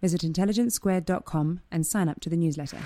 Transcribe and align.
visit 0.00 0.22
intelligencesquared.com 0.22 1.60
and 1.70 1.86
sign 1.86 2.08
up 2.08 2.20
to 2.20 2.28
the 2.28 2.36
newsletter. 2.36 2.78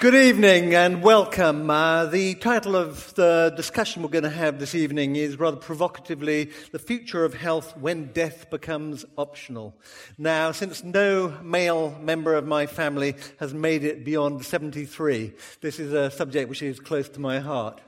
Good 0.00 0.14
evening 0.14 0.74
and 0.74 1.02
welcome. 1.02 1.68
Uh, 1.68 2.06
the 2.06 2.34
title 2.36 2.74
of 2.74 3.12
the 3.16 3.52
discussion 3.54 4.02
we're 4.02 4.08
going 4.08 4.24
to 4.24 4.30
have 4.30 4.58
this 4.58 4.74
evening 4.74 5.16
is 5.16 5.38
rather 5.38 5.58
provocatively 5.58 6.52
The 6.72 6.78
Future 6.78 7.22
of 7.22 7.34
Health 7.34 7.76
When 7.76 8.06
Death 8.06 8.48
Becomes 8.48 9.04
Optional. 9.18 9.76
Now, 10.16 10.52
since 10.52 10.82
no 10.82 11.36
male 11.42 11.98
member 12.00 12.34
of 12.34 12.46
my 12.46 12.64
family 12.64 13.14
has 13.40 13.52
made 13.52 13.84
it 13.84 14.02
beyond 14.02 14.42
73, 14.42 15.34
this 15.60 15.78
is 15.78 15.92
a 15.92 16.10
subject 16.10 16.48
which 16.48 16.62
is 16.62 16.80
close 16.80 17.10
to 17.10 17.20
my 17.20 17.38
heart. 17.38 17.82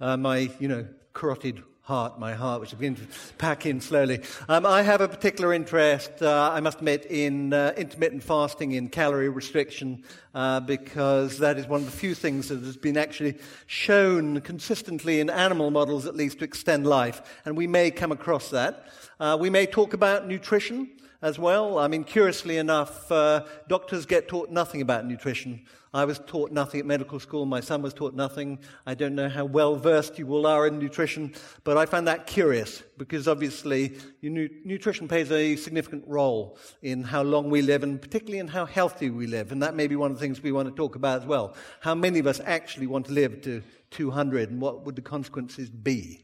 Uh, 0.00 0.16
my, 0.16 0.50
you 0.58 0.66
know, 0.66 0.88
carotid 1.12 1.62
heart, 1.84 2.18
my 2.18 2.32
heart, 2.32 2.62
which 2.62 2.72
is 2.72 2.78
beginning 2.78 2.96
to 2.96 3.34
pack 3.36 3.66
in 3.66 3.78
slowly. 3.78 4.22
Um, 4.48 4.64
I 4.64 4.80
have 4.80 5.02
a 5.02 5.08
particular 5.08 5.52
interest, 5.52 6.22
uh, 6.22 6.50
I 6.50 6.60
must 6.60 6.78
admit, 6.78 7.04
in 7.10 7.52
uh, 7.52 7.74
intermittent 7.76 8.22
fasting, 8.22 8.72
in 8.72 8.88
calorie 8.88 9.28
restriction, 9.28 10.02
uh, 10.34 10.60
because 10.60 11.36
that 11.40 11.58
is 11.58 11.66
one 11.66 11.80
of 11.80 11.86
the 11.86 11.92
few 11.92 12.14
things 12.14 12.48
that 12.48 12.60
has 12.60 12.78
been 12.78 12.96
actually 12.96 13.36
shown 13.66 14.40
consistently 14.40 15.20
in 15.20 15.28
animal 15.28 15.70
models, 15.70 16.06
at 16.06 16.16
least, 16.16 16.38
to 16.38 16.46
extend 16.46 16.86
life. 16.86 17.20
And 17.44 17.54
we 17.54 17.66
may 17.66 17.90
come 17.90 18.12
across 18.12 18.48
that. 18.48 18.86
Uh, 19.20 19.36
we 19.38 19.50
may 19.50 19.66
talk 19.66 19.92
about 19.92 20.26
nutrition 20.26 20.88
as 21.24 21.38
well. 21.38 21.78
I 21.78 21.88
mean, 21.88 22.04
curiously 22.04 22.58
enough, 22.58 23.10
uh, 23.10 23.46
doctors 23.66 24.04
get 24.04 24.28
taught 24.28 24.50
nothing 24.50 24.82
about 24.82 25.06
nutrition. 25.06 25.64
I 25.94 26.04
was 26.04 26.18
taught 26.26 26.52
nothing 26.52 26.80
at 26.80 26.86
medical 26.86 27.18
school. 27.18 27.46
My 27.46 27.60
son 27.60 27.80
was 27.80 27.94
taught 27.94 28.12
nothing. 28.14 28.58
I 28.84 28.92
don't 28.92 29.14
know 29.14 29.30
how 29.30 29.46
well 29.46 29.74
versed 29.74 30.18
you 30.18 30.28
all 30.34 30.46
are 30.46 30.66
in 30.66 30.78
nutrition, 30.78 31.32
but 31.62 31.78
I 31.78 31.86
find 31.86 32.06
that 32.08 32.26
curious 32.26 32.82
because 32.98 33.26
obviously 33.26 33.96
nu- 34.20 34.50
nutrition 34.64 35.08
plays 35.08 35.32
a 35.32 35.56
significant 35.56 36.04
role 36.06 36.58
in 36.82 37.02
how 37.02 37.22
long 37.22 37.48
we 37.48 37.62
live 37.62 37.84
and 37.84 38.02
particularly 38.02 38.40
in 38.40 38.48
how 38.48 38.66
healthy 38.66 39.08
we 39.08 39.26
live. 39.26 39.50
And 39.50 39.62
that 39.62 39.74
may 39.74 39.86
be 39.86 39.96
one 39.96 40.10
of 40.10 40.18
the 40.18 40.20
things 40.20 40.42
we 40.42 40.52
want 40.52 40.68
to 40.68 40.74
talk 40.74 40.94
about 40.94 41.22
as 41.22 41.26
well. 41.26 41.56
How 41.80 41.94
many 41.94 42.18
of 42.18 42.26
us 42.26 42.38
actually 42.44 42.86
want 42.86 43.06
to 43.06 43.12
live 43.12 43.40
to 43.42 43.62
200 43.92 44.50
and 44.50 44.60
what 44.60 44.84
would 44.84 44.96
the 44.96 45.00
consequences 45.00 45.70
be? 45.70 46.23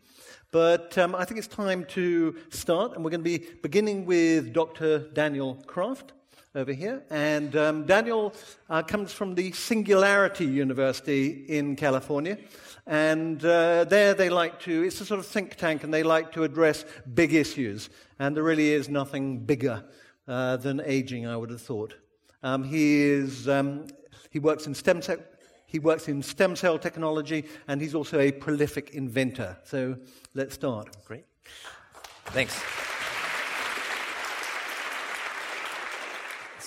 But 0.53 0.99
um, 0.99 1.15
I 1.15 1.25
think 1.25 1.38
it's 1.38 1.47
time 1.47 1.84
to 1.91 2.34
start, 2.49 2.94
and 2.94 3.05
we're 3.05 3.11
going 3.11 3.22
to 3.22 3.38
be 3.38 3.47
beginning 3.62 4.05
with 4.05 4.53
Dr. 4.53 4.99
Daniel 4.99 5.55
Kraft 5.66 6.12
over 6.56 6.72
here. 6.72 7.05
And 7.09 7.55
um, 7.55 7.87
Daniel 7.87 8.34
uh, 8.69 8.83
comes 8.83 9.12
from 9.12 9.37
the 9.37 9.53
Singularity 9.53 10.47
University 10.47 11.44
in 11.49 11.77
California. 11.77 12.37
And 12.84 13.44
uh, 13.44 13.84
there 13.84 14.15
they 14.15 14.28
like 14.28 14.59
to, 14.62 14.83
it's 14.83 15.00
a 15.00 15.05
sort 15.05 15.21
of 15.21 15.27
think 15.27 15.55
tank, 15.55 15.84
and 15.84 15.94
they 15.94 16.03
like 16.03 16.33
to 16.33 16.43
address 16.43 16.84
big 17.15 17.33
issues. 17.33 17.89
And 18.19 18.37
there 18.37 18.43
really 18.43 18.71
is 18.71 18.89
nothing 18.89 19.44
bigger 19.44 19.84
uh, 20.27 20.56
than 20.56 20.83
aging, 20.84 21.28
I 21.28 21.37
would 21.37 21.50
have 21.50 21.62
thought. 21.62 21.94
Um, 22.43 22.65
he, 22.65 23.03
is, 23.03 23.49
um, 23.49 23.87
he 24.31 24.41
works 24.41 24.66
in 24.66 24.75
stem 24.75 25.00
cell 25.00 25.19
he 25.70 25.78
works 25.78 26.08
in 26.08 26.22
stem 26.22 26.56
cell 26.56 26.78
technology, 26.78 27.44
and 27.69 27.81
he's 27.81 27.94
also 27.94 28.19
a 28.19 28.32
prolific 28.32 28.91
inventor. 28.91 29.56
So 29.64 29.97
let's 30.34 30.54
start. 30.54 30.88
Great. 31.06 31.25
Thanks. 32.26 32.60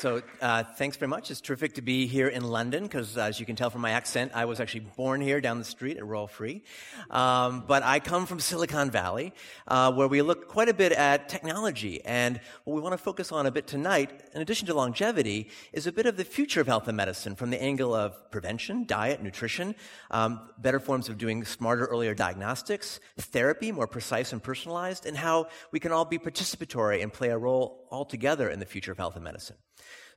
So, 0.04 0.22
uh, 0.42 0.66
thanks 0.66 0.98
very 0.98 1.08
much. 1.08 1.32
It's 1.32 1.40
terrific 1.40 1.76
to 1.76 1.82
be 1.82 2.08
here 2.08 2.28
in 2.28 2.44
London 2.44 2.84
because, 2.84 3.18
as 3.18 3.40
you 3.40 3.46
can 3.46 3.56
tell 3.56 3.70
from 3.70 3.80
my 3.80 3.92
accent, 3.92 4.34
I 4.36 4.44
was 4.44 4.60
actually 4.60 4.86
born 4.98 5.22
here 5.22 5.40
down 5.40 5.60
the 5.60 5.64
street 5.64 5.96
at 5.96 6.06
Royal 6.06 6.28
Free. 6.28 6.62
Um, 7.10 7.64
but 7.66 7.84
I 7.84 8.02
come 8.02 8.26
from 8.26 8.42
Silicon 8.42 8.92
Valley, 8.92 9.34
uh, 9.66 9.94
where 9.94 10.10
we 10.10 10.22
look 10.22 10.50
quite 10.50 10.68
a 10.68 10.74
bit 10.74 10.92
at 10.92 11.30
technology. 11.30 12.04
And 12.04 12.42
what 12.66 12.74
we 12.74 12.82
want 12.82 12.92
to 12.92 12.98
focus 12.98 13.32
on 13.32 13.46
a 13.46 13.52
bit 13.52 13.66
tonight, 13.66 14.24
in 14.36 14.42
addition 14.42 14.68
to 14.68 14.74
longevity, 14.74 15.50
is 15.72 15.88
a 15.88 15.94
bit 15.94 16.06
of 16.06 16.18
the 16.18 16.26
future 16.26 16.60
of 16.60 16.68
health 16.68 16.90
and 16.90 16.98
medicine 16.98 17.38
from 17.38 17.50
the 17.50 17.64
angle 17.64 17.96
of 17.96 18.30
prevention, 18.30 18.84
diet, 18.84 19.24
nutrition, 19.24 19.74
um, 20.12 20.50
better 20.58 20.82
forms 20.82 21.08
of 21.08 21.18
doing 21.18 21.46
smarter, 21.46 21.86
earlier 21.86 22.14
diagnostics, 22.14 23.00
therapy, 23.18 23.72
more 23.72 23.88
precise 23.88 24.34
and 24.34 24.44
personalized, 24.44 25.06
and 25.06 25.16
how 25.16 25.48
we 25.72 25.80
can 25.80 25.94
all 25.94 26.04
be 26.04 26.20
participatory 26.20 27.02
and 27.02 27.14
play 27.14 27.30
a 27.30 27.38
role 27.38 27.88
all 27.90 28.04
together 28.04 28.50
in 28.50 28.60
the 28.60 28.66
future 28.66 28.92
of 28.92 28.98
health 28.98 29.16
and 29.16 29.24
medicine. 29.24 29.56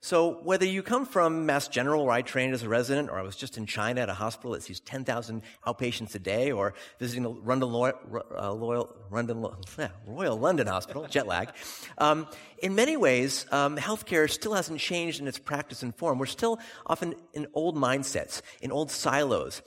So 0.06 0.38
whether 0.44 0.64
you 0.64 0.84
come 0.84 1.04
from 1.04 1.46
Mass 1.46 1.66
General, 1.66 2.06
where 2.06 2.14
I 2.14 2.22
trained 2.22 2.54
as 2.54 2.62
a 2.62 2.68
resident, 2.68 3.10
or 3.10 3.18
I 3.18 3.22
was 3.22 3.34
just 3.34 3.58
in 3.58 3.66
China 3.66 4.02
at 4.02 4.08
a 4.08 4.14
hospital 4.14 4.52
that 4.52 4.62
sees 4.62 4.78
10,000 4.78 5.42
outpatients 5.66 6.14
a 6.14 6.20
day, 6.20 6.52
or 6.52 6.74
visiting 7.00 7.24
the 7.24 7.30
uh, 7.30 8.54
Royal, 8.54 8.94
London, 9.10 9.44
Royal 10.06 10.38
London 10.38 10.68
Hospital, 10.68 11.06
jet 11.10 11.26
lag, 11.26 11.48
um, 11.98 12.28
in 12.58 12.76
many 12.76 12.96
ways, 12.96 13.46
um, 13.50 13.76
healthcare 13.76 14.30
still 14.30 14.54
hasn't 14.54 14.78
changed 14.78 15.20
in 15.20 15.26
its 15.26 15.40
practice 15.40 15.82
and 15.82 15.92
form. 15.92 16.20
We're 16.20 16.26
still 16.26 16.60
often 16.86 17.16
in 17.34 17.48
old 17.52 17.74
mindsets, 17.74 18.42
in 18.60 18.70
old 18.70 18.92
silos 18.92 19.60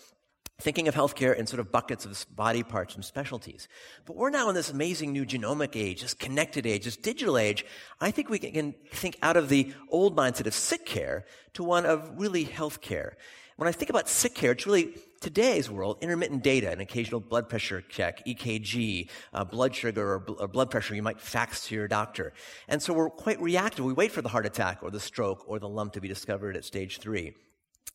thinking 0.60 0.88
of 0.88 0.96
healthcare 0.96 1.36
in 1.36 1.48
sort 1.48 1.60
of 1.60 1.72
buckets 1.72 2.06
of 2.06 2.26
body 2.36 2.64
parts 2.64 2.96
and 2.96 3.04
specialties. 3.04 3.68
But 4.06 4.16
we're 4.16 4.30
now 4.30 4.50
in 4.50 4.56
this 4.56 4.70
amazing 4.70 5.14
new 5.14 5.26
genomic 5.26 5.76
age, 5.76 6.02
this 6.02 6.14
connected 6.14 6.66
age, 6.66 6.86
this 6.86 6.98
digital 6.98 7.38
age. 7.38 7.66
I 8.02 8.12
think 8.12 8.30
we 8.30 8.40
can 8.40 8.76
think 8.92 9.18
out 9.22 9.38
of 9.38 9.50
the 9.50 9.74
old 9.90 10.16
mindset 10.16 10.48
of 10.48 10.54
sick 10.54 10.86
care 10.86 11.26
to 11.54 11.64
one 11.64 11.86
of 11.86 12.20
really 12.20 12.46
healthcare. 12.46 13.14
When 13.56 13.68
I 13.68 13.74
think 13.74 13.90
about 13.90 14.08
sick 14.08 14.36
care, 14.36 14.52
it's 14.52 14.66
really 14.66 14.96
today's 15.20 15.70
world, 15.70 15.98
intermittent 16.02 16.44
data, 16.44 16.72
an 16.72 16.80
occasional 16.80 17.20
blood 17.20 17.50
pressure 17.50 17.82
check, 17.82 18.26
EKG, 18.26 19.10
uh, 19.34 19.44
blood 19.44 19.76
sugar 19.76 20.14
or, 20.14 20.20
bl- 20.20 20.34
or, 20.40 20.48
blood 20.48 20.72
pressure 20.72 20.96
you 20.96 21.04
might 21.04 21.20
fax 21.20 21.66
to 21.68 21.76
your 21.76 21.88
doctor. 21.88 22.32
And 22.70 22.82
so 22.82 22.94
we're 22.94 23.10
quite 23.10 23.42
reactive. 23.42 23.84
We 23.84 23.92
wait 23.92 24.14
for 24.14 24.22
the 24.22 24.30
heart 24.30 24.46
attack 24.46 24.80
or 24.82 24.92
the 24.92 25.00
stroke 25.00 25.44
or 25.46 25.60
the 25.60 25.68
lump 25.68 25.94
to 25.94 26.02
be 26.02 26.08
discovered 26.08 26.56
at 26.56 26.64
stage 26.64 27.00
three. 27.00 27.34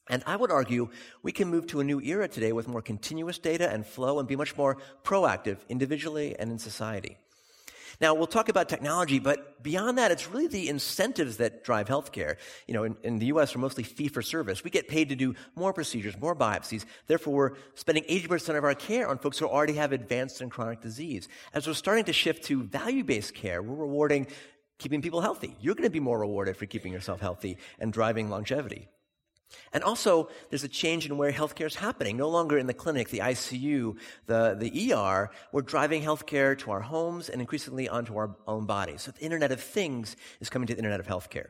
And 0.09 0.23
I 0.27 0.37
would 0.37 0.51
argue 0.51 0.91
we 1.23 1.33
can 1.33 1.49
move 1.49 1.67
to 1.69 1.81
a 1.81 1.85
new 1.85 2.01
era 2.01 2.29
today 2.29 2.53
with 2.53 2.69
more 2.69 2.83
continuous 2.83 3.39
data 3.39 3.71
and 3.71 3.87
flow 3.87 4.19
and 4.19 4.29
be 4.29 4.37
much 4.37 4.57
more 4.57 4.77
proactive 5.03 5.59
individually 5.69 6.37
and 6.39 6.51
in 6.51 6.59
society. 6.59 7.17
Now, 8.01 8.15
we'll 8.15 8.27
talk 8.27 8.49
about 8.49 8.69
technology, 8.69 9.19
but 9.19 9.63
beyond 9.63 9.99
that, 9.99 10.11
it's 10.11 10.29
really 10.29 10.49
the 10.49 10.69
incentives 10.69 11.37
that 11.37 11.65
drive 11.65 11.89
healthcare. 11.89 12.37
You 12.67 12.75
know, 12.75 12.85
in, 12.85 12.97
in, 13.03 13.19
the 13.19 13.27
US, 13.27 13.55
we're 13.55 13.61
mostly 13.61 13.85
fee 13.85 14.09
for 14.09 14.23
service. 14.23 14.65
We 14.65 14.71
get 14.71 14.89
paid 14.89 15.11
to 15.11 15.17
do 15.17 15.35
more 15.55 15.73
procedures, 15.73 16.19
more 16.19 16.35
biopsies. 16.35 16.85
Therefore, 17.07 17.35
we're 17.35 17.53
spending 17.75 18.05
80% 18.05 18.59
of 18.59 18.65
our 18.65 18.75
care 18.75 19.09
on 19.09 19.19
folks 19.19 19.39
who 19.39 19.47
already 19.47 19.75
have 19.75 19.93
advanced 19.93 20.41
and 20.41 20.51
chronic 20.51 20.81
disease. 20.81 21.29
As 21.53 21.67
we're 21.67 21.75
starting 21.75 22.05
to 22.07 22.13
shift 22.13 22.45
to 22.45 22.65
value 22.65 23.05
based 23.05 23.35
care, 23.35 23.63
we're 23.63 23.77
rewarding 23.77 24.27
keeping 24.79 25.01
people 25.01 25.21
healthy. 25.21 25.57
You're 25.61 25.77
going 25.77 25.85
to 25.85 25.91
be 25.91 26.01
more 26.01 26.19
rewarded 26.19 26.57
for 26.57 26.67
keeping 26.67 26.93
yourself 26.93 27.21
healthy 27.21 27.59
and 27.79 27.93
driving 27.93 28.29
longevity. 28.29 28.89
And 29.73 29.83
also, 29.83 30.29
there's 30.51 30.65
a 30.65 30.69
change 30.69 31.07
in 31.07 31.17
where 31.17 31.33
healthcare 31.33 31.67
is 31.67 31.75
happening. 31.75 32.17
No 32.17 32.29
longer 32.29 32.59
in 32.59 32.67
the 32.67 32.75
clinic, 32.75 33.09
the 33.09 33.19
ICU, 33.19 33.97
the, 34.27 34.57
the 34.59 34.93
ER. 34.93 35.31
We're 35.53 35.63
driving 35.63 36.03
healthcare 36.03 36.57
to 36.59 36.71
our 36.71 36.81
homes 36.81 37.29
and 37.29 37.41
increasingly 37.41 37.89
onto 37.89 38.17
our 38.17 38.37
own 38.47 38.67
bodies. 38.67 39.03
So 39.03 39.11
the 39.11 39.21
Internet 39.21 39.53
of 39.53 39.61
Things 39.61 40.17
is 40.41 40.51
coming 40.51 40.67
to 40.69 40.75
the 40.75 40.79
Internet 40.79 41.01
of 41.01 41.07
Healthcare. 41.07 41.49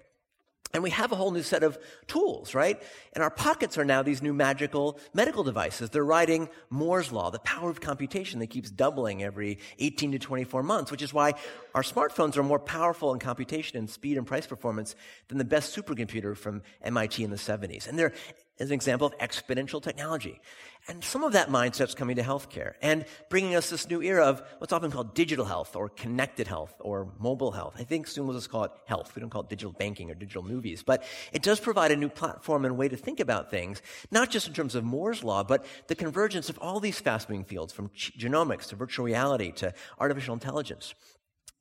And 0.75 0.83
we 0.83 0.91
have 0.91 1.13
a 1.13 1.17
whole 1.17 1.31
new 1.31 1.45
set 1.45 1.63
of 1.63 1.79
tools, 2.09 2.53
right? 2.53 2.83
And 3.13 3.23
our 3.23 3.31
pockets 3.31 3.79
are 3.79 3.85
now 3.85 4.03
these 4.03 4.21
new 4.21 4.35
magical 4.35 4.99
medical 5.15 5.45
devices. 5.45 5.91
They're 5.91 6.05
writing 6.05 6.49
Moore's 6.69 7.13
law, 7.13 7.31
the 7.31 7.39
power 7.39 7.71
of 7.71 7.81
computation 7.81 8.41
that 8.41 8.49
keeps 8.49 8.73
doubling 8.73 9.23
every 9.23 9.61
18 9.79 10.13
to 10.13 10.19
24 10.19 10.65
months, 10.65 10.91
which 10.91 11.01
is 11.01 11.15
why 11.15 11.35
our 11.77 11.83
smartphones 11.83 12.37
are 12.37 12.43
more 12.43 12.59
powerful 12.59 13.15
in 13.15 13.21
computation 13.21 13.79
and 13.79 13.89
speed 13.89 14.19
and 14.19 14.27
price 14.27 14.49
performance 14.49 14.97
than 15.29 15.39
the 15.39 15.45
best 15.45 15.77
supercomputer 15.77 16.37
from 16.37 16.61
MIT 16.83 17.23
in 17.23 17.31
the 17.31 17.37
70s. 17.37 17.87
And 17.87 17.97
they're 17.97 18.13
as 18.59 18.69
an 18.69 18.75
example 18.75 19.07
of 19.07 19.19
exponential 19.19 19.83
technology. 19.83 20.41
And 20.87 21.03
some 21.03 21.25
of 21.25 21.33
that 21.33 21.49
mindset's 21.49 21.95
coming 21.95 22.17
to 22.17 22.23
healthcare 22.23 22.75
and 22.83 23.07
bringing 23.31 23.55
us 23.55 23.71
this 23.71 23.89
new 23.89 24.03
era 24.03 24.27
of 24.27 24.43
what's 24.59 24.73
often 24.73 24.91
called 24.91 25.15
digital 25.15 25.47
health 25.47 25.75
or 25.77 25.89
connected 25.89 26.47
health 26.47 26.75
or 26.79 27.09
mobile 27.19 27.53
health. 27.53 27.75
I 27.79 27.85
think 27.85 28.07
soon 28.07 28.27
we'll 28.27 28.37
just 28.37 28.51
call 28.51 28.65
it 28.65 28.71
health. 28.85 29.15
We 29.17 29.21
don't 29.21 29.31
call 29.31 29.43
it 29.43 29.49
digital 29.49 29.73
banking 29.73 30.11
or 30.11 30.15
digital 30.15 30.43
movies, 30.43 30.83
but 30.83 31.05
it 31.33 31.43
does 31.43 31.59
provide 31.59 31.91
a 31.91 31.97
new 31.97 32.11
platform 32.11 32.67
and 32.67 32.77
way 32.77 32.89
to 32.89 32.97
think 32.99 33.19
about 33.19 33.51
things, 33.51 33.81
not 34.11 34.31
just 34.31 34.47
in 34.47 34.53
terms 34.53 34.75
of 34.75 34.85
Moore's 34.85 35.25
law, 35.25 35.43
but 35.43 35.65
the 35.87 35.95
convergence 35.95 36.51
of 36.51 36.59
all 36.59 36.81
these 36.81 37.01
fast 37.01 37.31
moving 37.31 37.45
fields 37.45 37.73
from 37.73 37.89
genomics 37.89 38.69
to 38.69 38.77
virtual 38.77 39.07
reality 39.07 39.53
to 39.53 39.73
artificial 39.99 40.35
intelligence. 40.35 40.95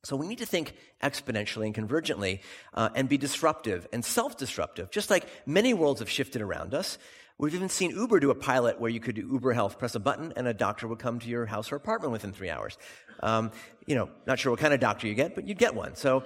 So 0.03 0.17
we 0.17 0.27
need 0.27 0.39
to 0.39 0.45
think 0.45 0.73
exponentially 1.01 1.65
and 1.65 1.73
convergently 1.73 2.41
uh, 2.73 2.89
and 2.93 3.07
be 3.07 3.17
disruptive 3.17 3.87
and 3.93 4.03
self-disruptive. 4.03 4.91
Just 4.91 5.09
like 5.09 5.25
many 5.45 5.73
worlds 5.73 6.01
have 6.01 6.09
shifted 6.09 6.41
around 6.41 6.73
us, 6.73 6.97
we've 7.37 7.55
even 7.55 7.69
seen 7.69 7.91
Uber 7.91 8.19
do 8.19 8.29
a 8.29 8.35
pilot 8.35 8.81
where 8.81 8.91
you 8.91 8.99
could 8.99 9.15
do 9.15 9.21
Uber 9.21 9.53
Health, 9.53 9.79
press 9.79 9.95
a 9.95 10.01
button, 10.01 10.33
and 10.35 10.45
a 10.45 10.53
doctor 10.53 10.89
would 10.89 10.99
come 10.99 11.19
to 11.19 11.27
your 11.29 11.45
house 11.45 11.71
or 11.71 11.77
apartment 11.77 12.11
within 12.11 12.33
three 12.33 12.49
hours. 12.49 12.77
Um, 13.21 13.51
you 13.85 13.95
know, 13.95 14.09
not 14.27 14.39
sure 14.39 14.51
what 14.51 14.59
kind 14.59 14.73
of 14.73 14.81
doctor 14.81 15.07
you 15.07 15.13
get, 15.13 15.35
but 15.35 15.47
you'd 15.47 15.57
get 15.57 15.73
one. 15.73 15.95
So, 15.95 16.23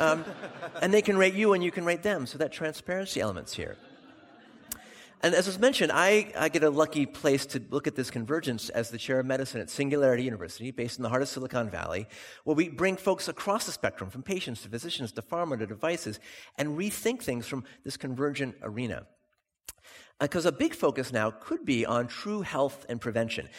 um, 0.00 0.24
and 0.82 0.92
they 0.92 1.02
can 1.02 1.16
rate 1.16 1.34
you 1.34 1.52
and 1.52 1.62
you 1.62 1.70
can 1.70 1.84
rate 1.84 2.02
them. 2.02 2.26
So 2.26 2.38
that 2.38 2.50
transparency 2.50 3.20
element's 3.20 3.54
here. 3.54 3.76
And 5.22 5.34
as 5.34 5.46
was 5.46 5.58
mentioned, 5.58 5.92
I, 5.92 6.32
I, 6.38 6.48
get 6.48 6.64
a 6.64 6.70
lucky 6.70 7.04
place 7.04 7.44
to 7.46 7.62
look 7.68 7.86
at 7.86 7.94
this 7.94 8.10
convergence 8.10 8.70
as 8.70 8.88
the 8.88 8.96
chair 8.96 9.20
of 9.20 9.26
medicine 9.26 9.60
at 9.60 9.68
Singularity 9.68 10.22
University, 10.22 10.70
based 10.70 10.98
in 10.98 11.02
the 11.02 11.10
heart 11.10 11.20
of 11.20 11.28
Silicon 11.28 11.68
Valley, 11.68 12.08
where 12.44 12.56
we 12.56 12.70
bring 12.70 12.96
folks 12.96 13.28
across 13.28 13.66
the 13.66 13.72
spectrum, 13.72 14.08
from 14.08 14.22
patients 14.22 14.62
to 14.62 14.70
physicians 14.70 15.12
to 15.12 15.22
pharma 15.22 15.58
to 15.58 15.66
devices, 15.66 16.20
and 16.56 16.78
rethink 16.78 17.22
things 17.22 17.46
from 17.46 17.64
this 17.84 17.98
convergent 17.98 18.54
arena. 18.62 19.06
Because 20.18 20.46
uh, 20.46 20.50
a 20.50 20.52
big 20.52 20.74
focus 20.74 21.12
now 21.12 21.30
could 21.30 21.66
be 21.66 21.84
on 21.84 22.06
true 22.06 22.40
health 22.40 22.86
and 22.88 22.98
prevention. 22.98 23.50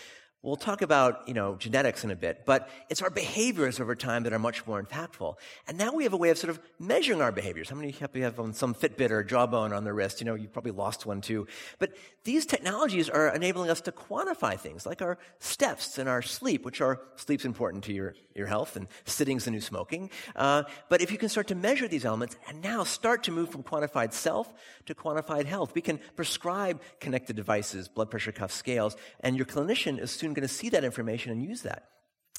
We'll 0.43 0.55
talk 0.55 0.81
about, 0.81 1.27
you 1.27 1.35
know, 1.35 1.55
genetics 1.55 2.03
in 2.03 2.09
a 2.09 2.15
bit, 2.15 2.47
but 2.47 2.67
it's 2.89 3.03
our 3.03 3.11
behaviors 3.11 3.79
over 3.79 3.95
time 3.95 4.23
that 4.23 4.33
are 4.33 4.39
much 4.39 4.65
more 4.65 4.81
impactful. 4.81 5.35
And 5.67 5.77
now 5.77 5.93
we 5.93 6.03
have 6.03 6.13
a 6.13 6.17
way 6.17 6.31
of 6.31 6.39
sort 6.39 6.49
of 6.49 6.59
measuring 6.79 7.21
our 7.21 7.31
behaviors. 7.31 7.69
How 7.69 7.75
many 7.75 7.89
of 7.89 8.15
you 8.15 8.23
have 8.23 8.39
on 8.39 8.53
some 8.53 8.73
Fitbit 8.73 9.11
or 9.11 9.23
Jawbone 9.23 9.71
on 9.71 9.83
their 9.83 9.93
wrist? 9.93 10.19
You 10.19 10.25
know, 10.25 10.33
you 10.33 10.47
probably 10.47 10.71
lost 10.71 11.05
one 11.05 11.21
too. 11.21 11.45
But 11.77 11.91
these 12.23 12.47
technologies 12.47 13.07
are 13.07 13.27
enabling 13.35 13.69
us 13.69 13.81
to 13.81 13.91
quantify 13.91 14.59
things 14.59 14.83
like 14.83 15.03
our 15.03 15.19
steps 15.38 15.99
and 15.99 16.09
our 16.09 16.23
sleep, 16.23 16.65
which 16.65 16.81
are, 16.81 16.99
sleep's 17.17 17.45
important 17.45 17.83
to 17.83 17.94
your, 17.94 18.15
your 18.33 18.47
health 18.47 18.75
and 18.75 18.87
sitting's 19.05 19.45
the 19.45 19.51
new 19.51 19.61
smoking. 19.61 20.09
Uh, 20.35 20.63
but 20.89 21.01
if 21.01 21.11
you 21.11 21.19
can 21.19 21.29
start 21.29 21.49
to 21.49 21.55
measure 21.55 21.87
these 21.87 22.03
elements 22.03 22.35
and 22.47 22.63
now 22.63 22.83
start 22.83 23.21
to 23.23 23.31
move 23.31 23.49
from 23.49 23.61
quantified 23.61 24.11
self 24.11 24.51
to 24.87 24.95
quantified 24.95 25.45
health, 25.45 25.75
we 25.75 25.81
can 25.81 25.99
prescribe 26.15 26.81
connected 26.99 27.35
devices, 27.35 27.87
blood 27.87 28.09
pressure 28.09 28.31
cuff 28.31 28.51
scales, 28.51 28.95
and 29.19 29.37
your 29.37 29.45
clinician 29.45 29.99
is 29.99 30.09
soon 30.09 30.31
going 30.33 30.48
to 30.48 30.54
see 30.54 30.69
that 30.69 30.83
information 30.83 31.31
and 31.31 31.44
use 31.44 31.62
that. 31.62 31.88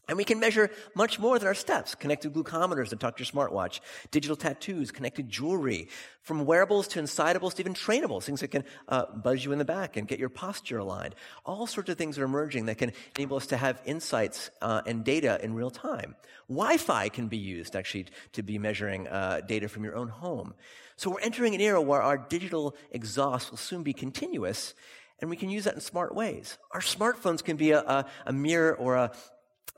And 0.08 0.18
we 0.18 0.24
can 0.24 0.40
measure 0.40 0.68
much 0.96 1.20
more 1.20 1.38
than 1.38 1.46
our 1.46 1.54
steps. 1.54 1.94
Connected 1.94 2.32
glucometers 2.32 2.88
that 2.88 2.98
talk 2.98 3.16
to 3.16 3.24
your 3.24 3.32
smartwatch, 3.32 3.78
digital 4.10 4.34
tattoos, 4.34 4.90
connected 4.90 5.28
jewelry, 5.28 5.88
from 6.22 6.44
wearables 6.44 6.88
to 6.88 7.00
insidables 7.00 7.54
to 7.54 7.62
even 7.62 7.72
trainables, 7.72 8.24
things 8.24 8.40
that 8.40 8.48
can 8.48 8.64
uh, 8.88 9.06
buzz 9.14 9.44
you 9.44 9.52
in 9.52 9.58
the 9.58 9.64
back 9.64 9.96
and 9.96 10.08
get 10.08 10.18
your 10.18 10.28
posture 10.28 10.78
aligned. 10.78 11.14
All 11.46 11.68
sorts 11.68 11.88
of 11.88 11.98
things 11.98 12.18
are 12.18 12.24
emerging 12.24 12.66
that 12.66 12.78
can 12.78 12.92
enable 13.16 13.36
us 13.36 13.46
to 13.46 13.56
have 13.56 13.80
insights 13.84 14.50
uh, 14.60 14.82
and 14.86 15.04
data 15.04 15.38
in 15.40 15.54
real 15.54 15.70
time. 15.70 16.16
Wi-Fi 16.48 17.08
can 17.08 17.28
be 17.28 17.38
used 17.38 17.76
actually 17.76 18.06
to 18.32 18.42
be 18.42 18.58
measuring 18.58 19.06
uh, 19.06 19.40
data 19.46 19.68
from 19.68 19.84
your 19.84 19.94
own 19.94 20.08
home. 20.08 20.52
So 20.96 21.10
we're 21.10 21.20
entering 21.20 21.54
an 21.54 21.60
era 21.60 21.80
where 21.80 22.02
our 22.02 22.18
digital 22.18 22.74
exhaust 22.90 23.50
will 23.50 23.58
soon 23.58 23.84
be 23.84 23.92
continuous 23.92 24.74
and 25.22 25.30
we 25.30 25.36
can 25.36 25.48
use 25.48 25.64
that 25.64 25.74
in 25.74 25.80
smart 25.80 26.14
ways. 26.14 26.58
Our 26.72 26.80
smartphones 26.80 27.42
can 27.42 27.56
be 27.56 27.70
a, 27.70 27.80
a, 27.80 28.06
a 28.26 28.32
mirror 28.32 28.74
or 28.74 28.96
a, 28.96 29.12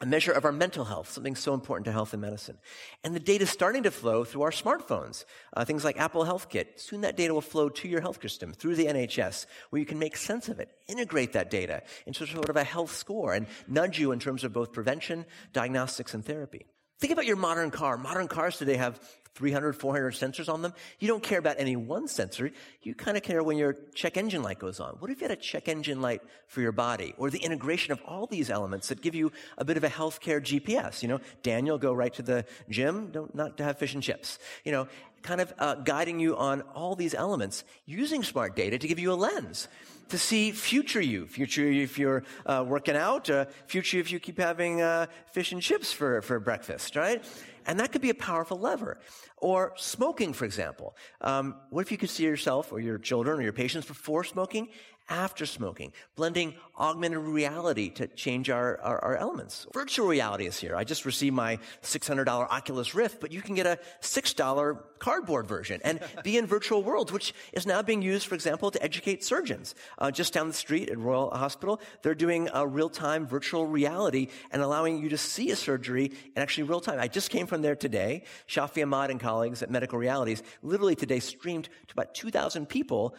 a 0.00 0.06
measure 0.06 0.32
of 0.32 0.44
our 0.44 0.52
mental 0.52 0.84
health, 0.84 1.10
something 1.10 1.36
so 1.36 1.54
important 1.54 1.84
to 1.84 1.92
health 1.92 2.14
and 2.14 2.22
medicine. 2.22 2.58
And 3.04 3.14
the 3.14 3.20
data 3.20 3.44
is 3.44 3.50
starting 3.50 3.84
to 3.84 3.90
flow 3.90 4.24
through 4.24 4.42
our 4.42 4.50
smartphones. 4.50 5.24
Uh, 5.52 5.64
things 5.64 5.84
like 5.84 6.00
Apple 6.00 6.24
Health 6.24 6.48
Kit. 6.48 6.80
Soon 6.80 7.02
that 7.02 7.16
data 7.16 7.32
will 7.32 7.42
flow 7.42 7.68
to 7.68 7.86
your 7.86 8.00
health 8.00 8.20
system 8.22 8.52
through 8.54 8.74
the 8.74 8.86
NHS, 8.86 9.46
where 9.68 9.78
you 9.78 9.86
can 9.86 9.98
make 9.98 10.16
sense 10.16 10.48
of 10.48 10.58
it, 10.58 10.70
integrate 10.88 11.34
that 11.34 11.50
data 11.50 11.82
into 12.06 12.26
sort 12.26 12.48
of 12.48 12.56
a 12.56 12.64
health 12.64 12.96
score, 12.96 13.34
and 13.34 13.46
nudge 13.68 14.00
you 14.00 14.12
in 14.12 14.18
terms 14.18 14.44
of 14.44 14.52
both 14.52 14.72
prevention, 14.72 15.26
diagnostics, 15.52 16.14
and 16.14 16.24
therapy. 16.24 16.64
Think 17.00 17.12
about 17.12 17.26
your 17.26 17.36
modern 17.36 17.70
car. 17.70 17.98
Modern 17.98 18.28
cars 18.28 18.56
today 18.56 18.76
have 18.76 18.98
300, 19.34 19.72
400 19.74 20.14
sensors 20.14 20.52
on 20.52 20.62
them. 20.62 20.72
You 21.00 21.08
don't 21.08 21.22
care 21.22 21.38
about 21.38 21.56
any 21.58 21.74
one 21.76 22.06
sensor. 22.06 22.50
You 22.82 22.94
kind 22.94 23.16
of 23.16 23.22
care 23.22 23.42
when 23.42 23.56
your 23.56 23.74
check 23.94 24.16
engine 24.16 24.42
light 24.42 24.58
goes 24.58 24.78
on. 24.78 24.96
What 25.00 25.10
if 25.10 25.20
you 25.20 25.28
had 25.28 25.36
a 25.36 25.40
check 25.40 25.68
engine 25.68 26.00
light 26.00 26.22
for 26.46 26.60
your 26.60 26.72
body 26.72 27.14
or 27.18 27.30
the 27.30 27.38
integration 27.38 27.92
of 27.92 28.00
all 28.06 28.26
these 28.26 28.48
elements 28.48 28.88
that 28.88 29.00
give 29.00 29.14
you 29.14 29.32
a 29.58 29.64
bit 29.64 29.76
of 29.76 29.84
a 29.84 29.88
healthcare 29.88 30.40
GPS? 30.40 31.02
You 31.02 31.08
know, 31.08 31.20
Daniel, 31.42 31.78
go 31.78 31.92
right 31.92 32.14
to 32.14 32.22
the 32.22 32.44
gym, 32.70 33.10
don't, 33.10 33.34
not 33.34 33.56
to 33.56 33.64
have 33.64 33.78
fish 33.78 33.94
and 33.94 34.02
chips. 34.02 34.38
You 34.64 34.72
know, 34.72 34.88
kind 35.22 35.40
of 35.40 35.52
uh, 35.58 35.74
guiding 35.76 36.20
you 36.20 36.36
on 36.36 36.60
all 36.74 36.94
these 36.94 37.14
elements 37.14 37.64
using 37.86 38.22
smart 38.22 38.54
data 38.54 38.78
to 38.78 38.86
give 38.86 38.98
you 38.98 39.12
a 39.12 39.14
lens 39.14 39.68
to 40.10 40.18
see 40.18 40.52
future 40.52 41.00
you, 41.00 41.26
future 41.26 41.62
you 41.62 41.82
if 41.82 41.98
you're 41.98 42.22
uh, 42.46 42.64
working 42.66 42.96
out, 42.96 43.30
uh, 43.30 43.46
future 43.66 43.98
if 43.98 44.12
you 44.12 44.20
keep 44.20 44.38
having 44.38 44.82
uh, 44.82 45.06
fish 45.32 45.52
and 45.52 45.62
chips 45.62 45.92
for, 45.92 46.20
for 46.22 46.38
breakfast, 46.38 46.94
right? 46.94 47.24
And 47.66 47.80
that 47.80 47.92
could 47.92 48.02
be 48.02 48.10
a 48.10 48.14
powerful 48.14 48.58
lever. 48.58 48.98
Or 49.38 49.72
smoking, 49.76 50.32
for 50.32 50.44
example. 50.44 50.96
Um, 51.20 51.56
what 51.70 51.82
if 51.82 51.92
you 51.92 51.98
could 51.98 52.10
see 52.10 52.24
yourself 52.24 52.72
or 52.72 52.80
your 52.80 52.98
children 52.98 53.38
or 53.38 53.42
your 53.42 53.52
patients 53.52 53.86
before 53.86 54.24
smoking 54.24 54.68
after 55.08 55.44
smoking, 55.46 55.92
blending 56.16 56.54
augmented 56.78 57.18
reality 57.18 57.90
to 57.90 58.06
change 58.08 58.50
our, 58.50 58.80
our, 58.80 58.98
our, 59.04 59.16
elements. 59.16 59.66
Virtual 59.72 60.06
reality 60.06 60.46
is 60.46 60.58
here. 60.58 60.74
I 60.74 60.84
just 60.84 61.04
received 61.04 61.36
my 61.36 61.58
$600 61.82 62.26
Oculus 62.26 62.94
Rift, 62.94 63.20
but 63.20 63.30
you 63.30 63.42
can 63.42 63.54
get 63.54 63.66
a 63.66 63.78
$6 64.00 64.78
cardboard 64.98 65.46
version 65.46 65.80
and 65.84 66.00
be 66.22 66.38
in 66.38 66.46
virtual 66.46 66.82
worlds, 66.82 67.12
which 67.12 67.34
is 67.52 67.66
now 67.66 67.82
being 67.82 68.02
used, 68.02 68.26
for 68.26 68.34
example, 68.34 68.70
to 68.70 68.82
educate 68.82 69.22
surgeons. 69.22 69.74
Uh, 69.98 70.10
just 70.10 70.32
down 70.32 70.48
the 70.48 70.54
street 70.54 70.88
at 70.88 70.98
Royal 70.98 71.30
Hospital, 71.30 71.80
they're 72.02 72.14
doing 72.14 72.48
a 72.52 72.66
real-time 72.66 73.26
virtual 73.26 73.66
reality 73.66 74.28
and 74.50 74.62
allowing 74.62 75.02
you 75.02 75.10
to 75.10 75.18
see 75.18 75.50
a 75.50 75.56
surgery 75.56 76.06
in 76.34 76.42
actually 76.42 76.64
real 76.64 76.80
time. 76.80 76.98
I 76.98 77.08
just 77.08 77.30
came 77.30 77.46
from 77.46 77.62
there 77.62 77.76
today. 77.76 78.24
Shafi 78.48 78.82
Ahmed 78.82 79.10
and 79.10 79.20
colleagues 79.20 79.62
at 79.62 79.70
Medical 79.70 79.98
Realities 79.98 80.42
literally 80.62 80.96
today 80.96 81.20
streamed 81.20 81.64
to 81.64 81.92
about 81.92 82.14
2,000 82.14 82.66
people 82.66 83.14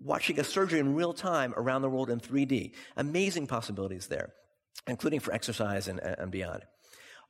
watching 0.00 0.38
a 0.38 0.44
surgery 0.44 0.80
in 0.80 0.94
real 0.94 1.12
time 1.12 1.54
around 1.56 1.82
the 1.82 1.88
world 1.88 2.10
in 2.10 2.20
3D. 2.20 2.72
Amazing 2.96 3.46
possibilities 3.46 4.06
there, 4.06 4.32
including 4.86 5.20
for 5.20 5.32
exercise 5.32 5.88
and, 5.88 6.00
and 6.00 6.30
beyond. 6.30 6.62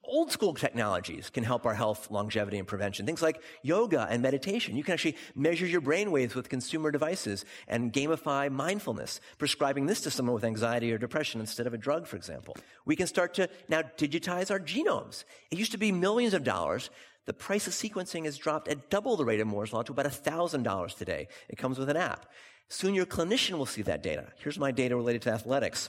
Old 0.05 0.33
school 0.33 0.55
technologies 0.55 1.29
can 1.29 1.45
help 1.45 1.67
our 1.67 1.75
health, 1.75 2.11
longevity, 2.11 2.59
and 2.59 2.67
prevention. 2.67 3.05
Things 3.05 3.21
like 3.21 3.43
yoga 3.63 4.07
and 4.09 4.23
meditation. 4.23 4.75
You 4.75 4.83
can 4.83 4.95
actually 4.95 5.17
measure 5.35 5.67
your 5.67 5.83
brain 5.83 6.11
waves 6.11 6.35
with 6.35 6.49
consumer 6.49 6.91
devices 6.91 7.45
and 7.67 7.93
gamify 7.93 8.51
mindfulness, 8.51 9.21
prescribing 9.37 9.85
this 9.85 10.01
to 10.03 10.11
someone 10.11 10.35
with 10.35 10.45
anxiety 10.45 10.93
or 10.93 10.99
depression 10.99 11.41
instead 11.41 11.67
of 11.67 11.75
a 11.75 11.79
drug, 11.79 12.07
for 12.07 12.17
example. 12.17 12.57
We 12.87 12.97
can 12.97 13.07
start 13.07 13.35
to 13.35 13.51
now 13.69 13.83
digitize 13.83 14.51
our 14.51 14.61
genomes. 14.61 15.25
It 15.51 15.59
used 15.59 15.73
to 15.73 15.79
be 15.79 15.93
millions 15.93 16.33
of 16.33 16.43
dollars. 16.43 16.89
The 17.27 17.35
price 17.35 17.67
of 17.67 17.75
sequencing 17.75 18.25
has 18.25 18.39
dropped 18.39 18.69
at 18.69 18.89
double 18.89 19.19
the 19.19 19.27
rate 19.27 19.41
of 19.41 19.47
Moore's 19.47 19.75
Law 19.75 19.83
to 19.83 19.93
about 19.93 20.07
$1,000 20.07 20.97
today. 20.97 21.29
It 21.51 21.59
comes 21.59 21.79
with 21.79 21.91
an 21.91 21.99
app. 21.99 22.25
Soon 22.69 22.95
your 22.95 23.07
clinician 23.07 23.59
will 23.59 23.67
see 23.67 23.83
that 23.83 24.03
data. 24.03 24.27
Here's 24.39 24.59
my 24.59 24.71
data 24.71 24.95
related 24.95 25.23
to 25.23 25.31
athletics. 25.31 25.89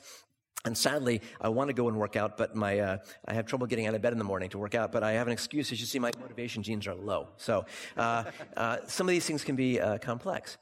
And 0.65 0.77
sadly, 0.77 1.21
I 1.39 1.50
want 1.50 1.69
to 1.69 1.74
go 1.74 1.88
and 1.88 1.98
work 1.98 2.17
out, 2.17 2.38
but 2.38 2.53
my 2.53 2.79
uh, 2.79 2.98
I 3.25 3.33
have 3.33 3.45
trouble 3.45 3.65
getting 3.65 3.88
out 3.88 3.95
of 3.95 4.01
bed 4.01 4.12
in 4.12 4.17
the 4.17 4.25
morning 4.25 4.50
to 4.50 4.57
work 4.57 4.75
out. 4.75 4.91
But 4.91 5.03
I 5.03 5.13
have 5.13 5.27
an 5.27 5.31
excuse. 5.31 5.71
As 5.71 5.79
you 5.79 5.86
see, 5.86 6.00
my 6.00 6.12
motivation 6.19 6.63
genes 6.63 6.86
are 6.86 6.95
low. 6.95 7.29
So 7.38 7.65
uh, 7.95 8.25
uh, 8.57 8.77
some 8.88 9.07
of 9.07 9.12
these 9.12 9.25
things 9.25 9.43
can 9.45 9.55
be 9.55 9.79
uh, 9.79 10.00
complex. 10.00 10.57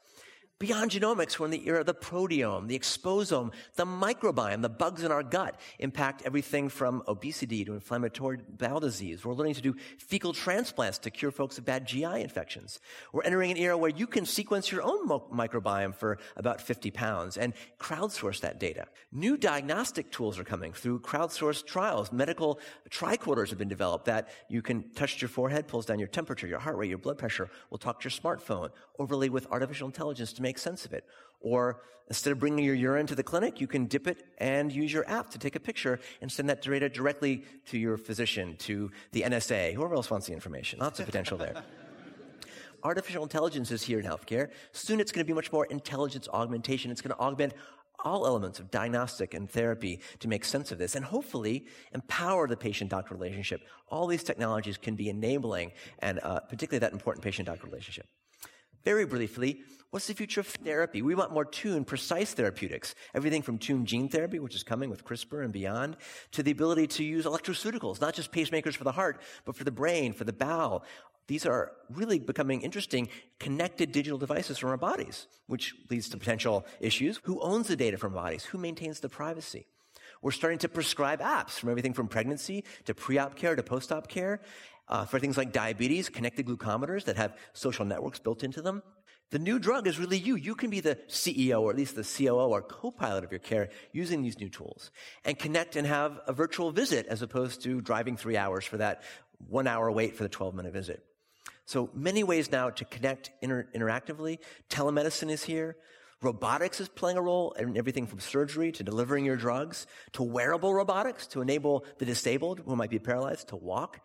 Beyond 0.60 0.90
genomics, 0.90 1.38
we're 1.38 1.44
in 1.44 1.52
the 1.52 1.68
era 1.68 1.78
of 1.80 1.86
the 1.86 1.94
proteome, 1.94 2.66
the 2.66 2.76
exposome, 2.76 3.52
the 3.76 3.86
microbiome, 3.86 4.60
the 4.60 4.68
bugs 4.68 5.04
in 5.04 5.12
our 5.12 5.22
gut 5.22 5.54
impact 5.78 6.22
everything 6.24 6.68
from 6.68 7.04
obesity 7.06 7.64
to 7.64 7.74
inflammatory 7.74 8.38
bowel 8.58 8.80
disease. 8.80 9.24
We're 9.24 9.34
learning 9.34 9.54
to 9.54 9.62
do 9.62 9.76
fecal 9.98 10.32
transplants 10.32 10.98
to 10.98 11.12
cure 11.12 11.30
folks 11.30 11.54
with 11.54 11.64
bad 11.64 11.86
GI 11.86 12.22
infections. 12.22 12.80
We're 13.12 13.22
entering 13.22 13.52
an 13.52 13.56
era 13.56 13.78
where 13.78 13.90
you 13.90 14.08
can 14.08 14.26
sequence 14.26 14.72
your 14.72 14.82
own 14.82 15.08
microbiome 15.08 15.94
for 15.94 16.18
about 16.36 16.60
50 16.60 16.90
pounds 16.90 17.36
and 17.36 17.54
crowdsource 17.78 18.40
that 18.40 18.58
data. 18.58 18.88
New 19.12 19.36
diagnostic 19.36 20.10
tools 20.10 20.40
are 20.40 20.44
coming 20.44 20.72
through 20.72 20.98
crowdsourced 20.98 21.66
trials. 21.66 22.10
Medical 22.10 22.58
tricorders 22.90 23.50
have 23.50 23.58
been 23.58 23.68
developed 23.68 24.06
that 24.06 24.28
you 24.48 24.60
can 24.60 24.90
touch 24.96 25.22
your 25.22 25.28
forehead, 25.28 25.68
pulls 25.68 25.86
down 25.86 26.00
your 26.00 26.08
temperature, 26.08 26.48
your 26.48 26.58
heart 26.58 26.76
rate, 26.76 26.88
your 26.88 26.98
blood 26.98 27.16
pressure, 27.16 27.48
will 27.70 27.78
talk 27.78 28.00
to 28.00 28.08
your 28.08 28.10
smartphone, 28.10 28.70
overlay 28.98 29.28
with 29.28 29.46
artificial 29.52 29.86
intelligence 29.86 30.32
to 30.32 30.42
make 30.42 30.47
make 30.48 30.58
sense 30.58 30.84
of 30.86 30.92
it. 30.98 31.04
Or 31.40 31.62
instead 32.08 32.32
of 32.32 32.38
bringing 32.38 32.64
your 32.64 32.74
urine 32.74 33.06
to 33.12 33.14
the 33.14 33.22
clinic, 33.22 33.60
you 33.62 33.68
can 33.74 33.82
dip 33.94 34.06
it 34.12 34.18
and 34.38 34.72
use 34.72 34.90
your 34.96 35.06
app 35.18 35.26
to 35.34 35.38
take 35.38 35.56
a 35.56 35.60
picture 35.60 36.00
and 36.20 36.32
send 36.36 36.48
that 36.48 36.62
data 36.62 36.88
directly 36.88 37.44
to 37.66 37.76
your 37.78 37.96
physician, 37.96 38.56
to 38.68 38.90
the 39.12 39.22
NSA, 39.22 39.74
whoever 39.74 39.94
else 39.94 40.10
wants 40.10 40.26
the 40.26 40.32
information. 40.32 40.78
Lots 40.78 40.98
of 41.00 41.06
potential 41.06 41.36
there. 41.44 41.54
Artificial 42.90 43.22
intelligence 43.24 43.70
is 43.70 43.82
here 43.82 43.98
in 44.00 44.06
healthcare. 44.06 44.46
Soon 44.72 45.00
it's 45.00 45.12
going 45.12 45.24
to 45.26 45.30
be 45.32 45.34
much 45.34 45.52
more 45.52 45.66
intelligence 45.66 46.26
augmentation. 46.32 46.90
It's 46.90 47.02
going 47.02 47.14
to 47.16 47.20
augment 47.20 47.52
all 48.04 48.26
elements 48.26 48.60
of 48.60 48.70
diagnostic 48.70 49.34
and 49.34 49.50
therapy 49.50 50.00
to 50.20 50.28
make 50.28 50.44
sense 50.44 50.70
of 50.72 50.78
this 50.78 50.94
and 50.94 51.04
hopefully 51.04 51.66
empower 51.92 52.46
the 52.46 52.56
patient 52.56 52.88
doctor 52.90 53.14
relationship. 53.14 53.60
All 53.88 54.06
these 54.06 54.22
technologies 54.22 54.78
can 54.78 54.94
be 54.94 55.08
enabling 55.08 55.72
and 55.98 56.20
uh, 56.22 56.40
particularly 56.40 56.78
that 56.78 56.92
important 56.92 57.24
patient 57.24 57.46
doctor 57.46 57.66
relationship. 57.66 58.06
Very 58.84 59.04
briefly, 59.04 59.62
what's 59.90 60.06
the 60.06 60.14
future 60.14 60.40
of 60.40 60.46
therapy? 60.46 61.02
We 61.02 61.14
want 61.14 61.32
more 61.32 61.44
tuned, 61.44 61.86
precise 61.86 62.32
therapeutics. 62.32 62.94
Everything 63.14 63.42
from 63.42 63.58
tuned 63.58 63.86
gene 63.86 64.08
therapy, 64.08 64.38
which 64.38 64.54
is 64.54 64.62
coming 64.62 64.90
with 64.90 65.04
CRISPR 65.04 65.44
and 65.44 65.52
beyond, 65.52 65.96
to 66.32 66.42
the 66.42 66.50
ability 66.50 66.86
to 66.88 67.04
use 67.04 67.24
electroceuticals, 67.24 68.00
not 68.00 68.14
just 68.14 68.32
pacemakers 68.32 68.76
for 68.76 68.84
the 68.84 68.92
heart, 68.92 69.20
but 69.44 69.56
for 69.56 69.64
the 69.64 69.70
brain, 69.70 70.12
for 70.12 70.24
the 70.24 70.32
bowel. 70.32 70.84
These 71.26 71.44
are 71.44 71.72
really 71.90 72.18
becoming 72.18 72.62
interesting 72.62 73.08
connected 73.38 73.92
digital 73.92 74.18
devices 74.18 74.56
from 74.56 74.70
our 74.70 74.78
bodies, 74.78 75.26
which 75.46 75.74
leads 75.90 76.08
to 76.10 76.16
potential 76.16 76.66
issues. 76.80 77.20
Who 77.24 77.40
owns 77.40 77.68
the 77.68 77.76
data 77.76 77.98
from 77.98 78.14
bodies? 78.14 78.44
Who 78.44 78.58
maintains 78.58 79.00
the 79.00 79.10
privacy? 79.10 79.66
We're 80.22 80.30
starting 80.30 80.58
to 80.60 80.68
prescribe 80.68 81.20
apps 81.20 81.50
from 81.50 81.68
everything 81.68 81.92
from 81.92 82.08
pregnancy 82.08 82.64
to 82.86 82.94
pre-op 82.94 83.36
care 83.36 83.54
to 83.54 83.62
post-op 83.62 84.08
care 84.08 84.40
uh, 84.88 85.04
for 85.04 85.18
things 85.18 85.36
like 85.36 85.52
diabetes, 85.52 86.08
connected 86.08 86.46
glucometers 86.46 87.04
that 87.04 87.16
have 87.16 87.36
social 87.52 87.84
networks 87.84 88.18
built 88.18 88.42
into 88.42 88.62
them. 88.62 88.82
The 89.30 89.38
new 89.38 89.58
drug 89.58 89.86
is 89.86 89.98
really 89.98 90.16
you. 90.16 90.36
You 90.36 90.54
can 90.54 90.70
be 90.70 90.80
the 90.80 90.96
CEO 91.08 91.60
or 91.60 91.70
at 91.70 91.76
least 91.76 91.96
the 91.96 92.02
COO 92.02 92.48
or 92.48 92.62
co-pilot 92.62 93.24
of 93.24 93.30
your 93.30 93.40
care 93.40 93.68
using 93.92 94.22
these 94.22 94.38
new 94.38 94.48
tools 94.48 94.90
and 95.24 95.38
connect 95.38 95.76
and 95.76 95.86
have 95.86 96.18
a 96.26 96.32
virtual 96.32 96.70
visit 96.70 97.06
as 97.06 97.20
opposed 97.20 97.62
to 97.64 97.82
driving 97.82 98.16
three 98.16 98.38
hours 98.38 98.64
for 98.64 98.78
that 98.78 99.02
one 99.46 99.66
hour 99.66 99.90
wait 99.92 100.16
for 100.16 100.22
the 100.22 100.30
12 100.30 100.54
minute 100.54 100.72
visit. 100.72 101.04
So 101.66 101.90
many 101.92 102.24
ways 102.24 102.50
now 102.50 102.70
to 102.70 102.84
connect 102.86 103.30
inter- 103.42 103.68
interactively. 103.74 104.38
Telemedicine 104.70 105.30
is 105.30 105.44
here. 105.44 105.76
Robotics 106.22 106.80
is 106.80 106.88
playing 106.88 107.18
a 107.18 107.22
role 107.22 107.52
in 107.52 107.76
everything 107.76 108.06
from 108.06 108.20
surgery 108.20 108.72
to 108.72 108.82
delivering 108.82 109.26
your 109.26 109.36
drugs 109.36 109.86
to 110.12 110.22
wearable 110.22 110.72
robotics 110.72 111.26
to 111.28 111.42
enable 111.42 111.84
the 111.98 112.06
disabled 112.06 112.62
who 112.64 112.74
might 112.74 112.90
be 112.90 112.98
paralyzed 112.98 113.48
to 113.48 113.56
walk. 113.56 114.00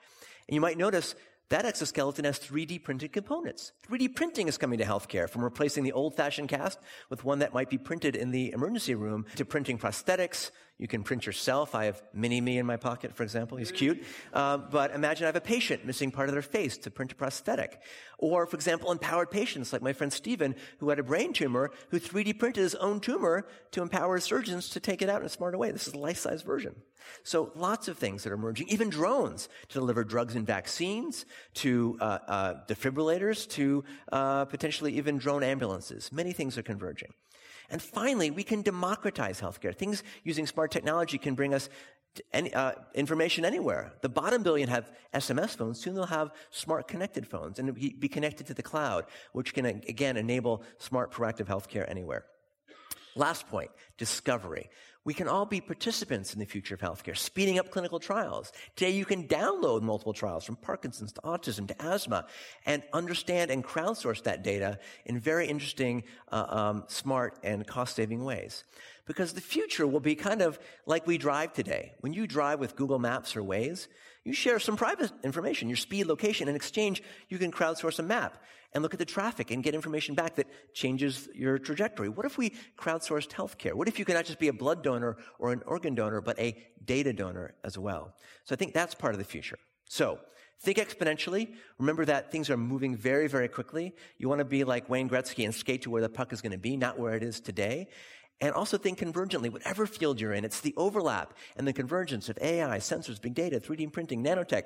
And 0.48 0.56
you 0.56 0.62
might 0.62 0.78
notice 0.78 1.16
that 1.50 1.66
exoskeleton 1.66 2.26
has 2.26 2.40
3D 2.40 2.84
printed 2.84 3.14
components. 3.14 3.74
3D 3.88 4.16
printing 4.16 4.48
is 4.48 4.58
coming 4.58 4.80
to 4.80 4.86
healthcare 4.86 5.30
from 5.30 5.44
replacing 5.44 5.84
the 5.84 5.92
old 5.92 6.16
fashioned 6.16 6.50
cast 6.50 6.80
with 7.10 7.24
one 7.24 7.40
that 7.40 7.54
might 7.54 7.70
be 7.70 7.78
printed 7.78 8.16
in 8.16 8.32
the 8.32 8.52
emergency 8.54 8.96
room 8.96 9.26
to 9.36 9.46
printing 9.46 9.78
prosthetics, 9.78 10.50
you 10.80 10.88
can 10.88 11.04
print 11.04 11.26
yourself. 11.26 11.76
I 11.76 11.86
have 11.86 12.02
Mini 12.14 12.42
Me 12.42 12.58
in 12.58 12.66
my 12.66 12.78
pocket, 12.78 13.16
for 13.16 13.24
example. 13.24 13.58
He's 13.58 13.72
cute. 13.72 14.04
Uh, 14.34 14.58
but 14.58 14.92
imagine 14.92 15.26
I 15.26 15.28
have 15.28 15.36
a 15.36 15.42
patient 15.42 15.86
missing 15.86 16.10
part 16.10 16.30
of 16.30 16.34
their 16.34 16.42
face 16.42 16.78
to 16.80 16.92
print 16.92 17.12
a 17.12 17.16
prosthetic. 17.16 17.80
Or, 18.18 18.46
for 18.48 18.56
example, 18.56 18.92
empowered 18.92 19.30
patients 19.30 19.72
like 19.72 19.82
my 19.82 19.94
friend 19.94 20.12
Stephen, 20.12 20.56
who 20.80 20.90
had 20.90 20.98
a 20.98 21.04
brain 21.04 21.32
tumor, 21.32 21.72
who 21.90 22.00
3D 22.00 22.40
printed 22.40 22.64
his 22.64 22.76
own 22.76 23.00
tumor 23.00 23.46
to 23.72 23.82
empower 23.82 24.20
surgeons 24.20 24.70
to 24.70 24.80
take 24.80 25.02
it 25.02 25.10
out 25.10 25.22
in 25.22 25.28
a 25.28 25.30
smarter 25.30 25.58
way. 25.58 25.72
This 25.72 25.88
is 25.88 25.94
a 25.94 26.00
life-size 26.00 26.42
version. 26.42 26.76
So 27.24 27.52
lots 27.56 27.88
of 27.88 27.98
things 27.98 28.24
that 28.24 28.32
are 28.32 28.36
emerging, 28.36 28.70
even 28.70 28.90
drones 28.90 29.50
to 29.70 29.80
deliver 29.80 30.04
drugs 30.04 30.36
and 30.36 30.48
vaccines, 30.48 31.26
to 31.56 31.98
uh, 32.00 32.20
uh, 32.28 32.54
defibrillators, 32.68 33.48
to 33.52 33.84
uh, 34.12 34.46
potentially 34.46 34.94
even 34.98 35.18
drone 35.18 35.44
ambulances. 35.44 36.12
Many 36.12 36.34
things 36.34 36.58
are 36.58 36.64
converging. 36.64 37.14
And 37.70 37.82
finally, 37.82 38.32
we 38.32 38.44
can 38.44 38.62
democratize 38.62 39.42
healthcare. 39.42 39.76
Things 39.76 40.04
using 40.24 40.48
smart 40.48 40.72
technology 40.72 41.18
can 41.18 41.36
bring 41.36 41.54
us 41.54 41.70
any, 42.32 42.54
uh, 42.54 42.74
information 42.94 43.46
anywhere. 43.46 43.94
The 44.02 44.10
bottom 44.10 44.44
billion 44.44 44.70
have 44.70 44.92
SMS 45.14 45.56
phones. 45.56 45.80
Soon 45.80 45.96
they'll 45.96 46.06
have 46.06 46.32
smart 46.52 46.88
connected 46.88 47.28
phones 47.28 47.60
and 47.60 47.74
be 47.74 48.08
connected 48.08 48.48
to 48.48 48.54
the 48.54 48.64
cloud, 48.64 49.06
which 49.32 49.54
can 49.54 49.66
again 49.66 50.18
enable 50.18 50.64
smart 50.78 51.12
proactive 51.12 51.46
healthcare 51.46 51.90
anywhere. 51.90 52.26
Last 53.16 53.48
point, 53.48 53.70
discovery. 53.98 54.70
We 55.06 55.14
can 55.14 55.28
all 55.28 55.46
be 55.46 55.60
participants 55.60 56.34
in 56.34 56.40
the 56.40 56.46
future 56.46 56.76
of 56.76 56.80
healthcare, 56.80 57.18
speeding 57.18 57.60
up 57.60 57.72
clinical 57.72 58.00
trials. 58.00 58.54
Today 58.78 58.92
you 58.92 59.04
can 59.04 59.28
download 59.28 59.82
multiple 59.82 60.14
trials 60.14 60.46
from 60.46 60.56
Parkinson's 60.56 61.12
to 61.14 61.22
autism 61.22 61.68
to 61.68 61.82
asthma 61.82 62.26
and 62.66 62.84
understand 62.94 63.52
and 63.52 63.66
crowdsource 63.66 64.24
that 64.24 64.44
data 64.44 64.80
in 65.06 65.20
very 65.20 65.48
interesting, 65.48 66.04
uh, 66.32 66.46
um, 66.48 66.84
smart 66.88 67.38
and 67.44 67.68
cost-saving 67.68 68.24
ways. 68.24 68.64
Because 69.06 69.34
the 69.34 69.42
future 69.42 69.86
will 69.86 70.00
be 70.00 70.16
kind 70.16 70.42
of 70.42 70.58
like 70.86 71.06
we 71.06 71.18
drive 71.18 71.52
today. 71.52 71.94
When 72.00 72.14
you 72.14 72.26
drive 72.26 72.60
with 72.62 72.78
Google 72.78 73.00
Maps 73.00 73.36
or 73.36 73.42
Waze, 73.42 73.88
you 74.26 74.34
share 74.34 74.60
some 74.60 74.78
private 74.78 75.12
information, 75.24 75.68
your 75.68 75.76
speed, 75.76 76.06
location. 76.06 76.48
In 76.48 76.56
exchange, 76.56 77.04
you 77.30 77.38
can 77.38 77.52
crowdsource 77.52 78.00
a 78.00 78.04
map 78.04 78.42
and 78.74 78.82
look 78.82 78.94
at 78.94 79.00
the 79.00 79.06
traffic 79.06 79.52
and 79.52 79.64
get 79.64 79.76
information 79.76 80.16
back 80.16 80.36
that 80.36 80.48
changes 80.74 81.28
your 81.36 81.60
trajectory. 81.60 82.10
What 82.10 82.26
if 82.26 82.38
we 82.38 82.54
crowdsourced 82.78 83.30
healthcare? 83.30 83.74
What 83.74 83.88
if 83.88 84.00
you 84.00 84.06
could 84.06 84.16
not 84.16 84.26
just 84.26 84.40
be 84.40 84.48
a 84.48 84.54
blood 84.54 84.84
donor 84.84 85.18
or 85.40 85.52
an 85.52 85.62
organ 85.66 85.94
donor, 85.94 86.22
but 86.22 86.40
a 86.40 86.56
data 86.84 87.14
donor 87.14 87.54
as 87.64 87.78
well? 87.78 88.16
So 88.46 88.54
I 88.54 88.56
think 88.56 88.74
that's 88.74 88.96
part 88.96 89.14
of 89.14 89.20
the 89.20 89.26
future. 89.26 89.58
So 89.86 90.20
think 90.64 90.78
exponentially. 90.78 91.54
Remember 91.78 92.06
that 92.06 92.32
things 92.32 92.50
are 92.50 92.58
moving 92.58 92.96
very, 92.96 93.28
very 93.28 93.50
quickly. 93.50 93.94
You 94.18 94.30
want 94.30 94.40
to 94.40 94.46
be 94.46 94.64
like 94.64 94.90
Wayne 94.90 95.10
Gretzky 95.10 95.44
and 95.44 95.54
skate 95.54 95.82
to 95.84 95.90
where 95.90 96.02
the 96.02 96.10
puck 96.10 96.32
is 96.32 96.42
going 96.42 96.54
to 96.54 96.58
be, 96.58 96.78
not 96.78 96.98
where 96.98 97.16
it 97.16 97.24
is 97.24 97.42
today. 97.42 97.90
And 98.44 98.54
also 98.54 98.78
think 98.78 99.00
convergently, 99.00 99.50
whatever 99.50 99.86
field 99.86 100.20
you're 100.20 100.34
in, 100.34 100.44
it's 100.44 100.60
the 100.60 100.74
overlap 100.76 101.34
and 101.56 101.66
the 101.66 101.72
convergence 101.72 102.28
of 102.28 102.38
AI, 102.42 102.78
sensors, 102.80 103.22
big 103.22 103.34
data, 103.34 103.58
3D 103.58 103.90
printing, 103.94 104.22
nanotech, 104.22 104.64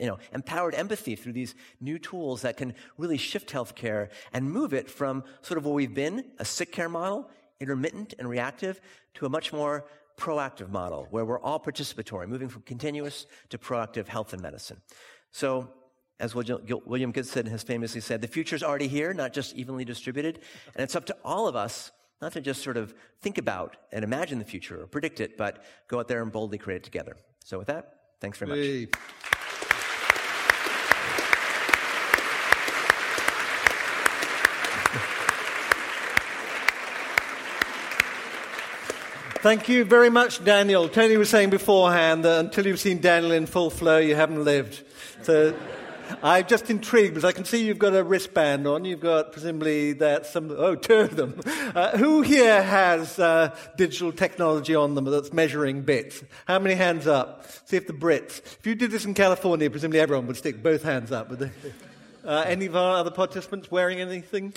you 0.00 0.06
know, 0.08 0.18
empowered 0.34 0.74
empathy 0.74 1.14
through 1.14 1.34
these 1.34 1.54
new 1.80 1.96
tools 1.96 2.42
that 2.42 2.56
can 2.56 2.74
really 2.98 3.18
shift 3.18 3.50
healthcare 3.50 4.08
and 4.32 4.50
move 4.50 4.74
it 4.74 4.90
from 4.90 5.22
sort 5.42 5.58
of 5.58 5.64
where 5.64 5.74
we've 5.74 5.94
been, 5.94 6.24
a 6.40 6.44
sick 6.44 6.72
care 6.72 6.88
model, 6.88 7.30
intermittent 7.60 8.14
and 8.18 8.28
reactive, 8.28 8.80
to 9.14 9.26
a 9.26 9.28
much 9.28 9.52
more 9.52 9.86
proactive 10.18 10.68
model 10.68 11.06
where 11.10 11.24
we're 11.24 11.38
all 11.38 11.60
participatory, 11.60 12.26
moving 12.26 12.48
from 12.48 12.62
continuous 12.62 13.26
to 13.50 13.58
proactive 13.58 14.08
health 14.08 14.32
and 14.32 14.42
medicine. 14.42 14.80
So, 15.30 15.68
as 16.18 16.34
William 16.34 17.12
Gibson 17.12 17.46
has 17.46 17.62
famously 17.62 18.00
said, 18.00 18.22
the 18.22 18.26
future's 18.26 18.64
already 18.64 18.88
here, 18.88 19.14
not 19.14 19.32
just 19.32 19.54
evenly 19.54 19.84
distributed, 19.84 20.40
and 20.74 20.82
it's 20.82 20.96
up 20.96 21.04
to 21.04 21.16
all 21.24 21.46
of 21.46 21.54
us 21.54 21.92
not 22.22 22.32
to 22.32 22.40
just 22.40 22.62
sort 22.62 22.76
of 22.76 22.94
think 23.20 23.36
about 23.36 23.76
and 23.90 24.04
imagine 24.04 24.38
the 24.38 24.44
future 24.44 24.80
or 24.80 24.86
predict 24.86 25.20
it, 25.20 25.36
but 25.36 25.64
go 25.88 25.98
out 25.98 26.06
there 26.06 26.22
and 26.22 26.30
boldly 26.30 26.56
create 26.56 26.76
it 26.76 26.84
together. 26.84 27.16
So, 27.44 27.58
with 27.58 27.66
that, 27.66 27.96
thanks 28.20 28.38
very 28.38 28.48
much. 28.48 28.88
Thank 39.42 39.68
you 39.68 39.84
very 39.84 40.08
much, 40.08 40.44
Daniel. 40.44 40.88
Tony 40.88 41.16
was 41.16 41.28
saying 41.28 41.50
beforehand 41.50 42.24
that 42.24 42.38
until 42.38 42.64
you've 42.64 42.78
seen 42.78 43.00
Daniel 43.00 43.32
in 43.32 43.46
full 43.46 43.70
flow, 43.70 43.98
you 43.98 44.14
haven't 44.14 44.44
lived. 44.44 44.84
So 45.22 45.52
I'm 46.22 46.46
just 46.46 46.70
intrigued 46.70 47.14
because 47.14 47.24
I 47.24 47.32
can 47.32 47.44
see 47.44 47.64
you've 47.64 47.78
got 47.78 47.94
a 47.94 48.02
wristband 48.02 48.66
on. 48.66 48.84
You've 48.84 49.00
got 49.00 49.32
presumably 49.32 49.92
that 49.94 50.26
some, 50.26 50.50
oh, 50.50 50.74
two 50.74 50.94
of 50.94 51.16
them. 51.16 51.40
Uh, 51.46 51.96
who 51.96 52.22
here 52.22 52.62
has 52.62 53.18
uh, 53.18 53.56
digital 53.76 54.12
technology 54.12 54.74
on 54.74 54.94
them 54.94 55.04
that's 55.04 55.32
measuring 55.32 55.82
bits? 55.82 56.22
How 56.46 56.58
many 56.58 56.74
hands 56.74 57.06
up? 57.06 57.46
See 57.66 57.76
if 57.76 57.86
the 57.86 57.92
Brits. 57.92 58.38
If 58.38 58.66
you 58.66 58.74
did 58.74 58.90
this 58.90 59.04
in 59.04 59.14
California, 59.14 59.70
presumably 59.70 60.00
everyone 60.00 60.26
would 60.26 60.36
stick 60.36 60.62
both 60.62 60.82
hands 60.82 61.12
up. 61.12 61.28
They? 61.30 61.50
Uh, 62.24 62.44
any 62.46 62.66
of 62.66 62.76
our 62.76 62.98
other 62.98 63.10
participants 63.10 63.70
wearing 63.70 64.00
anything? 64.00 64.54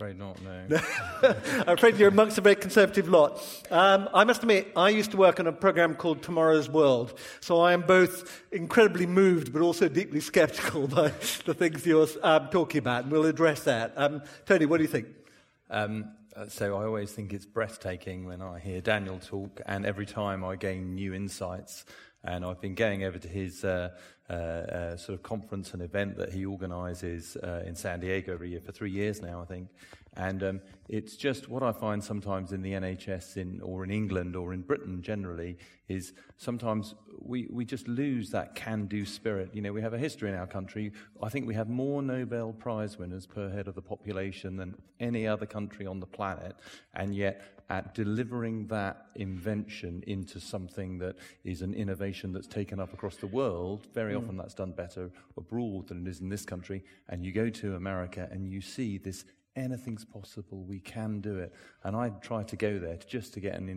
Afraid 0.00 0.16
not, 0.16 0.40
no. 0.42 0.80
I'm 1.66 1.76
afraid 1.76 1.96
you're 1.96 2.10
amongst 2.10 2.38
a 2.38 2.40
very 2.40 2.54
conservative 2.54 3.08
lot. 3.08 3.44
Um, 3.68 4.08
I 4.14 4.22
must 4.22 4.42
admit, 4.42 4.70
I 4.76 4.90
used 4.90 5.10
to 5.10 5.16
work 5.16 5.40
on 5.40 5.48
a 5.48 5.52
program 5.52 5.96
called 5.96 6.22
Tomorrow's 6.22 6.68
World, 6.68 7.18
so 7.40 7.60
I 7.60 7.72
am 7.72 7.80
both 7.82 8.44
incredibly 8.52 9.06
moved 9.06 9.52
but 9.52 9.60
also 9.60 9.88
deeply 9.88 10.20
skeptical 10.20 10.86
by 10.86 11.08
the 11.46 11.52
things 11.52 11.84
you're 11.84 12.06
um, 12.22 12.46
talking 12.52 12.78
about, 12.78 13.02
and 13.02 13.12
we'll 13.12 13.26
address 13.26 13.64
that. 13.64 13.92
Um, 13.96 14.22
Tony, 14.46 14.66
what 14.66 14.76
do 14.76 14.84
you 14.84 14.88
think? 14.88 15.08
Um, 15.68 16.12
uh, 16.36 16.46
so 16.46 16.76
I 16.76 16.84
always 16.84 17.10
think 17.10 17.32
it's 17.32 17.44
breathtaking 17.44 18.24
when 18.24 18.40
I 18.40 18.60
hear 18.60 18.80
Daniel 18.80 19.18
talk, 19.18 19.60
and 19.66 19.84
every 19.84 20.06
time 20.06 20.44
I 20.44 20.54
gain 20.54 20.94
new 20.94 21.12
insights. 21.12 21.84
And 22.22 22.44
I've 22.44 22.60
been 22.60 22.74
going 22.74 23.02
over 23.02 23.18
to 23.18 23.28
his 23.28 23.64
uh, 23.64 23.90
uh, 24.30 24.32
uh, 24.32 24.96
sort 24.96 25.18
of 25.18 25.22
conference 25.22 25.72
and 25.72 25.82
event 25.82 26.16
that 26.16 26.32
he 26.32 26.44
organises 26.44 27.36
uh, 27.42 27.62
in 27.66 27.74
San 27.74 28.00
Diego 28.00 28.34
every 28.34 28.50
year 28.50 28.60
for 28.60 28.72
three 28.72 28.90
years 28.90 29.22
now, 29.22 29.40
I 29.40 29.44
think. 29.44 29.68
And 30.18 30.42
um, 30.42 30.60
it's 30.88 31.16
just 31.16 31.48
what 31.48 31.62
I 31.62 31.70
find 31.70 32.02
sometimes 32.02 32.52
in 32.52 32.60
the 32.60 32.72
NHS 32.72 33.36
in, 33.36 33.60
or 33.62 33.84
in 33.84 33.90
England 33.90 34.34
or 34.34 34.52
in 34.52 34.62
Britain 34.62 35.00
generally 35.00 35.56
is 35.88 36.12
sometimes 36.36 36.94
we, 37.20 37.46
we 37.50 37.64
just 37.64 37.86
lose 37.86 38.30
that 38.30 38.54
can 38.54 38.86
do 38.86 39.06
spirit. 39.06 39.50
You 39.54 39.62
know, 39.62 39.72
we 39.72 39.80
have 39.80 39.94
a 39.94 39.98
history 39.98 40.28
in 40.28 40.34
our 40.34 40.46
country. 40.46 40.92
I 41.22 41.28
think 41.28 41.46
we 41.46 41.54
have 41.54 41.68
more 41.68 42.02
Nobel 42.02 42.52
Prize 42.52 42.98
winners 42.98 43.26
per 43.26 43.48
head 43.48 43.68
of 43.68 43.74
the 43.74 43.82
population 43.82 44.56
than 44.56 44.74
any 44.98 45.26
other 45.26 45.46
country 45.46 45.86
on 45.86 46.00
the 46.00 46.06
planet. 46.06 46.56
And 46.94 47.14
yet, 47.14 47.57
at 47.70 47.94
delivering 47.94 48.66
that 48.68 49.06
invention 49.16 50.02
into 50.06 50.40
something 50.40 50.98
that 50.98 51.16
is 51.44 51.60
an 51.62 51.74
innovation 51.74 52.32
that's 52.32 52.46
taken 52.46 52.80
up 52.80 52.94
across 52.94 53.16
the 53.16 53.26
world, 53.26 53.86
very 53.92 54.14
mm. 54.14 54.18
often 54.18 54.36
that's 54.36 54.54
done 54.54 54.72
better 54.72 55.10
abroad 55.36 55.88
than 55.88 56.06
it 56.06 56.10
is 56.10 56.20
in 56.20 56.28
this 56.28 56.44
country. 56.44 56.82
And 57.08 57.24
you 57.24 57.32
go 57.32 57.50
to 57.50 57.76
America 57.76 58.28
and 58.30 58.48
you 58.48 58.60
see 58.60 58.96
this 58.96 59.24
anything's 59.56 60.04
possible, 60.04 60.62
we 60.62 60.80
can 60.80 61.20
do 61.20 61.38
it. 61.38 61.52
And 61.84 61.96
I 61.96 62.10
try 62.20 62.42
to 62.44 62.56
go 62.56 62.78
there 62.78 62.96
just 62.96 63.34
to 63.34 63.40
get 63.40 63.54
an 63.54 63.68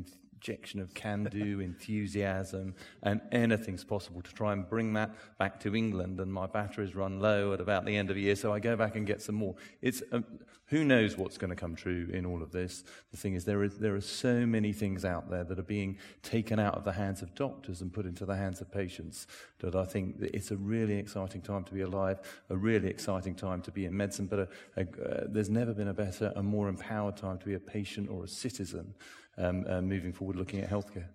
injection 0.42 0.80
of 0.80 0.94
can 0.94 1.26
do, 1.26 1.60
enthusiasm, 1.62 2.74
and 3.04 3.22
anything's 3.32 3.84
possible 3.84 4.22
to 4.22 4.34
try 4.34 4.54
and 4.54 4.68
bring 4.68 4.94
that 4.94 5.12
back 5.38 5.60
to 5.60 5.76
England. 5.76 6.20
And 6.20 6.34
my 6.34 6.48
batteries 6.48 6.96
run 6.96 7.20
low 7.20 7.54
at 7.54 7.62
about 7.62 7.86
the 7.86 7.96
end 7.96 8.10
of 8.10 8.16
the 8.16 8.24
year, 8.24 8.36
so 8.36 8.52
I 8.52 8.60
go 8.60 8.76
back 8.76 8.96
and 8.96 9.06
get 9.06 9.22
some 9.22 9.36
more. 9.36 9.56
It's, 9.82 10.02
um, 10.12 10.26
who 10.68 10.86
knows 10.86 11.18
what's 11.18 11.38
going 11.38 11.50
to 11.50 11.56
come 11.56 11.76
true 11.76 12.10
in 12.14 12.26
all 12.26 12.42
of 12.42 12.52
this? 12.52 12.86
The 13.12 13.18
thing 13.18 13.36
is, 13.36 13.44
there, 13.44 13.62
is, 13.64 13.78
there 13.78 13.94
are 13.94 14.02
so 14.02 14.46
many 14.46 14.72
things 14.72 15.04
out 15.04 15.30
there 15.30 15.44
that 15.44 15.60
are 15.60 15.64
being 15.64 15.98
taken 16.24 16.60
out 16.60 16.76
of 16.76 16.86
the 16.86 16.94
hands 16.94 17.22
of 17.22 17.36
doctors 17.36 17.82
and 17.82 17.92
put 17.92 18.06
into 18.06 18.26
the 18.26 18.36
hands 18.38 18.62
of 18.62 18.72
patients 18.72 19.28
that 19.60 19.76
I 19.76 19.84
think 19.84 20.22
that 20.22 20.34
it's 20.34 20.50
a 20.50 20.56
really 20.58 20.98
exciting 20.98 21.42
time 21.42 21.66
to 21.66 21.74
be 21.74 21.82
alive, 21.82 22.20
a 22.50 22.56
really 22.56 22.88
exciting 22.88 23.36
time 23.36 23.62
to 23.64 23.72
be 23.72 23.84
in 23.84 23.96
medicine, 23.96 24.28
but 24.28 24.40
a, 24.40 24.48
a, 24.78 24.82
uh, 24.82 25.28
there's 25.28 25.50
never 25.50 25.74
been 25.74 25.90
a 25.90 25.94
better 25.94 26.32
and 26.38 26.48
more 26.48 26.70
empowered 26.70 27.18
time 27.18 27.38
to 27.40 27.46
be 27.46 27.54
a 27.54 27.60
patient 27.60 28.10
or 28.10 28.24
a 28.24 28.28
citizen 28.28 28.94
um, 29.38 29.66
uh, 29.68 29.82
moving 29.82 30.14
forward 30.14 30.31
looking 30.36 30.62
at 30.62 30.70
healthcare. 30.70 31.08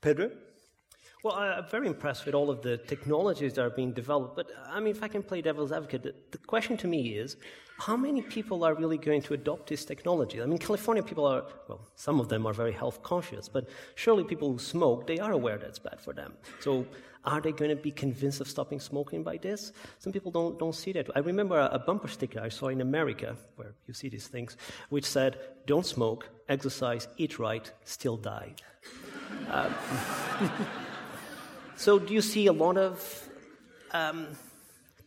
Pedro? 0.00 0.30
Well, 1.22 1.34
I'm 1.34 1.66
very 1.66 1.86
impressed 1.86 2.24
with 2.24 2.34
all 2.34 2.48
of 2.48 2.62
the 2.62 2.78
technologies 2.78 3.52
that 3.54 3.62
are 3.62 3.70
being 3.70 3.92
developed. 3.92 4.36
But 4.36 4.50
I 4.66 4.80
mean, 4.80 4.94
if 4.96 5.02
I 5.02 5.08
can 5.08 5.22
play 5.22 5.42
devil's 5.42 5.70
advocate, 5.70 6.02
the, 6.32 6.38
question 6.38 6.76
to 6.78 6.88
me 6.88 7.10
is 7.10 7.36
how 7.78 7.96
many 7.96 8.22
people 8.22 8.64
are 8.64 8.74
really 8.74 8.96
going 8.96 9.20
to 9.22 9.34
adopt 9.34 9.68
this 9.68 9.84
technology? 9.84 10.40
I 10.42 10.46
mean, 10.46 10.58
California 10.58 11.02
people 11.02 11.26
are, 11.26 11.44
well, 11.68 11.86
some 11.94 12.20
of 12.20 12.28
them 12.28 12.46
are 12.46 12.54
very 12.54 12.72
health 12.72 13.02
conscious, 13.02 13.48
but 13.48 13.68
surely 13.96 14.24
people 14.24 14.50
who 14.52 14.58
smoke, 14.58 15.06
they 15.06 15.18
are 15.18 15.32
aware 15.32 15.58
that 15.58 15.68
it's 15.68 15.78
bad 15.78 16.00
for 16.00 16.14
them. 16.14 16.32
So 16.58 16.86
are 17.26 17.40
they 17.42 17.52
going 17.52 17.68
to 17.68 17.76
be 17.76 17.90
convinced 17.90 18.40
of 18.40 18.48
stopping 18.48 18.80
smoking 18.80 19.22
by 19.22 19.36
this? 19.36 19.72
Some 19.98 20.12
people 20.12 20.32
don't, 20.32 20.58
don't 20.58 20.74
see 20.74 20.92
that. 20.92 21.10
I 21.14 21.18
remember 21.18 21.58
a, 21.58 21.66
a 21.66 21.78
bumper 21.78 22.08
sticker 22.08 22.40
I 22.40 22.48
saw 22.48 22.68
in 22.68 22.80
America, 22.80 23.36
where 23.56 23.74
you 23.86 23.92
see 23.92 24.08
these 24.08 24.26
things, 24.26 24.56
which 24.88 25.04
said, 25.04 25.38
Don't 25.66 25.84
smoke, 25.84 26.30
exercise, 26.48 27.08
eat 27.18 27.38
right, 27.38 27.70
still 27.84 28.16
die. 28.16 28.54
um, 29.50 29.74
so, 31.80 31.98
do 31.98 32.12
you 32.12 32.20
see 32.20 32.46
a 32.46 32.52
lot 32.52 32.76
of 32.76 33.28
um, 33.92 34.26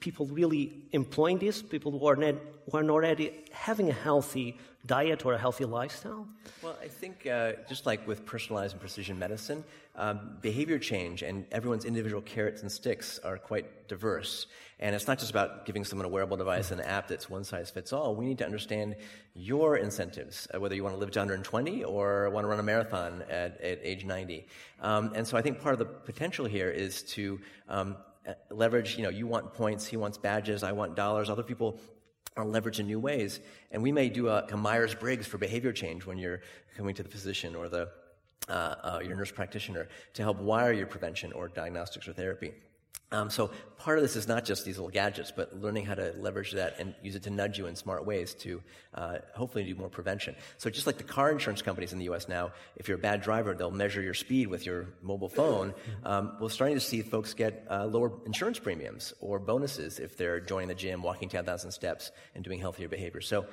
people 0.03 0.25
really 0.25 0.73
employing 0.91 1.37
this, 1.37 1.61
people 1.61 1.89
who 1.97 2.05
are, 2.05 2.17
not, 2.17 2.35
who 2.69 2.77
are 2.77 2.83
already 2.89 3.31
having 3.53 3.89
a 3.89 3.93
healthy 3.93 4.57
diet 4.85 5.25
or 5.25 5.31
a 5.31 5.37
healthy 5.37 5.63
lifestyle? 5.63 6.27
Well, 6.61 6.75
I 6.83 6.89
think 6.89 7.25
uh, 7.25 7.53
just 7.69 7.85
like 7.85 8.05
with 8.05 8.25
personalized 8.25 8.73
and 8.73 8.81
precision 8.81 9.17
medicine, 9.17 9.63
um, 9.95 10.37
behavior 10.41 10.77
change 10.77 11.23
and 11.23 11.45
everyone's 11.53 11.85
individual 11.85 12.21
carrots 12.21 12.63
and 12.63 12.69
sticks 12.69 13.17
are 13.19 13.37
quite 13.37 13.87
diverse. 13.87 14.47
And 14.77 14.93
it's 14.93 15.07
not 15.07 15.19
just 15.19 15.31
about 15.31 15.65
giving 15.65 15.85
someone 15.85 16.05
a 16.05 16.09
wearable 16.09 16.35
device 16.35 16.71
and 16.71 16.81
an 16.81 16.87
app 16.87 17.07
that's 17.07 17.29
one 17.29 17.45
size 17.45 17.69
fits 17.69 17.93
all. 17.93 18.13
We 18.13 18.25
need 18.25 18.39
to 18.39 18.45
understand 18.45 18.97
your 19.35 19.77
incentives, 19.77 20.49
uh, 20.53 20.59
whether 20.59 20.75
you 20.75 20.83
want 20.83 20.95
to 20.95 20.99
live 20.99 21.11
to 21.11 21.19
120 21.19 21.85
or 21.85 22.29
want 22.29 22.43
to 22.43 22.49
run 22.49 22.59
a 22.59 22.63
marathon 22.63 23.23
at, 23.29 23.61
at 23.61 23.79
age 23.83 24.03
90. 24.03 24.45
Um, 24.81 25.13
and 25.15 25.25
so 25.25 25.37
I 25.37 25.41
think 25.41 25.61
part 25.61 25.71
of 25.71 25.79
the 25.79 25.85
potential 25.85 26.45
here 26.45 26.69
is 26.69 27.03
to 27.03 27.39
um, 27.69 27.95
leverage, 28.49 28.97
you 28.97 29.03
know, 29.03 29.09
you 29.09 29.27
want 29.27 29.53
points, 29.53 29.85
he 29.85 29.97
wants 29.97 30.17
badges, 30.17 30.63
I 30.63 30.71
want 30.71 30.95
dollars. 30.95 31.29
Other 31.29 31.43
people 31.43 31.79
are 32.35 32.45
leveraged 32.45 32.79
in 32.79 32.87
new 32.87 32.99
ways. 32.99 33.39
And 33.71 33.83
we 33.83 33.91
may 33.91 34.09
do 34.09 34.27
a, 34.29 34.45
a 34.51 34.57
Myers 34.57 34.95
Briggs 34.95 35.27
for 35.27 35.37
behavior 35.37 35.71
change 35.71 36.05
when 36.05 36.17
you're 36.17 36.41
coming 36.75 36.95
to 36.95 37.03
the 37.03 37.09
physician 37.09 37.55
or 37.55 37.69
the 37.69 37.89
uh, 38.49 38.51
uh, 38.51 38.99
your 39.01 39.15
nurse 39.15 39.31
practitioner 39.31 39.87
to 40.13 40.21
help 40.21 40.37
wire 40.37 40.73
your 40.73 40.87
prevention 40.87 41.31
or 41.31 41.47
diagnostics 41.47 42.07
or 42.07 42.13
therapy. 42.13 42.53
Um, 43.13 43.29
so 43.29 43.51
part 43.77 43.99
of 43.99 44.01
this 44.01 44.15
is 44.15 44.27
not 44.27 44.43
just 44.43 44.65
these 44.65 44.77
little 44.77 44.89
gadgets, 44.89 45.31
but 45.31 45.61
learning 45.61 45.85
how 45.85 45.93
to 45.93 46.13
leverage 46.17 46.51
that 46.53 46.79
and 46.79 46.95
use 47.03 47.15
it 47.15 47.23
to 47.23 47.29
nudge 47.29 47.59
you 47.59 47.67
in 47.67 47.75
smart 47.75 48.05
ways 48.07 48.33
to 48.35 48.61
uh, 48.95 49.17
hopefully 49.35 49.63
do 49.63 49.75
more 49.75 49.87
prevention. 49.87 50.35
So 50.57 50.71
just 50.71 50.87
like 50.87 50.97
the 50.97 51.03
car 51.03 51.31
insurance 51.31 51.61
companies 51.61 51.93
in 51.93 51.99
the 51.99 52.05
U.S. 52.05 52.27
now, 52.27 52.53
if 52.75 52.87
you're 52.87 52.97
a 52.97 53.01
bad 53.01 53.21
driver, 53.21 53.53
they'll 53.53 53.69
measure 53.69 54.01
your 54.01 54.15
speed 54.15 54.47
with 54.47 54.65
your 54.65 54.87
mobile 55.03 55.29
phone. 55.29 55.75
Um, 56.03 56.37
we're 56.41 56.49
starting 56.49 56.75
to 56.75 56.81
see 56.81 57.03
folks 57.03 57.35
get 57.35 57.67
uh, 57.69 57.85
lower 57.85 58.11
insurance 58.25 58.57
premiums 58.57 59.13
or 59.21 59.37
bonuses 59.37 59.99
if 59.99 60.17
they're 60.17 60.39
joining 60.39 60.69
the 60.69 60.75
gym, 60.75 61.03
walking 61.03 61.29
10,000 61.29 61.69
steps, 61.69 62.11
and 62.33 62.43
doing 62.43 62.59
healthier 62.59 62.89
behavior. 62.89 63.21
So 63.21 63.45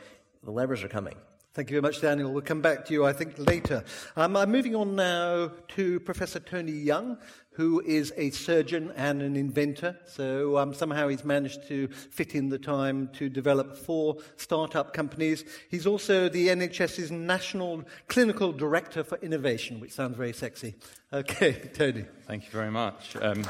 the 0.43 0.51
levers 0.51 0.83
are 0.83 0.89
coming. 0.89 1.17
Thank 1.53 1.69
you 1.69 1.81
very 1.81 1.83
much, 1.83 2.01
Daniel. 2.01 2.33
We'll 2.33 2.43
come 2.43 2.61
back 2.61 2.85
to 2.85 2.93
you, 2.93 3.05
I 3.05 3.13
think, 3.13 3.37
later. 3.37 3.83
Um, 4.15 4.37
I'm 4.37 4.53
moving 4.53 4.77
on 4.77 4.95
now 4.95 5.51
to 5.71 5.99
Professor 5.99 6.39
Tony 6.39 6.71
Young, 6.71 7.19
who 7.61 7.83
is 7.85 8.11
a 8.17 8.31
surgeon 8.31 8.91
and 8.97 9.21
an 9.21 9.37
inventor. 9.37 9.95
So 10.07 10.57
um, 10.57 10.73
somehow 10.73 11.09
he's 11.09 11.27
managed 11.27 11.69
to 11.69 11.89
fit 11.89 12.35
in 12.35 12.49
the 12.49 12.59
time 12.59 13.11
to 13.19 13.29
develop 13.29 13.77
four 13.77 14.17
startup 14.39 14.95
companies. 14.95 15.45
He's 15.71 15.87
also 15.87 16.31
the 16.31 16.49
NHS's 16.49 17.11
National 17.11 17.85
Clinical 18.09 18.51
Director 18.51 19.05
for 19.05 19.19
Innovation, 19.19 19.79
which 19.79 19.93
sounds 19.93 20.17
very 20.17 20.33
sexy. 20.33 20.75
Okay, 21.13 21.53
Tony. 21.75 22.07
Thank 22.27 22.47
you 22.47 22.51
very 22.51 22.71
much. 22.71 23.15
Um, 23.21 23.45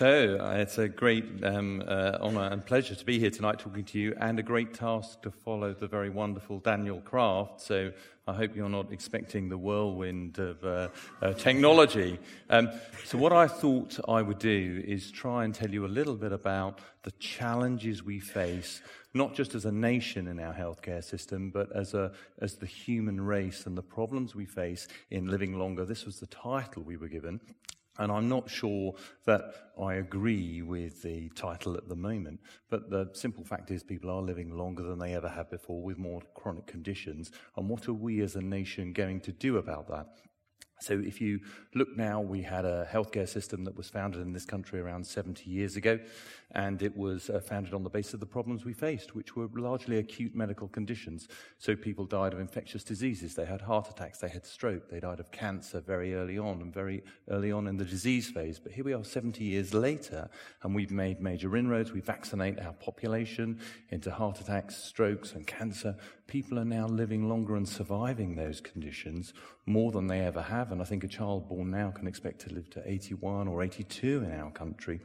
So 0.00 0.38
uh, 0.40 0.52
it's 0.52 0.78
a 0.78 0.88
great 0.88 1.26
um, 1.44 1.82
uh, 1.86 2.16
honour 2.22 2.48
and 2.52 2.64
pleasure 2.64 2.94
to 2.94 3.04
be 3.04 3.18
here 3.18 3.28
tonight 3.28 3.58
talking 3.58 3.84
to 3.84 3.98
you, 3.98 4.14
and 4.18 4.38
a 4.38 4.42
great 4.42 4.72
task 4.72 5.20
to 5.20 5.30
follow 5.30 5.74
the 5.74 5.88
very 5.88 6.08
wonderful 6.08 6.58
Daniel 6.58 7.02
Kraft. 7.02 7.60
So 7.60 7.92
I 8.26 8.32
hope 8.32 8.56
you're 8.56 8.70
not 8.70 8.90
expecting 8.92 9.50
the 9.50 9.58
whirlwind 9.58 10.38
of 10.38 10.64
uh, 10.64 10.88
uh, 11.20 11.34
technology. 11.34 12.18
Um, 12.48 12.70
so 13.04 13.18
what 13.18 13.34
I 13.34 13.46
thought 13.46 14.00
I 14.08 14.22
would 14.22 14.38
do 14.38 14.82
is 14.86 15.10
try 15.10 15.44
and 15.44 15.54
tell 15.54 15.70
you 15.70 15.84
a 15.84 15.86
little 15.98 16.16
bit 16.16 16.32
about 16.32 16.78
the 17.02 17.10
challenges 17.18 18.02
we 18.02 18.20
face, 18.20 18.80
not 19.12 19.34
just 19.34 19.54
as 19.54 19.66
a 19.66 19.72
nation 19.72 20.28
in 20.28 20.40
our 20.40 20.54
healthcare 20.54 21.04
system, 21.04 21.50
but 21.50 21.70
as 21.76 21.92
a 21.92 22.12
as 22.38 22.54
the 22.54 22.64
human 22.64 23.20
race 23.20 23.66
and 23.66 23.76
the 23.76 23.82
problems 23.82 24.34
we 24.34 24.46
face 24.46 24.88
in 25.10 25.26
living 25.26 25.58
longer. 25.58 25.84
This 25.84 26.06
was 26.06 26.20
the 26.20 26.26
title 26.26 26.84
we 26.84 26.96
were 26.96 27.08
given. 27.08 27.38
And 27.98 28.10
I'm 28.10 28.28
not 28.28 28.48
sure 28.48 28.94
that 29.26 29.72
I 29.80 29.94
agree 29.94 30.62
with 30.62 31.02
the 31.02 31.28
title 31.30 31.76
at 31.76 31.88
the 31.88 31.96
moment, 31.96 32.40
but 32.70 32.88
the 32.88 33.10
simple 33.12 33.44
fact 33.44 33.70
is 33.70 33.82
people 33.82 34.10
are 34.10 34.22
living 34.22 34.56
longer 34.56 34.82
than 34.82 34.98
they 34.98 35.14
ever 35.14 35.28
have 35.28 35.50
before 35.50 35.82
with 35.82 35.98
more 35.98 36.22
chronic 36.34 36.66
conditions. 36.66 37.30
And 37.56 37.68
what 37.68 37.88
are 37.88 37.94
we 37.94 38.20
as 38.20 38.36
a 38.36 38.40
nation 38.40 38.92
going 38.92 39.20
to 39.22 39.32
do 39.32 39.58
about 39.58 39.88
that? 39.88 40.06
So, 40.80 40.94
if 40.94 41.20
you 41.20 41.40
look 41.74 41.94
now, 41.94 42.22
we 42.22 42.40
had 42.40 42.64
a 42.64 42.88
healthcare 42.90 43.28
system 43.28 43.64
that 43.64 43.76
was 43.76 43.90
founded 43.90 44.22
in 44.22 44.32
this 44.32 44.46
country 44.46 44.80
around 44.80 45.06
70 45.06 45.50
years 45.50 45.76
ago, 45.76 45.98
and 46.52 46.82
it 46.82 46.96
was 46.96 47.30
uh, 47.30 47.40
founded 47.40 47.74
on 47.74 47.84
the 47.84 47.90
basis 47.90 48.14
of 48.14 48.20
the 48.20 48.26
problems 48.26 48.64
we 48.64 48.72
faced, 48.72 49.14
which 49.14 49.36
were 49.36 49.48
largely 49.54 49.98
acute 49.98 50.34
medical 50.34 50.68
conditions. 50.68 51.28
So, 51.58 51.76
people 51.76 52.04
died 52.04 52.32
of 52.32 52.40
infectious 52.40 52.82
diseases, 52.82 53.34
they 53.34 53.44
had 53.44 53.60
heart 53.60 53.88
attacks, 53.88 54.18
they 54.18 54.28
had 54.28 54.44
stroke, 54.44 54.90
they 54.90 55.00
died 55.00 55.20
of 55.20 55.30
cancer 55.30 55.80
very 55.80 56.14
early 56.14 56.38
on 56.38 56.60
and 56.60 56.72
very 56.72 57.02
early 57.28 57.52
on 57.52 57.66
in 57.66 57.76
the 57.76 57.84
disease 57.84 58.30
phase. 58.30 58.58
But 58.58 58.72
here 58.72 58.84
we 58.84 58.92
are 58.92 59.04
70 59.04 59.44
years 59.44 59.74
later, 59.74 60.28
and 60.62 60.74
we've 60.74 60.90
made 60.90 61.20
major 61.20 61.56
inroads. 61.56 61.92
We 61.92 62.00
vaccinate 62.00 62.58
our 62.58 62.72
population 62.74 63.60
into 63.90 64.10
heart 64.10 64.40
attacks, 64.40 64.76
strokes, 64.76 65.32
and 65.32 65.46
cancer. 65.46 65.96
People 66.26 66.58
are 66.58 66.64
now 66.64 66.86
living 66.86 67.28
longer 67.28 67.56
and 67.56 67.68
surviving 67.68 68.34
those 68.34 68.60
conditions 68.60 69.34
more 69.66 69.92
than 69.92 70.06
they 70.06 70.20
ever 70.20 70.42
have. 70.42 70.72
And 70.72 70.80
I 70.80 70.84
think 70.84 71.04
a 71.04 71.08
child 71.08 71.48
born 71.48 71.70
now 71.70 71.90
can 71.90 72.06
expect 72.06 72.40
to 72.42 72.54
live 72.54 72.70
to 72.70 72.82
81 72.88 73.48
or 73.48 73.62
82 73.62 74.24
in 74.24 74.32
our 74.32 74.50
country. 74.50 75.00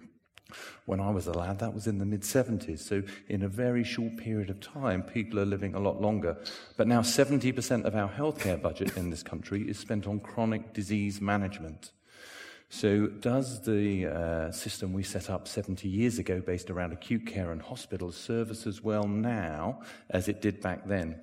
When 0.85 0.99
I 0.99 1.09
was 1.09 1.27
a 1.27 1.33
lad, 1.33 1.59
that 1.59 1.73
was 1.73 1.87
in 1.87 1.97
the 1.97 2.05
mid 2.05 2.21
70s. 2.21 2.79
So, 2.79 3.03
in 3.27 3.43
a 3.43 3.47
very 3.47 3.83
short 3.83 4.17
period 4.17 4.49
of 4.49 4.59
time, 4.59 5.01
people 5.01 5.39
are 5.39 5.45
living 5.45 5.73
a 5.73 5.79
lot 5.79 6.01
longer. 6.01 6.37
But 6.77 6.87
now, 6.87 7.01
70% 7.01 7.85
of 7.85 7.95
our 7.95 8.09
healthcare 8.09 8.61
budget 8.61 8.95
in 8.95 9.09
this 9.09 9.23
country 9.23 9.67
is 9.67 9.79
spent 9.79 10.07
on 10.07 10.19
chronic 10.19 10.73
disease 10.73 11.19
management. 11.19 11.91
So, 12.69 13.07
does 13.07 13.61
the 13.61 14.07
uh, 14.07 14.51
system 14.51 14.93
we 14.93 15.03
set 15.03 15.29
up 15.29 15.47
70 15.47 15.87
years 15.87 16.19
ago, 16.19 16.41
based 16.41 16.69
around 16.69 16.93
acute 16.93 17.25
care 17.25 17.51
and 17.51 17.61
hospitals, 17.61 18.15
serve 18.15 18.51
us 18.51 18.67
as 18.67 18.83
well 18.83 19.07
now 19.07 19.81
as 20.09 20.27
it 20.27 20.41
did 20.41 20.61
back 20.61 20.87
then? 20.87 21.19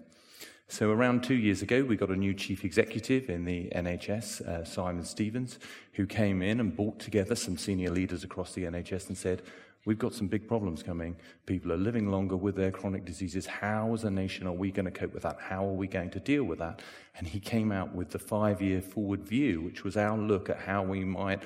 So, 0.73 0.91
around 0.91 1.23
two 1.23 1.35
years 1.35 1.61
ago, 1.61 1.85
we 1.85 1.97
got 1.97 2.09
a 2.09 2.17
new 2.17 2.33
chief 2.33 2.65
executive 2.65 3.29
in 3.29 3.45
the 3.45 3.69
NHS, 3.75 4.41
uh, 4.41 4.65
Simon 4.65 5.05
Stevens, 5.05 5.59
who 5.93 6.07
came 6.07 6.41
in 6.41 6.61
and 6.61 6.75
brought 6.75 6.99
together 6.99 7.35
some 7.35 7.59
senior 7.59 7.91
leaders 7.91 8.25
across 8.25 8.55
the 8.55 8.65
NHS 8.65 9.09
and 9.09 9.19
said, 9.19 9.43
We've 9.85 9.99
got 9.99 10.15
some 10.15 10.29
big 10.29 10.49
problems 10.49 10.83
coming. 10.83 11.17
People 11.45 11.73
are 11.73 11.77
living 11.77 12.11
longer 12.11 12.39
with 12.39 12.57
their 12.57 12.71
chronic 12.71 13.05
diseases. 13.05 13.45
How, 13.45 13.93
as 13.93 14.05
a 14.05 14.11
nation, 14.11 14.47
are 14.47 14.53
we 14.53 14.71
going 14.71 14.87
to 14.87 14.91
cope 14.91 15.13
with 15.13 15.25
that? 15.25 15.37
How 15.41 15.63
are 15.63 15.75
we 15.75 15.89
going 15.89 16.09
to 16.09 16.21
deal 16.21 16.45
with 16.45 16.61
that? 16.61 16.81
And 17.19 17.27
he 17.27 17.39
came 17.39 17.71
out 17.71 17.95
with 17.95 18.09
the 18.09 18.19
five 18.19 18.63
year 18.63 18.81
forward 18.81 19.25
view, 19.25 19.61
which 19.61 19.85
was 19.85 19.99
our 19.99 20.17
look 20.17 20.49
at 20.49 20.59
how 20.59 20.83
we 20.85 21.05
might 21.05 21.43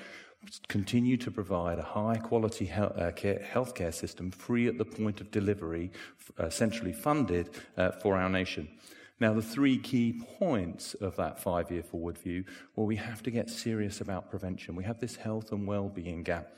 continue 0.69 1.17
to 1.17 1.33
provide 1.33 1.81
a 1.81 1.83
high 1.83 2.19
quality 2.19 2.71
uh, 2.71 3.11
healthcare 3.11 3.93
system 3.93 4.31
free 4.31 4.69
at 4.69 4.79
the 4.79 4.85
point 4.85 5.21
of 5.21 5.33
delivery, 5.33 5.91
uh, 6.39 6.49
centrally 6.49 6.93
funded 6.93 7.51
uh, 7.77 7.91
for 7.91 8.17
our 8.17 8.29
nation. 8.29 8.69
Now, 9.19 9.33
the 9.33 9.43
three 9.43 9.79
key 9.79 10.21
points 10.39 10.93
of 10.95 11.17
that 11.17 11.41
five 11.41 11.71
year 11.71 11.83
forward 11.83 12.19
view 12.19 12.45
well, 12.75 12.87
we 12.87 12.97
have 12.97 13.23
to 13.23 13.31
get 13.31 13.49
serious 13.49 14.01
about 14.01 14.31
prevention. 14.31 14.77
We 14.77 14.85
have 14.85 15.01
this 15.01 15.17
health 15.17 15.53
and 15.53 15.67
well 15.67 15.89
being 15.89 16.23
gap. 16.23 16.49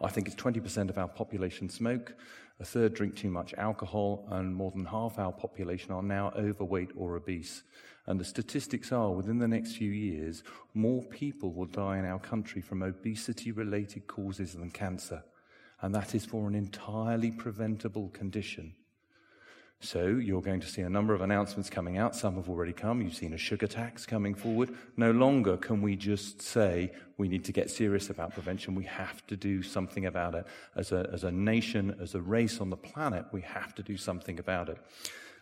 I 0.00 0.08
think 0.08 0.26
it's 0.26 0.36
20% 0.36 0.90
of 0.90 0.98
our 0.98 1.08
population 1.08 1.68
smoke, 1.68 2.14
a 2.58 2.64
third 2.64 2.92
drink 2.92 3.16
too 3.16 3.30
much 3.30 3.54
alcohol, 3.54 4.26
and 4.30 4.54
more 4.54 4.70
than 4.72 4.84
half 4.84 5.18
our 5.18 5.32
population 5.32 5.92
are 5.92 6.02
now 6.02 6.32
overweight 6.36 6.90
or 6.96 7.16
obese. 7.16 7.62
And 8.06 8.18
the 8.18 8.24
statistics 8.24 8.92
are 8.92 9.12
within 9.12 9.38
the 9.38 9.48
next 9.48 9.76
few 9.76 9.90
years, 9.90 10.42
more 10.74 11.02
people 11.04 11.52
will 11.52 11.66
die 11.66 11.98
in 11.98 12.04
our 12.04 12.18
country 12.18 12.60
from 12.60 12.82
obesity 12.82 13.52
related 13.52 14.06
causes 14.06 14.54
than 14.54 14.70
cancer. 14.70 15.22
And 15.80 15.94
that 15.94 16.14
is 16.14 16.24
for 16.24 16.48
an 16.48 16.54
entirely 16.54 17.30
preventable 17.30 18.08
condition. 18.08 18.74
So 19.82 20.08
you're 20.08 20.42
going 20.42 20.60
to 20.60 20.66
see 20.66 20.82
a 20.82 20.90
number 20.90 21.14
of 21.14 21.22
announcements 21.22 21.70
coming 21.70 21.96
out. 21.96 22.14
Some 22.14 22.34
have 22.34 22.50
already 22.50 22.74
come. 22.74 23.00
You've 23.00 23.14
seen 23.14 23.32
a 23.32 23.38
sugar 23.38 23.66
tax 23.66 24.04
coming 24.04 24.34
forward. 24.34 24.74
No 24.98 25.10
longer 25.10 25.56
can 25.56 25.80
we 25.80 25.96
just 25.96 26.42
say 26.42 26.92
we 27.16 27.28
need 27.28 27.44
to 27.46 27.52
get 27.52 27.70
serious 27.70 28.10
about 28.10 28.34
prevention. 28.34 28.74
We 28.74 28.84
have 28.84 29.26
to 29.28 29.36
do 29.36 29.62
something 29.62 30.04
about 30.04 30.34
it. 30.34 30.46
As 30.76 30.92
a, 30.92 31.08
as 31.14 31.24
a 31.24 31.32
nation, 31.32 31.96
as 31.98 32.14
a 32.14 32.20
race 32.20 32.60
on 32.60 32.68
the 32.68 32.76
planet, 32.76 33.24
we 33.32 33.40
have 33.40 33.74
to 33.76 33.82
do 33.82 33.96
something 33.96 34.38
about 34.38 34.68
it. 34.68 34.76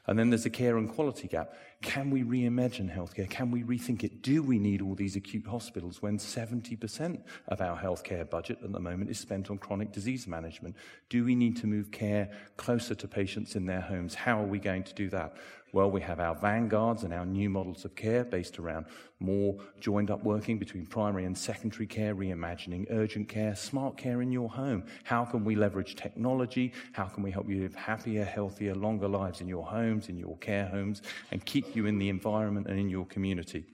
And 0.06 0.16
then 0.16 0.30
there's 0.30 0.46
a 0.46 0.50
care 0.50 0.78
and 0.78 0.88
quality 0.88 1.26
gap. 1.26 1.52
Can 1.80 2.10
we 2.10 2.24
reimagine 2.24 2.92
healthcare? 2.92 3.30
Can 3.30 3.52
we 3.52 3.62
rethink 3.62 4.02
it? 4.02 4.20
Do 4.20 4.42
we 4.42 4.58
need 4.58 4.82
all 4.82 4.96
these 4.96 5.14
acute 5.14 5.46
hospitals 5.46 6.02
when 6.02 6.18
70% 6.18 7.20
of 7.46 7.60
our 7.60 7.78
healthcare 7.78 8.28
budget 8.28 8.58
at 8.64 8.72
the 8.72 8.80
moment 8.80 9.10
is 9.10 9.20
spent 9.20 9.48
on 9.48 9.58
chronic 9.58 9.92
disease 9.92 10.26
management? 10.26 10.74
Do 11.08 11.24
we 11.24 11.36
need 11.36 11.56
to 11.58 11.68
move 11.68 11.92
care 11.92 12.30
closer 12.56 12.96
to 12.96 13.06
patients 13.06 13.54
in 13.54 13.66
their 13.66 13.80
homes? 13.80 14.16
How 14.16 14.42
are 14.42 14.46
we 14.46 14.58
going 14.58 14.82
to 14.84 14.94
do 14.94 15.08
that? 15.10 15.36
Well, 15.72 15.90
we 15.90 16.00
have 16.00 16.18
our 16.18 16.34
vanguards 16.34 17.04
and 17.04 17.12
our 17.12 17.26
new 17.26 17.50
models 17.50 17.84
of 17.84 17.94
care 17.94 18.24
based 18.24 18.58
around 18.58 18.86
more 19.20 19.56
joined 19.80 20.10
up 20.10 20.24
working 20.24 20.58
between 20.58 20.86
primary 20.86 21.24
and 21.26 21.36
secondary 21.36 21.86
care, 21.86 22.14
reimagining 22.14 22.86
urgent 22.90 23.28
care, 23.28 23.54
smart 23.54 23.98
care 23.98 24.22
in 24.22 24.32
your 24.32 24.48
home. 24.48 24.84
How 25.04 25.26
can 25.26 25.44
we 25.44 25.56
leverage 25.56 25.94
technology? 25.96 26.72
How 26.92 27.04
can 27.04 27.22
we 27.22 27.30
help 27.30 27.48
you 27.50 27.60
live 27.60 27.74
happier, 27.74 28.24
healthier, 28.24 28.74
longer 28.74 29.08
lives 29.08 29.42
in 29.42 29.48
your 29.48 29.66
homes, 29.66 30.08
in 30.08 30.16
your 30.16 30.38
care 30.38 30.66
homes, 30.66 31.02
and 31.32 31.44
keep 31.44 31.67
you 31.74 31.86
in 31.86 31.98
the 31.98 32.08
environment 32.08 32.66
and 32.66 32.78
in 32.78 32.88
your 32.88 33.06
community? 33.06 33.64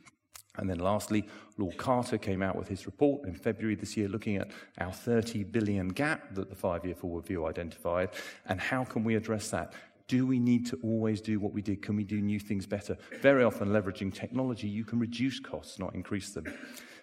And 0.57 0.70
then 0.70 0.78
lastly, 0.78 1.26
Lord 1.59 1.76
Carter 1.76 2.16
came 2.16 2.42
out 2.42 2.57
with 2.57 2.68
his 2.68 2.87
report 2.87 3.26
in 3.26 3.35
February 3.35 3.74
this 3.74 3.96
year 3.96 4.09
looking 4.09 4.37
at 4.37 4.50
our 4.78 4.92
30 4.92 5.44
billion 5.44 5.88
gap 5.88 6.35
that 6.35 6.48
the 6.48 6.54
five 6.54 6.85
year 6.85 6.94
forward 6.94 7.26
view 7.26 7.46
identified 7.46 8.11
and 8.46 8.61
how 8.61 8.85
can 8.85 9.02
we 9.02 9.16
address 9.16 9.50
that? 9.50 9.72
Do 10.07 10.27
we 10.27 10.38
need 10.38 10.67
to 10.67 10.79
always 10.83 11.21
do 11.21 11.40
what 11.40 11.53
we 11.53 11.62
did? 11.62 11.83
Can 11.83 11.97
we 11.97 12.05
do 12.05 12.21
new 12.21 12.38
things 12.38 12.67
better? 12.67 12.97
Very 13.23 13.43
often, 13.43 13.69
leveraging 13.69 14.12
technology, 14.12 14.69
you 14.69 14.85
can 14.85 14.99
reduce 14.99 15.40
costs, 15.40 15.79
not 15.79 15.95
increase 15.95 16.31
them. 16.31 16.45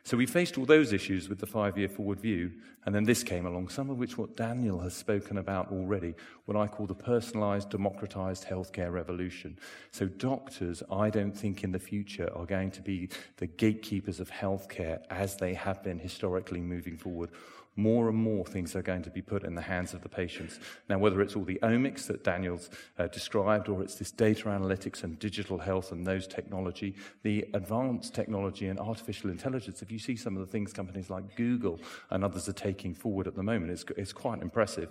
So 0.04 0.18
we 0.18 0.26
faced 0.26 0.58
all 0.58 0.66
those 0.66 0.94
issues 0.94 1.30
with 1.30 1.38
the 1.40 1.46
five 1.46 1.78
year 1.78 1.88
forward 1.88 2.20
view, 2.20 2.52
and 2.86 2.94
then 2.94 3.04
this 3.04 3.24
came 3.24 3.46
along, 3.46 3.70
some 3.70 3.92
of 3.92 3.98
which 3.98 4.18
what 4.18 4.36
Daniel 4.36 4.80
has 4.80 4.96
spoken 4.96 5.38
about 5.38 5.72
already, 5.72 6.16
what 6.46 6.58
I 6.58 6.68
call 6.68 6.88
the 6.88 6.96
personalized, 6.96 7.70
democratized 7.70 8.46
healthcare 8.48 8.92
revolution. 8.92 9.60
So 9.92 10.08
doctors, 10.08 10.82
I 10.92 11.12
don't 11.12 11.38
think 11.38 11.64
in 11.64 11.72
the 11.72 11.80
future 11.80 12.30
are 12.36 12.46
going 12.46 12.72
to 12.72 12.82
be 12.82 13.10
the 13.38 13.46
gatekeepers 13.46 14.20
of 14.20 14.32
healthcare 14.32 15.02
as 15.12 15.38
they 15.38 15.54
have 15.54 15.84
been 15.84 16.00
historically 16.00 16.62
moving 16.62 16.98
forward 16.98 17.30
more 17.76 18.10
and 18.10 18.18
more 18.18 18.46
things 18.46 18.76
are 18.76 18.82
going 18.82 19.02
to 19.04 19.10
be 19.10 19.22
put 19.22 19.44
in 19.44 19.56
the 19.56 19.62
hands 19.62 19.94
of 19.94 20.02
the 20.02 20.10
patients. 20.10 20.60
Now, 20.90 21.00
whether 21.00 21.22
it's 21.22 21.36
all 21.36 21.44
the 21.44 21.60
omics 21.64 22.06
that 22.08 22.24
Daniel's 22.24 22.70
uh, 23.00 23.08
described, 23.08 23.70
or 23.70 23.82
it's 23.82 23.96
this 23.96 24.12
data 24.12 24.46
analytics 24.46 25.04
and 25.04 25.18
digital 25.20 25.58
health 25.58 25.92
and 25.92 26.06
those 26.06 26.28
technology, 26.28 26.96
the 27.24 27.48
advanced 27.54 28.14
technology 28.14 28.68
and 28.68 28.80
artificial 28.80 29.30
intelligence, 29.30 29.82
if 29.82 29.92
you 29.92 30.00
see 30.00 30.16
some 30.16 30.36
of 30.36 30.46
the 30.46 30.52
things 30.52 30.74
companies 30.74 31.10
like 31.10 31.36
Google 31.36 31.80
and 32.10 32.24
others 32.24 32.50
are 32.50 32.54
taking 32.54 32.94
forward 32.94 33.28
at 33.28 33.36
the 33.36 33.44
moment, 33.44 33.72
it's, 33.72 33.86
it's 33.98 34.14
quite 34.14 34.42
impressive. 34.42 34.90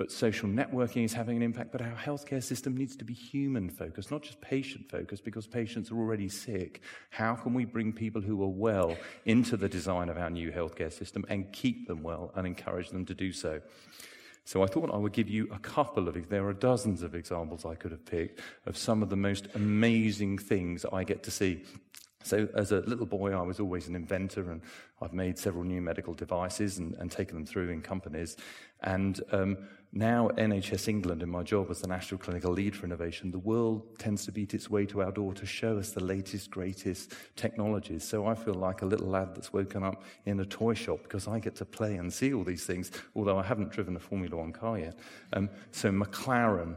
But 0.00 0.10
social 0.10 0.48
networking 0.48 1.04
is 1.04 1.12
having 1.12 1.36
an 1.36 1.42
impact. 1.42 1.72
But 1.72 1.82
our 1.82 1.94
healthcare 1.94 2.42
system 2.42 2.74
needs 2.74 2.96
to 2.96 3.04
be 3.04 3.12
human 3.12 3.68
focused, 3.68 4.10
not 4.10 4.22
just 4.22 4.40
patient 4.40 4.88
focused, 4.90 5.26
because 5.26 5.46
patients 5.46 5.90
are 5.90 5.98
already 5.98 6.26
sick. 6.26 6.80
How 7.10 7.34
can 7.34 7.52
we 7.52 7.66
bring 7.66 7.92
people 7.92 8.22
who 8.22 8.42
are 8.42 8.48
well 8.48 8.96
into 9.26 9.58
the 9.58 9.68
design 9.68 10.08
of 10.08 10.16
our 10.16 10.30
new 10.30 10.52
healthcare 10.52 10.90
system 10.90 11.26
and 11.28 11.52
keep 11.52 11.86
them 11.86 12.02
well 12.02 12.32
and 12.34 12.46
encourage 12.46 12.88
them 12.88 13.04
to 13.04 13.14
do 13.14 13.30
so? 13.30 13.60
So 14.46 14.62
I 14.62 14.68
thought 14.68 14.90
I 14.90 14.96
would 14.96 15.12
give 15.12 15.28
you 15.28 15.50
a 15.52 15.58
couple 15.58 16.08
of, 16.08 16.30
there 16.30 16.46
are 16.46 16.54
dozens 16.54 17.02
of 17.02 17.14
examples 17.14 17.66
I 17.66 17.74
could 17.74 17.90
have 17.90 18.06
picked 18.06 18.40
of 18.64 18.78
some 18.78 19.02
of 19.02 19.10
the 19.10 19.16
most 19.16 19.48
amazing 19.54 20.38
things 20.38 20.86
I 20.90 21.04
get 21.04 21.22
to 21.24 21.30
see 21.30 21.62
so, 22.22 22.48
as 22.54 22.70
a 22.70 22.80
little 22.80 23.06
boy, 23.06 23.32
I 23.32 23.40
was 23.40 23.60
always 23.60 23.88
an 23.88 23.96
inventor, 23.96 24.50
and 24.50 24.60
I've 25.00 25.14
made 25.14 25.38
several 25.38 25.64
new 25.64 25.80
medical 25.80 26.12
devices 26.12 26.78
and, 26.78 26.94
and 26.96 27.10
taken 27.10 27.34
them 27.34 27.46
through 27.46 27.70
in 27.70 27.80
companies. 27.80 28.36
And 28.82 29.20
um, 29.32 29.56
now, 29.92 30.28
NHS 30.36 30.86
England, 30.86 31.20
in 31.20 31.28
my 31.28 31.42
job 31.42 31.68
as 31.68 31.80
the 31.80 31.88
National 31.88 32.20
Clinical 32.20 32.52
Lead 32.52 32.76
for 32.76 32.86
Innovation, 32.86 33.32
the 33.32 33.40
world 33.40 33.98
tends 33.98 34.24
to 34.24 34.30
beat 34.30 34.54
its 34.54 34.70
way 34.70 34.86
to 34.86 35.02
our 35.02 35.10
door 35.10 35.34
to 35.34 35.44
show 35.44 35.78
us 35.78 35.90
the 35.90 36.04
latest, 36.04 36.48
greatest 36.48 37.14
technologies. 37.34 38.04
So, 38.04 38.24
I 38.24 38.36
feel 38.36 38.54
like 38.54 38.82
a 38.82 38.86
little 38.86 39.08
lad 39.08 39.34
that's 39.34 39.52
woken 39.52 39.82
up 39.82 40.04
in 40.26 40.38
a 40.38 40.44
toy 40.44 40.74
shop 40.74 41.00
because 41.02 41.26
I 41.26 41.40
get 41.40 41.56
to 41.56 41.64
play 41.64 41.96
and 41.96 42.12
see 42.12 42.32
all 42.32 42.44
these 42.44 42.64
things, 42.64 42.92
although 43.16 43.36
I 43.36 43.42
haven't 43.42 43.72
driven 43.72 43.96
a 43.96 43.98
Formula 43.98 44.36
One 44.36 44.52
car 44.52 44.78
yet. 44.78 44.96
Um, 45.32 45.50
so, 45.72 45.90
McLaren 45.90 46.76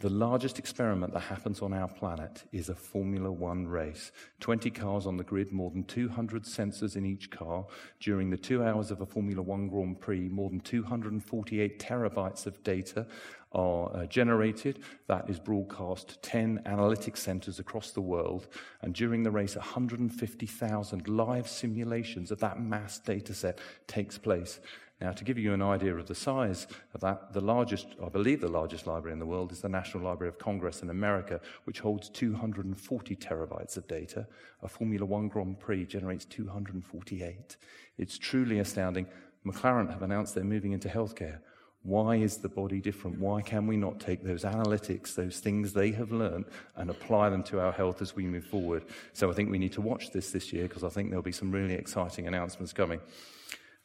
the 0.00 0.08
largest 0.08 0.58
experiment 0.58 1.12
that 1.12 1.20
happens 1.20 1.60
on 1.60 1.74
our 1.74 1.86
planet 1.86 2.44
is 2.52 2.70
a 2.70 2.74
Formula 2.74 3.30
One 3.30 3.66
race. 3.66 4.12
20 4.40 4.70
cars 4.70 5.06
on 5.06 5.18
the 5.18 5.22
grid, 5.22 5.52
more 5.52 5.70
than 5.70 5.84
200 5.84 6.44
sensors 6.44 6.96
in 6.96 7.04
each 7.04 7.30
car. 7.30 7.66
During 8.00 8.30
the 8.30 8.38
two 8.38 8.64
hours 8.64 8.90
of 8.90 9.02
a 9.02 9.06
Formula 9.06 9.42
One 9.42 9.68
Grand 9.68 10.00
Prix, 10.00 10.30
more 10.30 10.48
than 10.48 10.60
248 10.60 11.78
terabytes 11.78 12.46
of 12.46 12.62
data 12.64 13.06
are 13.52 13.94
uh, 13.94 14.06
generated. 14.06 14.78
That 15.06 15.28
is 15.28 15.38
broadcast 15.38 16.08
to 16.08 16.18
10 16.20 16.62
analytics 16.64 17.18
centers 17.18 17.58
across 17.58 17.90
the 17.90 18.00
world. 18.00 18.48
And 18.80 18.94
during 18.94 19.22
the 19.22 19.30
race, 19.30 19.54
150,000 19.54 21.08
live 21.08 21.46
simulations 21.46 22.30
of 22.30 22.40
that 22.40 22.58
mass 22.58 22.98
data 22.98 23.34
set 23.34 23.58
takes 23.86 24.16
place. 24.16 24.60
Now, 25.00 25.12
to 25.12 25.24
give 25.24 25.38
you 25.38 25.54
an 25.54 25.62
idea 25.62 25.96
of 25.96 26.06
the 26.06 26.14
size 26.14 26.66
of 26.92 27.00
that, 27.00 27.32
the 27.32 27.40
largest, 27.40 27.86
I 28.04 28.10
believe 28.10 28.42
the 28.42 28.48
largest 28.48 28.86
library 28.86 29.14
in 29.14 29.18
the 29.18 29.26
world 29.26 29.50
is 29.50 29.62
the 29.62 29.68
National 29.68 30.04
Library 30.04 30.28
of 30.28 30.38
Congress 30.38 30.82
in 30.82 30.90
America, 30.90 31.40
which 31.64 31.80
holds 31.80 32.10
240 32.10 33.16
terabytes 33.16 33.78
of 33.78 33.88
data. 33.88 34.26
A 34.62 34.68
Formula 34.68 35.06
One 35.06 35.28
Grand 35.28 35.58
Prix 35.58 35.86
generates 35.86 36.26
248. 36.26 37.56
It's 37.96 38.18
truly 38.18 38.58
astounding. 38.58 39.06
McLaren 39.46 39.90
have 39.90 40.02
announced 40.02 40.34
they're 40.34 40.44
moving 40.44 40.72
into 40.72 40.88
healthcare. 40.88 41.38
Why 41.82 42.16
is 42.16 42.36
the 42.36 42.50
body 42.50 42.78
different? 42.82 43.18
Why 43.18 43.40
can 43.40 43.66
we 43.66 43.78
not 43.78 44.00
take 44.00 44.22
those 44.22 44.44
analytics, 44.44 45.14
those 45.14 45.38
things 45.38 45.72
they 45.72 45.92
have 45.92 46.12
learned, 46.12 46.44
and 46.76 46.90
apply 46.90 47.30
them 47.30 47.42
to 47.44 47.60
our 47.60 47.72
health 47.72 48.02
as 48.02 48.14
we 48.14 48.26
move 48.26 48.44
forward? 48.44 48.84
So 49.14 49.30
I 49.30 49.32
think 49.32 49.50
we 49.50 49.58
need 49.58 49.72
to 49.72 49.80
watch 49.80 50.10
this 50.10 50.30
this 50.30 50.52
year 50.52 50.64
because 50.64 50.84
I 50.84 50.90
think 50.90 51.08
there'll 51.08 51.22
be 51.22 51.32
some 51.32 51.50
really 51.50 51.72
exciting 51.72 52.26
announcements 52.26 52.74
coming. 52.74 53.00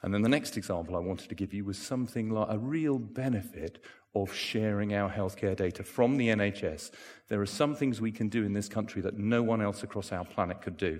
And 0.06 0.14
then 0.14 0.22
the 0.22 0.30
next 0.30 0.56
example 0.56 0.96
I 0.96 1.00
wanted 1.00 1.30
to 1.30 1.36
give 1.36 1.52
you 1.52 1.66
was 1.66 1.80
something 1.80 2.30
like 2.30 2.50
a 2.52 2.60
real 2.60 3.00
benefit 3.00 3.84
of 4.14 4.32
sharing 4.32 4.94
our 4.94 5.10
healthcare 5.10 5.56
data 5.56 5.84
from 5.84 6.18
the 6.18 6.28
NHS. 6.28 6.92
There 7.28 7.42
are 7.42 7.48
some 7.48 7.74
things 7.74 8.00
we 8.00 8.12
can 8.12 8.30
do 8.30 8.46
in 8.46 8.54
this 8.54 8.70
country 8.70 9.02
that 9.02 9.18
no 9.18 9.42
one 9.42 9.64
else 9.64 9.82
across 9.82 10.12
our 10.12 10.24
planet 10.24 10.62
could 10.62 10.78
do. 10.78 11.00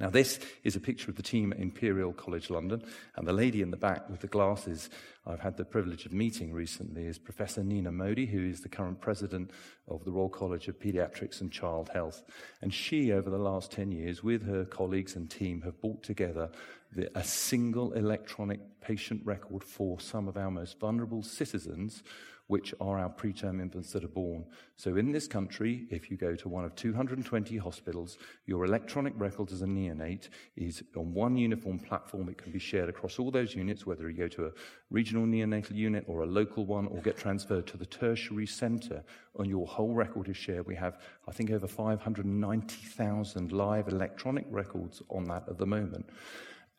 Now, 0.00 0.08
this 0.08 0.40
is 0.64 0.76
a 0.76 0.80
picture 0.80 1.10
of 1.10 1.16
the 1.16 1.22
team 1.22 1.52
at 1.52 1.58
Imperial 1.58 2.14
College 2.14 2.48
London, 2.48 2.82
and 3.16 3.28
the 3.28 3.34
lady 3.34 3.60
in 3.60 3.70
the 3.70 3.76
back 3.76 4.08
with 4.08 4.20
the 4.20 4.28
glasses 4.28 4.88
I've 5.26 5.40
had 5.40 5.58
the 5.58 5.64
privilege 5.66 6.06
of 6.06 6.12
meeting 6.14 6.54
recently 6.54 7.04
is 7.04 7.18
Professor 7.18 7.62
Nina 7.62 7.92
Modi, 7.92 8.24
who 8.24 8.42
is 8.48 8.62
the 8.62 8.70
current 8.70 9.02
president 9.02 9.50
of 9.88 10.02
the 10.06 10.10
Royal 10.10 10.30
College 10.30 10.68
of 10.68 10.80
Pediatrics 10.80 11.42
and 11.42 11.52
Child 11.52 11.90
Health. 11.92 12.22
And 12.62 12.72
she, 12.72 13.12
over 13.12 13.28
the 13.28 13.36
last 13.36 13.72
10 13.72 13.92
years, 13.92 14.24
with 14.24 14.46
her 14.46 14.64
colleagues 14.64 15.16
and 15.16 15.30
team, 15.30 15.60
have 15.62 15.78
brought 15.82 16.02
together 16.02 16.50
the, 16.96 17.10
a 17.14 17.22
single 17.22 17.92
electronic 17.92 18.80
patient 18.80 19.20
record 19.26 19.62
for 19.62 20.00
some 20.00 20.28
of 20.28 20.38
our 20.38 20.50
most 20.50 20.80
vulnerable 20.80 21.22
citizens 21.22 22.02
which 22.50 22.74
are 22.80 22.98
our 22.98 23.08
preterm 23.08 23.62
infants 23.62 23.92
that 23.92 24.02
are 24.02 24.08
born. 24.08 24.44
So 24.74 24.96
in 24.96 25.12
this 25.12 25.28
country, 25.28 25.86
if 25.88 26.10
you 26.10 26.16
go 26.16 26.34
to 26.34 26.48
one 26.48 26.64
of 26.64 26.74
220 26.74 27.56
hospitals, 27.58 28.18
your 28.44 28.64
electronic 28.64 29.12
record 29.16 29.52
as 29.52 29.62
a 29.62 29.66
neonate 29.66 30.30
is 30.56 30.82
on 30.96 31.14
one 31.14 31.36
uniform 31.36 31.78
platform. 31.78 32.28
It 32.28 32.38
can 32.38 32.50
be 32.50 32.58
shared 32.58 32.88
across 32.88 33.20
all 33.20 33.30
those 33.30 33.54
units, 33.54 33.86
whether 33.86 34.10
you 34.10 34.16
go 34.16 34.26
to 34.26 34.46
a 34.46 34.50
regional 34.90 35.26
neonatal 35.26 35.76
unit 35.76 36.04
or 36.08 36.22
a 36.22 36.26
local 36.26 36.66
one 36.66 36.88
or 36.88 37.00
get 37.02 37.16
transferred 37.16 37.68
to 37.68 37.76
the 37.76 37.86
tertiary 37.86 38.48
centre 38.48 39.04
and 39.38 39.48
your 39.48 39.68
whole 39.68 39.94
record 39.94 40.28
is 40.28 40.36
shared. 40.36 40.66
We 40.66 40.74
have, 40.74 40.98
I 41.28 41.32
think, 41.32 41.52
over 41.52 41.68
590,000 41.68 43.52
live 43.52 43.86
electronic 43.86 44.46
records 44.50 45.02
on 45.08 45.22
that 45.26 45.48
at 45.48 45.56
the 45.56 45.66
moment. 45.66 46.10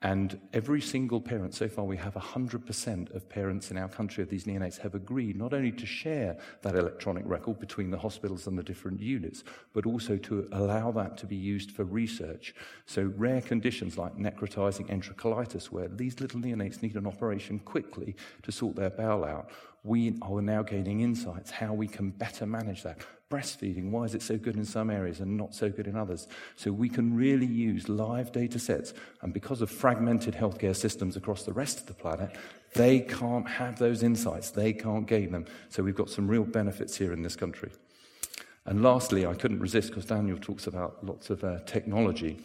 And 0.04 0.40
every 0.52 0.82
single 0.82 1.22
parent, 1.22 1.54
so 1.54 1.68
far 1.68 1.86
we 1.86 1.98
have 1.98 2.16
100% 2.16 3.16
of 3.16 3.30
parents 3.30 3.70
in 3.70 3.78
our 3.78 3.88
country 3.88 4.24
of 4.24 4.30
these 4.30 4.46
neonates 4.46 4.80
have 4.80 4.96
agreed 4.96 5.36
not 5.36 5.54
only 5.54 5.72
to 5.74 5.86
share 5.86 6.38
that 6.64 6.76
electronic 6.76 7.24
record 7.28 7.60
between 7.60 7.92
the 7.92 8.00
hospitals 8.00 8.48
and 8.48 8.58
the 8.58 8.64
different 8.64 9.00
units, 9.00 9.44
but 9.74 9.86
also 9.86 10.18
to 10.18 10.48
allow 10.54 10.92
that 10.92 11.18
to 11.18 11.28
be 11.28 11.36
used 11.36 11.70
for 11.72 11.84
research. 11.84 12.56
So 12.88 13.14
rare 13.16 13.42
conditions 13.42 13.96
like 13.96 14.18
necrotizing 14.18 14.90
enterocolitis, 14.90 15.66
where 15.66 15.88
these 15.88 16.20
little 16.20 16.42
neonates 16.42 16.82
need 16.82 16.96
an 16.96 17.06
operation 17.06 17.60
quickly 17.60 18.16
to 18.42 18.52
sort 18.52 18.76
their 18.76 18.90
bowel 18.90 19.24
out, 19.24 19.52
we 19.84 20.18
are 20.22 20.42
now 20.42 20.62
gaining 20.62 21.02
insights 21.02 21.52
how 21.52 21.74
we 21.74 21.88
can 21.88 22.12
better 22.12 22.46
manage 22.46 22.84
that 22.84 23.00
breastfeeding, 23.32 23.90
why 23.90 24.04
is 24.04 24.14
it 24.14 24.22
so 24.22 24.38
good 24.38 24.56
in 24.56 24.66
some 24.66 24.92
areas 24.92 25.22
and 25.22 25.38
not 25.38 25.56
so 25.56 25.70
good 25.70 25.88
in 25.88 25.96
others? 25.96 26.28
So 26.58 26.72
we 26.72 26.90
can 26.90 27.16
really 27.16 27.46
use 27.46 27.90
live 27.90 28.32
data 28.32 28.60
sets. 28.60 28.94
And 29.22 29.34
because 29.34 29.62
of 29.62 29.72
fragmented 29.72 30.36
healthcare 30.36 30.76
systems 30.76 31.16
across 31.16 31.44
the 31.44 31.54
rest 31.54 31.80
of 31.80 31.86
the 31.88 31.94
planet, 31.94 32.36
they 32.76 33.00
can't 33.00 33.48
have 33.48 33.80
those 33.80 34.04
insights. 34.04 34.52
They 34.52 34.74
can't 34.74 35.08
gain 35.08 35.32
them. 35.32 35.46
So 35.70 35.82
we've 35.82 35.96
got 35.96 36.10
some 36.10 36.28
real 36.28 36.44
benefits 36.44 36.98
here 36.98 37.14
in 37.14 37.24
this 37.24 37.38
country. 37.38 37.72
And 38.66 38.84
lastly, 38.84 39.26
I 39.26 39.34
couldn't 39.34 39.60
resist 39.60 39.90
because 39.90 40.06
Daniel 40.06 40.38
talks 40.38 40.68
about 40.68 41.04
lots 41.04 41.30
of 41.30 41.44
uh, 41.44 41.60
technology. 41.66 42.40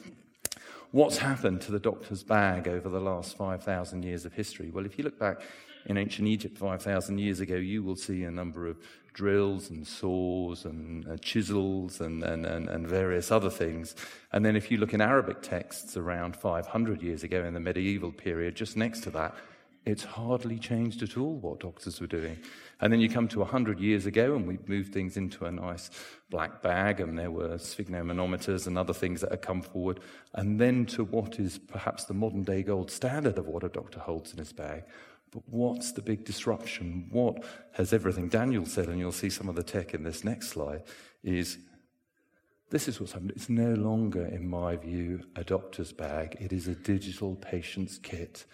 What's 0.93 1.19
happened 1.19 1.61
to 1.63 1.73
the 1.73 1.81
doctor's 1.81 2.23
bag 2.23 2.69
over 2.69 2.89
the 2.89 3.01
last 3.01 3.37
5,000 3.37 4.05
years 4.05 4.25
of 4.25 4.33
history? 4.33 4.71
Well, 4.71 4.87
if 4.87 4.97
you 4.97 5.05
look 5.05 5.19
back 5.19 5.43
in 5.87 5.97
ancient 5.97 6.29
Egypt 6.29 6.59
5,000 6.59 7.19
years 7.19 7.41
ago, 7.41 7.55
you 7.55 7.83
will 7.83 7.97
see 7.97 8.25
a 8.25 8.31
number 8.31 8.67
of 8.67 8.77
drills 9.13 9.71
and 9.71 9.87
saws 9.87 10.67
and 10.67 11.09
uh, 11.09 11.17
chisels 11.19 12.01
and, 12.01 12.23
and, 12.23 12.45
and, 12.45 12.69
and, 12.69 12.87
various 12.87 13.31
other 13.31 13.49
things. 13.49 13.97
And 14.33 14.45
then 14.45 14.57
if 14.57 14.71
you 14.71 14.77
look 14.77 14.93
in 14.93 15.01
Arabic 15.01 15.41
texts 15.41 15.97
around 15.97 16.37
500 16.37 17.01
years 17.03 17.23
ago 17.23 17.43
in 17.45 17.55
the 17.55 17.61
medieval 17.61 18.13
period, 18.13 18.57
just 18.57 18.77
next 18.77 19.01
to 19.05 19.11
that, 19.11 19.35
it's 19.87 20.03
hardly 20.03 20.59
changed 20.59 21.03
at 21.03 21.17
all 21.17 21.37
what 21.37 21.61
doctors 21.61 22.01
were 22.01 22.09
doing. 22.09 22.37
And 22.81 22.93
then 22.93 23.01
you 23.01 23.09
come 23.09 23.29
to 23.29 23.39
100 23.39 23.81
years 23.81 24.05
ago 24.05 24.35
and 24.35 24.47
we 24.47 24.59
moved 24.67 24.93
things 24.93 25.17
into 25.17 25.47
a 25.47 25.53
nice 25.53 25.91
black 26.29 26.61
bag 26.61 27.01
and 27.01 27.17
there 27.17 27.31
were 27.31 27.57
sphygmomanometers 27.57 28.67
and 28.67 28.77
other 28.77 28.93
things 28.93 29.21
that 29.21 29.31
had 29.31 29.43
come 29.43 29.63
forward. 29.63 30.01
And 30.35 30.61
then 30.61 30.85
to 30.87 31.05
what 31.05 31.39
is 31.39 31.57
perhaps 31.57 32.05
the 32.05 32.15
modern 32.15 32.43
day 32.43 32.65
gold 32.65 32.91
standard 32.91 33.39
of 33.39 33.47
what 33.47 33.63
a 33.63 33.69
doctor 33.69 34.01
holds 34.01 34.33
in 34.33 34.39
his 34.39 34.53
bag, 34.53 34.83
but 35.37 35.43
what's 35.51 35.93
the 35.93 36.01
big 36.01 36.25
disruption? 36.25 37.09
What 37.11 37.45
has 37.73 37.93
everything 37.93 38.31
Daniel 38.31 38.65
said, 38.65 38.89
and 38.89 38.99
you'll 38.99 39.13
see 39.13 39.29
some 39.29 39.51
of 39.51 39.55
the 39.55 39.63
tech 39.63 39.93
in 39.93 40.03
this 40.03 40.25
next 40.25 40.49
slide, 40.49 40.85
is 41.23 41.59
this 42.71 42.89
is 42.89 42.99
what's 42.99 43.13
happened. 43.13 43.33
It's 43.37 43.51
no 43.51 43.75
longer, 43.75 44.25
in 44.25 44.49
my 44.49 44.77
view, 44.77 45.25
a 45.37 45.45
doctor's 45.45 45.93
bag. 45.93 46.39
It 46.41 46.55
is 46.55 46.69
a 46.69 46.75
digital 46.75 47.35
patient's 47.35 47.99
kit. 47.99 48.47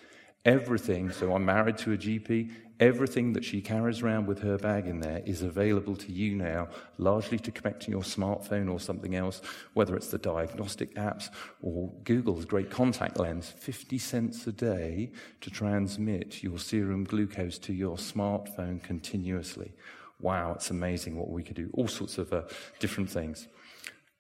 Everything, 0.44 1.12
so 1.12 1.34
I'm 1.34 1.44
married 1.44 1.78
to 1.78 1.92
a 1.92 1.96
GP, 1.96 2.50
everything 2.80 3.32
that 3.34 3.44
she 3.44 3.60
carries 3.60 4.02
around 4.02 4.26
with 4.26 4.40
her 4.40 4.58
bag 4.58 4.88
in 4.88 4.98
there 4.98 5.22
is 5.24 5.42
available 5.42 5.94
to 5.94 6.10
you 6.10 6.34
now, 6.34 6.66
largely 6.98 7.38
to 7.38 7.52
connect 7.52 7.82
to 7.82 7.92
your 7.92 8.02
smartphone 8.02 8.68
or 8.68 8.80
something 8.80 9.14
else, 9.14 9.40
whether 9.74 9.94
it's 9.94 10.08
the 10.08 10.18
diagnostic 10.18 10.96
apps 10.96 11.30
or 11.62 11.92
Google's 12.02 12.44
great 12.44 12.70
contact 12.70 13.20
lens. 13.20 13.50
50 13.56 13.98
cents 13.98 14.44
a 14.48 14.52
day 14.52 15.12
to 15.40 15.48
transmit 15.48 16.42
your 16.42 16.58
serum 16.58 17.04
glucose 17.04 17.58
to 17.58 17.72
your 17.72 17.96
smartphone 17.96 18.82
continuously. 18.82 19.72
Wow, 20.18 20.54
it's 20.54 20.70
amazing 20.70 21.16
what 21.16 21.30
we 21.30 21.44
could 21.44 21.56
do. 21.56 21.70
All 21.74 21.86
sorts 21.86 22.18
of 22.18 22.32
uh, 22.32 22.42
different 22.80 23.08
things. 23.10 23.46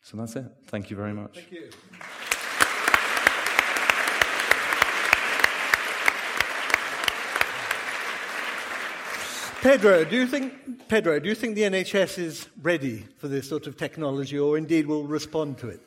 So 0.02 0.16
that's 0.16 0.36
it. 0.36 0.46
Thank 0.66 0.88
you 0.88 0.96
very 0.96 1.14
much. 1.14 1.34
Thank 1.34 1.50
you. 1.50 1.70
Pedro, 9.62 10.04
do 10.04 10.16
you 10.16 10.26
think 10.26 10.88
Pedro, 10.88 11.20
do 11.20 11.28
you 11.28 11.36
think 11.36 11.54
the 11.54 11.62
NHS 11.62 12.18
is 12.18 12.48
ready 12.62 13.06
for 13.16 13.28
this 13.28 13.48
sort 13.48 13.68
of 13.68 13.76
technology, 13.76 14.36
or 14.36 14.58
indeed 14.58 14.88
will 14.88 15.04
respond 15.04 15.56
to 15.58 15.68
it? 15.68 15.80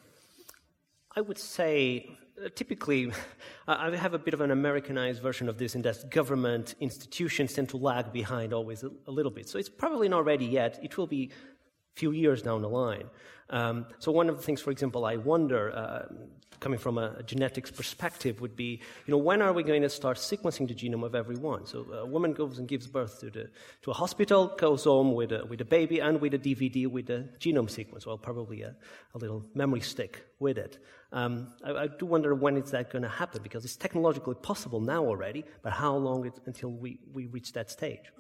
I 1.14 1.20
would 1.20 1.38
say 1.38 2.10
uh, 2.42 2.48
typically, 2.56 3.12
I 3.68 3.94
have 3.98 4.14
a 4.14 4.18
bit 4.18 4.34
of 4.34 4.40
an 4.40 4.52
Americanized 4.52 5.22
version 5.22 5.50
of 5.50 5.58
this 5.58 5.76
in 5.76 5.82
that 5.82 6.10
government 6.10 6.76
institutions 6.80 7.52
tend 7.52 7.68
to 7.68 7.76
lag 7.76 8.14
behind 8.14 8.54
always 8.54 8.82
a, 8.84 8.92
a 9.08 9.12
little 9.12 9.30
bit. 9.30 9.50
So 9.50 9.60
it's 9.60 9.68
probably 9.68 10.08
not 10.08 10.24
ready 10.24 10.46
yet. 10.46 10.80
It 10.82 10.98
will 10.98 11.08
be 11.08 11.32
a 11.34 12.00
few 12.00 12.12
years 12.12 12.42
down 12.42 12.62
the 12.62 12.70
line. 12.70 13.10
Um, 13.50 13.88
so 14.00 14.10
one 14.10 14.30
of 14.30 14.38
the 14.38 14.44
things, 14.44 14.62
for 14.62 14.72
example, 14.72 15.04
I 15.04 15.18
wonder, 15.18 15.76
uh, 15.76 16.06
coming 16.60 16.80
from 16.80 16.98
a, 16.98 17.16
a, 17.20 17.24
genetics 17.24 17.72
perspective, 17.72 18.42
would 18.42 18.56
be, 18.56 18.82
you 19.06 19.12
know, 19.12 19.18
when 19.18 19.42
are 19.42 19.54
we 19.54 19.64
going 19.64 19.82
to 19.82 19.90
start 19.90 20.18
sequencing 20.18 20.68
the 20.68 20.74
genome 20.74 21.06
of 21.06 21.16
everyone? 21.16 21.66
So 21.66 21.86
a 21.92 22.06
woman 22.06 22.34
goes 22.34 22.60
and 22.60 22.68
gives 22.68 22.88
birth 22.88 23.20
to, 23.22 23.30
the, 23.30 23.50
to 23.84 23.92
a 23.92 23.94
hospital, 23.94 24.54
goes 24.58 24.84
home 24.84 25.14
with 25.14 25.32
a, 25.32 25.46
with 25.46 25.62
a 25.62 25.66
baby 25.66 26.00
and 26.00 26.22
with 26.22 26.34
a 26.34 26.40
DVD 26.40 26.88
with 26.88 27.08
the 27.08 27.30
genome 27.40 27.70
sequence, 27.70 28.06
well, 28.06 28.18
probably 28.18 28.62
a, 28.62 28.76
a 29.14 29.18
little 29.18 29.46
memory 29.54 29.82
stick 29.82 30.26
with 30.40 30.58
it. 30.58 30.80
Um, 31.12 31.54
I, 31.64 31.72
I, 31.72 31.88
do 31.88 32.06
wonder 32.06 32.36
when 32.36 32.58
is 32.58 32.72
that 32.72 32.92
going 32.92 33.04
to 33.04 33.10
happen, 33.10 33.42
because 33.42 33.64
it's 33.64 33.76
technologically 33.76 34.36
possible 34.36 34.80
now 34.80 35.06
already, 35.06 35.46
but 35.62 35.74
how 35.74 35.96
long 35.96 36.26
it, 36.26 36.34
until 36.46 36.72
we, 36.72 37.00
we 37.14 37.28
reach 37.28 37.54
that 37.54 37.72
stage? 37.72 38.12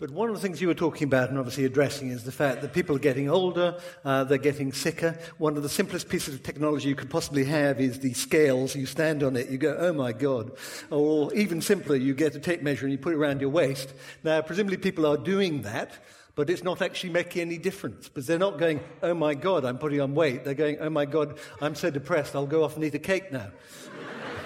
But 0.00 0.12
one 0.12 0.30
of 0.30 0.34
the 0.34 0.40
things 0.40 0.62
you 0.62 0.68
were 0.68 0.74
talking 0.74 1.06
about 1.06 1.28
and 1.28 1.38
obviously 1.38 1.66
addressing 1.66 2.08
is 2.08 2.24
the 2.24 2.32
fact 2.32 2.62
that 2.62 2.72
people 2.72 2.96
are 2.96 3.00
getting 3.00 3.28
older, 3.28 3.78
uh, 4.02 4.24
they're 4.24 4.38
getting 4.38 4.72
sicker. 4.72 5.18
One 5.36 5.58
of 5.58 5.62
the 5.62 5.68
simplest 5.68 6.08
pieces 6.08 6.34
of 6.34 6.42
technology 6.42 6.88
you 6.88 6.94
could 6.94 7.10
possibly 7.10 7.44
have 7.44 7.78
is 7.82 7.98
the 7.98 8.14
scales. 8.14 8.74
You 8.74 8.86
stand 8.86 9.22
on 9.22 9.36
it, 9.36 9.50
you 9.50 9.58
go, 9.58 9.76
oh 9.78 9.92
my 9.92 10.12
God. 10.12 10.52
Or 10.90 11.34
even 11.34 11.60
simpler, 11.60 11.96
you 11.96 12.14
get 12.14 12.34
a 12.34 12.38
tape 12.38 12.62
measure 12.62 12.86
and 12.86 12.92
you 12.92 12.96
put 12.96 13.12
it 13.12 13.16
around 13.16 13.42
your 13.42 13.50
waist. 13.50 13.92
Now, 14.24 14.40
presumably 14.40 14.78
people 14.78 15.04
are 15.04 15.18
doing 15.18 15.60
that, 15.62 15.92
but 16.34 16.48
it's 16.48 16.64
not 16.64 16.80
actually 16.80 17.10
making 17.10 17.42
any 17.42 17.58
difference 17.58 18.08
because 18.08 18.26
they're 18.26 18.38
not 18.38 18.58
going, 18.58 18.80
oh 19.02 19.12
my 19.12 19.34
God, 19.34 19.66
I'm 19.66 19.76
putting 19.76 20.00
on 20.00 20.14
weight. 20.14 20.46
They're 20.46 20.54
going, 20.54 20.78
oh 20.80 20.88
my 20.88 21.04
God, 21.04 21.38
I'm 21.60 21.74
so 21.74 21.90
depressed, 21.90 22.34
I'll 22.34 22.46
go 22.46 22.64
off 22.64 22.74
and 22.74 22.84
eat 22.84 22.94
a 22.94 22.98
cake 22.98 23.30
now. 23.30 23.50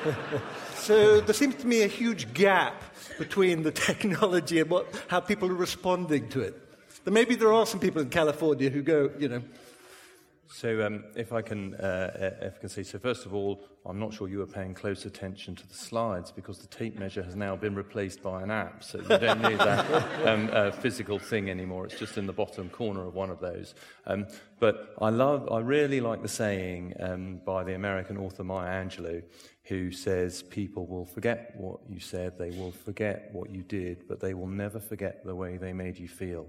so 0.85 1.21
there 1.21 1.35
seems 1.35 1.55
to 1.57 1.67
me 1.67 1.83
a 1.83 1.87
huge 1.87 2.35
gap 2.35 2.83
between 3.17 3.63
the 3.63 3.71
technology 3.89 4.61
and 4.61 4.69
what, 4.69 4.87
how 5.09 5.19
people 5.19 5.49
are 5.49 5.55
responding 5.55 6.29
to 6.29 6.41
it. 6.41 6.61
Then 7.05 7.15
maybe 7.15 7.37
there 7.37 7.53
are 7.55 7.65
some 7.65 7.81
people 7.81 8.03
in 8.03 8.11
California 8.11 8.69
who 8.69 8.83
go, 8.83 9.11
you 9.19 9.29
know. 9.29 9.43
So, 10.47 10.87
um, 10.87 11.05
if 11.17 11.33
I 11.33 11.43
can, 11.43 11.75
uh, 11.75 12.33
if 12.43 12.57
I 12.57 12.61
can 12.61 12.69
say, 12.69 12.83
so 12.83 12.99
first 12.99 13.27
of 13.27 13.35
all, 13.35 13.65
I'm 13.87 13.99
not 13.99 14.15
sure 14.15 14.29
you 14.29 14.39
were 14.39 14.47
paying 14.47 14.75
close 14.75 15.05
attention 15.05 15.55
to 15.57 15.67
the 15.67 15.75
slides 15.75 16.31
because 16.31 16.59
the 16.59 16.67
tape 16.69 16.99
measure 16.99 17.23
has 17.23 17.35
now 17.35 17.57
been 17.57 17.75
replaced 17.75 18.23
by 18.23 18.43
an 18.43 18.51
app, 18.51 18.85
so 18.85 18.99
you 18.99 19.19
don't 19.19 19.43
need 19.43 19.59
that 19.59 20.27
um, 20.27 20.49
uh, 20.53 20.71
physical 20.71 21.19
thing 21.19 21.51
anymore. 21.51 21.87
It's 21.87 21.99
just 21.99 22.17
in 22.17 22.27
the 22.27 22.33
bottom 22.33 22.69
corner 22.71 23.07
of 23.07 23.15
one 23.15 23.31
of 23.31 23.41
those. 23.41 23.75
Um, 24.07 24.27
but 24.61 24.95
I 25.01 25.11
love, 25.11 25.51
I 25.51 25.59
really 25.59 26.01
like 26.01 26.23
the 26.23 26.29
saying 26.29 26.95
um, 27.01 27.41
by 27.45 27.65
the 27.65 27.75
American 27.75 28.17
author 28.17 28.45
Maya 28.45 28.85
Angelou, 28.85 29.23
who 29.65 29.91
says 29.91 30.43
people 30.43 30.87
will 30.87 31.07
forget 31.07 31.55
what 31.57 31.81
you 31.89 32.01
said, 32.01 32.39
they 32.39 32.51
will 32.51 32.73
forget 32.73 33.31
what 33.33 33.51
you 33.51 33.63
did, 33.63 34.07
but 34.09 34.21
they 34.21 34.35
will 34.35 34.47
never 34.47 34.79
forget 34.79 35.25
the 35.25 35.35
way 35.35 35.57
they 35.57 35.73
made 35.73 35.99
you 35.99 36.09
feel. 36.09 36.47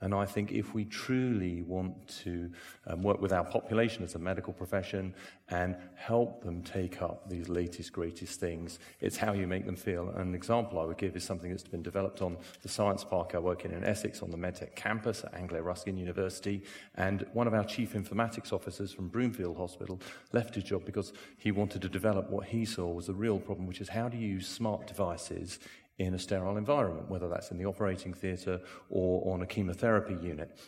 And 0.00 0.14
I 0.14 0.24
think 0.24 0.52
if 0.52 0.74
we 0.74 0.84
truly 0.84 1.62
want 1.62 2.08
to 2.22 2.50
um, 2.86 3.02
work 3.02 3.20
with 3.20 3.32
our 3.32 3.44
population 3.44 4.02
as 4.02 4.14
a 4.14 4.18
medical 4.18 4.52
profession 4.52 5.14
and 5.48 5.76
help 5.94 6.42
them 6.42 6.62
take 6.62 7.02
up 7.02 7.28
these 7.28 7.48
latest, 7.48 7.92
greatest 7.92 8.40
things, 8.40 8.78
it's 9.00 9.16
how 9.16 9.32
you 9.32 9.46
make 9.46 9.66
them 9.66 9.76
feel. 9.76 10.08
An 10.10 10.34
example 10.34 10.78
I 10.78 10.84
would 10.84 10.96
give 10.96 11.16
is 11.16 11.24
something 11.24 11.50
that's 11.50 11.64
been 11.64 11.82
developed 11.82 12.22
on 12.22 12.38
the 12.62 12.68
science 12.68 13.04
park 13.04 13.34
I 13.34 13.38
work 13.38 13.64
in 13.64 13.72
in 13.72 13.84
Essex 13.84 14.22
on 14.22 14.30
the 14.30 14.38
MedTech 14.38 14.74
campus 14.74 15.24
at 15.24 15.34
Anglia 15.34 15.62
Ruskin 15.62 15.96
University. 15.96 16.62
And 16.96 17.26
one 17.32 17.46
of 17.46 17.54
our 17.54 17.64
chief 17.64 17.92
informatics 17.92 18.52
officers 18.52 18.92
from 18.92 19.08
Broomfield 19.08 19.56
Hospital 19.56 20.00
left 20.32 20.54
his 20.54 20.64
job 20.64 20.84
because 20.84 21.12
he 21.36 21.50
wanted 21.50 21.82
to 21.82 21.88
develop 21.88 22.30
what 22.30 22.46
he 22.46 22.64
saw 22.64 22.88
was 22.88 23.06
the 23.06 23.14
real 23.14 23.38
problem, 23.38 23.66
which 23.66 23.80
is 23.80 23.88
how 23.90 24.08
do 24.08 24.16
you 24.16 24.28
use 24.28 24.48
smart 24.48 24.86
devices 24.86 25.58
in 26.00 26.14
a 26.14 26.18
sterile 26.18 26.56
environment, 26.56 27.10
whether 27.10 27.28
that's 27.28 27.50
in 27.50 27.58
the 27.58 27.66
operating 27.66 28.14
theatre 28.14 28.58
or 28.88 29.34
on 29.34 29.42
a 29.42 29.46
chemotherapy 29.46 30.14
unit. 30.14 30.58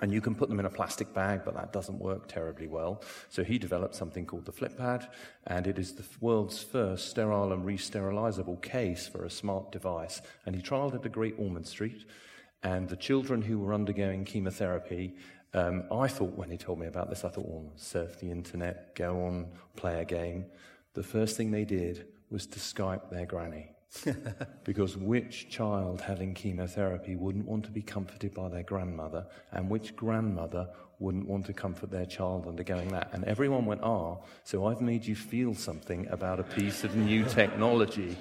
And 0.00 0.12
you 0.12 0.20
can 0.20 0.34
put 0.34 0.48
them 0.48 0.58
in 0.58 0.66
a 0.66 0.70
plastic 0.70 1.14
bag, 1.14 1.42
but 1.44 1.54
that 1.54 1.72
doesn't 1.72 2.00
work 2.00 2.26
terribly 2.26 2.66
well. 2.66 3.00
So 3.28 3.44
he 3.44 3.58
developed 3.58 3.94
something 3.94 4.26
called 4.26 4.44
the 4.44 4.52
flip 4.52 4.76
pad, 4.76 5.08
and 5.46 5.68
it 5.68 5.78
is 5.78 5.92
the 5.92 6.04
world's 6.20 6.60
first 6.60 7.10
sterile 7.10 7.52
and 7.52 7.64
re-sterilizable 7.64 8.60
case 8.60 9.06
for 9.06 9.24
a 9.24 9.30
smart 9.30 9.70
device. 9.70 10.20
And 10.44 10.56
he 10.56 10.62
trialed 10.62 10.96
it 10.96 11.06
at 11.06 11.12
Great 11.12 11.36
Ormond 11.38 11.68
Street, 11.68 12.04
and 12.64 12.88
the 12.88 12.96
children 12.96 13.42
who 13.42 13.60
were 13.60 13.74
undergoing 13.74 14.24
chemotherapy, 14.24 15.14
um, 15.54 15.84
I 15.92 16.08
thought 16.08 16.36
when 16.36 16.50
he 16.50 16.56
told 16.56 16.80
me 16.80 16.88
about 16.88 17.08
this, 17.08 17.24
I 17.24 17.28
thought, 17.28 17.46
well, 17.46 17.70
surf 17.76 18.18
the 18.18 18.32
internet, 18.32 18.96
go 18.96 19.26
on, 19.26 19.46
play 19.76 20.00
a 20.00 20.04
game. 20.04 20.46
The 20.94 21.04
first 21.04 21.36
thing 21.36 21.52
they 21.52 21.64
did 21.64 22.06
was 22.30 22.46
to 22.46 22.58
Skype 22.58 23.10
their 23.10 23.26
granny. 23.26 23.71
because 24.64 24.96
which 24.96 25.48
child 25.50 26.00
having 26.00 26.34
chemotherapy 26.34 27.16
wouldn't 27.16 27.46
want 27.46 27.64
to 27.64 27.70
be 27.70 27.82
comforted 27.82 28.34
by 28.34 28.48
their 28.48 28.62
grandmother, 28.62 29.26
and 29.52 29.68
which 29.68 29.94
grandmother 29.96 30.68
wouldn't 30.98 31.26
want 31.26 31.46
to 31.46 31.52
comfort 31.52 31.90
their 31.90 32.06
child 32.06 32.46
undergoing 32.46 32.88
that? 32.88 33.10
And 33.12 33.24
everyone 33.24 33.66
went, 33.66 33.82
Ah, 33.82 34.16
so 34.44 34.66
I've 34.66 34.80
made 34.80 35.04
you 35.04 35.14
feel 35.14 35.54
something 35.54 36.06
about 36.08 36.40
a 36.40 36.44
piece 36.44 36.84
of 36.84 36.96
new 36.96 37.24
technology. 37.28 38.16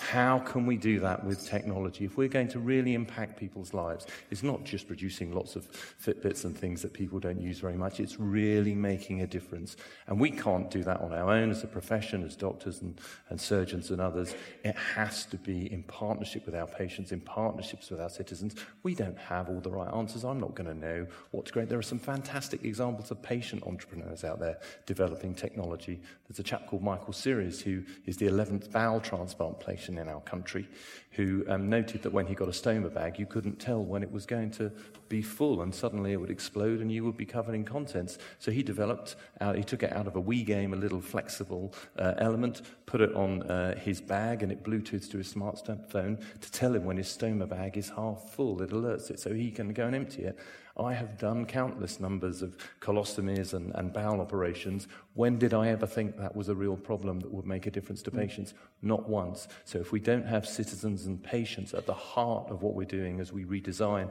How 0.00 0.38
can 0.38 0.64
we 0.64 0.76
do 0.76 0.98
that 1.00 1.22
with 1.24 1.46
technology? 1.46 2.06
If 2.06 2.16
we're 2.16 2.28
going 2.28 2.48
to 2.48 2.58
really 2.58 2.94
impact 2.94 3.38
people's 3.38 3.74
lives, 3.74 4.06
it's 4.30 4.42
not 4.42 4.64
just 4.64 4.86
producing 4.86 5.32
lots 5.32 5.56
of 5.56 5.70
Fitbits 6.02 6.44
and 6.44 6.56
things 6.56 6.80
that 6.82 6.94
people 6.94 7.20
don't 7.20 7.40
use 7.40 7.60
very 7.60 7.76
much, 7.76 8.00
it's 8.00 8.18
really 8.18 8.74
making 8.74 9.20
a 9.20 9.26
difference. 9.26 9.76
And 10.06 10.18
we 10.18 10.30
can't 10.30 10.70
do 10.70 10.82
that 10.84 11.00
on 11.00 11.12
our 11.12 11.30
own 11.30 11.50
as 11.50 11.62
a 11.64 11.66
profession, 11.66 12.24
as 12.24 12.34
doctors 12.34 12.80
and, 12.80 12.98
and 13.28 13.38
surgeons 13.38 13.90
and 13.90 14.00
others. 14.00 14.34
It 14.64 14.74
has 14.74 15.26
to 15.26 15.36
be 15.36 15.70
in 15.70 15.82
partnership 15.82 16.46
with 16.46 16.54
our 16.54 16.66
patients, 16.66 17.12
in 17.12 17.20
partnerships 17.20 17.90
with 17.90 18.00
our 18.00 18.10
citizens. 18.10 18.54
We 18.82 18.94
don't 18.94 19.18
have 19.18 19.50
all 19.50 19.60
the 19.60 19.70
right 19.70 19.92
answers. 19.94 20.24
I'm 20.24 20.40
not 20.40 20.54
going 20.54 20.68
to 20.68 20.74
know 20.74 21.06
what's 21.30 21.50
great. 21.50 21.68
There 21.68 21.78
are 21.78 21.82
some 21.82 21.98
fantastic 21.98 22.64
examples 22.64 23.10
of 23.10 23.22
patient 23.22 23.64
entrepreneurs 23.64 24.24
out 24.24 24.40
there 24.40 24.58
developing 24.86 25.34
technology. 25.34 26.00
There's 26.26 26.38
a 26.38 26.42
chap 26.42 26.66
called 26.66 26.82
Michael 26.82 27.12
Seres 27.12 27.60
who 27.60 27.82
is 28.06 28.16
the 28.16 28.26
11th 28.26 28.72
bowel 28.72 29.00
transplant 29.00 29.60
patient 29.60 29.89
in 29.98 30.08
our 30.08 30.20
country 30.20 30.68
who 31.12 31.44
um, 31.48 31.68
noted 31.68 32.02
that 32.02 32.12
when 32.12 32.26
he 32.26 32.34
got 32.34 32.48
a 32.48 32.52
stoma 32.52 32.92
bag, 32.92 33.18
you 33.18 33.26
couldn't 33.26 33.58
tell 33.58 33.82
when 33.82 34.02
it 34.02 34.10
was 34.10 34.26
going 34.26 34.50
to 34.50 34.70
be 35.08 35.20
full, 35.20 35.62
and 35.62 35.74
suddenly 35.74 36.12
it 36.12 36.16
would 36.16 36.30
explode 36.30 36.80
and 36.80 36.90
you 36.90 37.04
would 37.04 37.16
be 37.16 37.26
covered 37.26 37.54
in 37.54 37.64
contents. 37.64 38.16
So 38.38 38.52
he 38.52 38.62
developed, 38.62 39.16
out, 39.40 39.56
he 39.56 39.64
took 39.64 39.82
it 39.82 39.92
out 39.92 40.06
of 40.06 40.14
a 40.14 40.22
Wii 40.22 40.46
game, 40.46 40.72
a 40.72 40.76
little 40.76 41.00
flexible 41.00 41.74
uh, 41.98 42.14
element, 42.18 42.62
put 42.86 43.00
it 43.00 43.12
on 43.14 43.42
uh, 43.42 43.76
his 43.78 44.00
bag, 44.00 44.42
and 44.42 44.52
it 44.52 44.62
Bluetooths 44.62 45.10
to 45.10 45.18
his 45.18 45.34
smartphone 45.34 46.22
to 46.40 46.52
tell 46.52 46.74
him 46.74 46.84
when 46.84 46.96
his 46.96 47.08
stoma 47.08 47.48
bag 47.48 47.76
is 47.76 47.90
half 47.90 48.30
full. 48.30 48.62
It 48.62 48.70
alerts 48.70 49.10
it 49.10 49.18
so 49.18 49.34
he 49.34 49.50
can 49.50 49.72
go 49.72 49.86
and 49.86 49.96
empty 49.96 50.22
it. 50.22 50.38
I 50.80 50.94
have 50.94 51.18
done 51.18 51.44
countless 51.44 52.00
numbers 52.00 52.40
of 52.40 52.56
colostomies 52.80 53.52
and, 53.52 53.74
and, 53.74 53.92
bowel 53.92 54.20
operations. 54.20 54.88
When 55.14 55.38
did 55.38 55.52
I 55.52 55.68
ever 55.68 55.86
think 55.86 56.16
that 56.16 56.34
was 56.34 56.48
a 56.48 56.54
real 56.54 56.76
problem 56.76 57.20
that 57.20 57.30
would 57.30 57.46
make 57.46 57.66
a 57.66 57.70
difference 57.70 58.02
to 58.02 58.10
hmm. 58.10 58.18
patients? 58.18 58.54
Not 58.82 59.08
once. 59.08 59.48
So 59.64 59.78
if 59.78 59.92
we 59.92 60.00
don't 60.00 60.26
have 60.26 60.46
citizens 60.46 61.06
and 61.06 61.22
patients 61.22 61.74
at 61.74 61.86
the 61.86 61.94
heart 61.94 62.50
of 62.50 62.62
what 62.62 62.74
we're 62.74 62.84
doing 62.86 63.20
as 63.20 63.32
we 63.32 63.44
redesign 63.44 64.10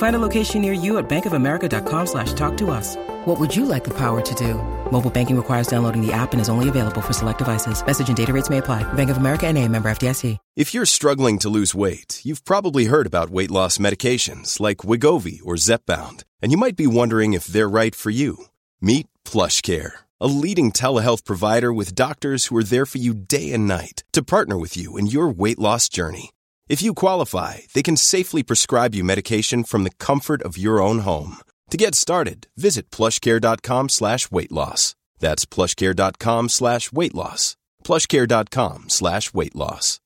Find 0.00 0.16
a 0.16 0.18
location 0.18 0.62
near 0.62 0.72
you 0.72 0.96
at 0.96 1.10
bankofamerica.com 1.10 2.06
slash 2.06 2.32
talk 2.32 2.56
to 2.56 2.70
us. 2.70 2.96
What 3.26 3.38
would 3.38 3.54
you 3.54 3.66
like 3.66 3.84
the 3.84 3.92
power 3.92 4.22
to 4.22 4.34
do? 4.34 4.54
Mobile 4.90 5.10
banking 5.10 5.36
requires 5.36 5.66
downloading 5.66 6.00
the 6.00 6.10
app 6.10 6.32
and 6.32 6.40
is 6.40 6.48
only 6.48 6.70
available 6.70 7.02
for 7.02 7.12
select 7.12 7.36
devices. 7.36 7.84
Message 7.84 8.08
and 8.08 8.16
data 8.16 8.32
rates 8.32 8.48
may 8.48 8.58
apply. 8.58 8.82
Bank 8.94 9.10
of 9.10 9.18
America 9.18 9.46
and 9.46 9.58
a 9.58 9.68
member 9.68 9.90
FDIC. 9.90 10.38
If 10.56 10.72
you're 10.72 10.86
struggling 10.86 11.38
to 11.40 11.50
lose 11.50 11.74
weight, 11.74 12.22
you've 12.24 12.46
probably 12.46 12.86
heard 12.86 13.06
about 13.06 13.28
weight 13.28 13.50
loss 13.50 13.76
medications 13.76 14.58
like 14.58 14.78
Wegovy 14.78 15.40
or 15.44 15.56
Zepbound, 15.56 16.24
and 16.40 16.50
you 16.50 16.56
might 16.56 16.76
be 16.76 16.86
wondering 16.86 17.34
if 17.34 17.44
they're 17.44 17.68
right 17.68 17.94
for 17.94 18.08
you. 18.08 18.46
Meet 18.80 19.06
PlushCare, 19.26 19.92
a 20.18 20.26
leading 20.26 20.72
telehealth 20.72 21.26
provider 21.26 21.74
with 21.74 21.94
doctors 21.94 22.46
who 22.46 22.56
are 22.56 22.64
there 22.64 22.86
for 22.86 22.96
you 22.96 23.12
day 23.12 23.52
and 23.52 23.68
night 23.68 24.02
to 24.12 24.22
partner 24.22 24.56
with 24.56 24.78
you 24.78 24.96
in 24.96 25.06
your 25.06 25.28
weight 25.28 25.58
loss 25.58 25.90
journey. 25.90 26.30
If 26.70 26.82
you 26.82 26.94
qualify, 26.94 27.54
they 27.74 27.82
can 27.82 27.96
safely 27.96 28.44
prescribe 28.44 28.94
you 28.94 29.02
medication 29.02 29.64
from 29.64 29.82
the 29.82 29.90
comfort 29.98 30.40
of 30.42 30.56
your 30.56 30.80
own 30.80 31.00
home. 31.00 31.38
To 31.70 31.76
get 31.76 31.96
started, 31.96 32.46
visit 32.56 32.92
plushcare.com 32.92 33.88
slash 33.88 34.30
weight 34.30 34.52
loss. 34.52 34.94
That's 35.18 35.44
plushcare.com 35.46 36.48
slash 36.48 36.92
weight 36.92 37.12
loss. 37.12 37.56
Plushcare.com 37.82 38.88
slash 38.88 39.34
weight 39.34 39.56
loss. 39.56 39.98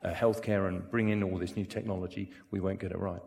Uh, 0.00 0.12
healthcare 0.12 0.68
and 0.68 0.88
bring 0.92 1.08
in 1.08 1.24
all 1.24 1.38
this 1.38 1.56
new 1.56 1.64
technology, 1.64 2.30
we 2.52 2.60
won't 2.60 2.78
get 2.78 2.92
it 2.92 2.98
right. 3.00 3.22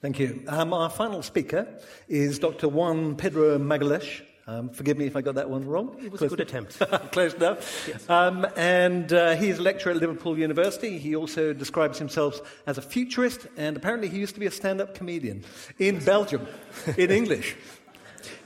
Thank 0.00 0.20
you. 0.20 0.44
Um, 0.46 0.72
our 0.72 0.88
final 0.88 1.24
speaker 1.24 1.66
is 2.06 2.38
Dr. 2.38 2.68
Juan 2.68 3.16
Pedro 3.16 3.58
Magalhaes. 3.58 4.22
Um, 4.50 4.68
forgive 4.68 4.98
me 4.98 5.06
if 5.06 5.14
I 5.14 5.20
got 5.20 5.36
that 5.36 5.48
one 5.48 5.64
wrong. 5.64 5.96
It 6.04 6.10
was 6.10 6.18
Close 6.18 6.32
a 6.32 6.36
good 6.36 6.48
attempt. 6.48 6.78
Close 7.12 7.34
enough. 7.34 7.86
Yes. 7.86 8.10
Um, 8.10 8.44
and 8.56 9.12
uh, 9.12 9.36
he's 9.36 9.58
a 9.58 9.62
lecturer 9.62 9.92
at 9.92 9.98
Liverpool 9.98 10.36
University. 10.36 10.98
He 10.98 11.14
also 11.14 11.52
describes 11.52 11.98
himself 11.98 12.40
as 12.66 12.76
a 12.76 12.82
futurist, 12.82 13.46
and 13.56 13.76
apparently 13.76 14.08
he 14.08 14.18
used 14.18 14.34
to 14.34 14.40
be 14.40 14.46
a 14.46 14.50
stand 14.50 14.80
up 14.80 14.92
comedian 14.92 15.44
in 15.78 16.04
Belgium, 16.04 16.48
in 16.96 17.10
English. 17.20 17.54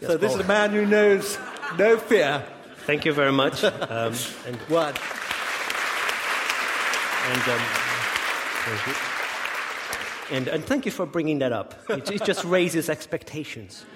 yes, 0.00 0.10
so 0.10 0.18
this 0.18 0.32
Paul. 0.32 0.40
is 0.40 0.44
a 0.44 0.48
man 0.48 0.72
who 0.72 0.84
knows 0.84 1.38
no 1.78 1.96
fear. 1.96 2.44
Thank 2.84 3.06
you 3.06 3.14
very 3.14 3.32
much. 3.32 3.64
Um, 3.94 4.12
and 4.46 4.56
what? 4.68 5.00
And, 7.26 7.42
um, 7.48 7.60
and, 10.30 10.48
and, 10.48 10.64
thank 10.64 10.84
you 10.84 10.92
for 10.92 11.06
bringing 11.06 11.38
that 11.38 11.52
up. 11.52 11.74
It, 11.88 12.10
it 12.10 12.24
just 12.24 12.44
raises 12.44 12.90
expectations. 12.90 13.86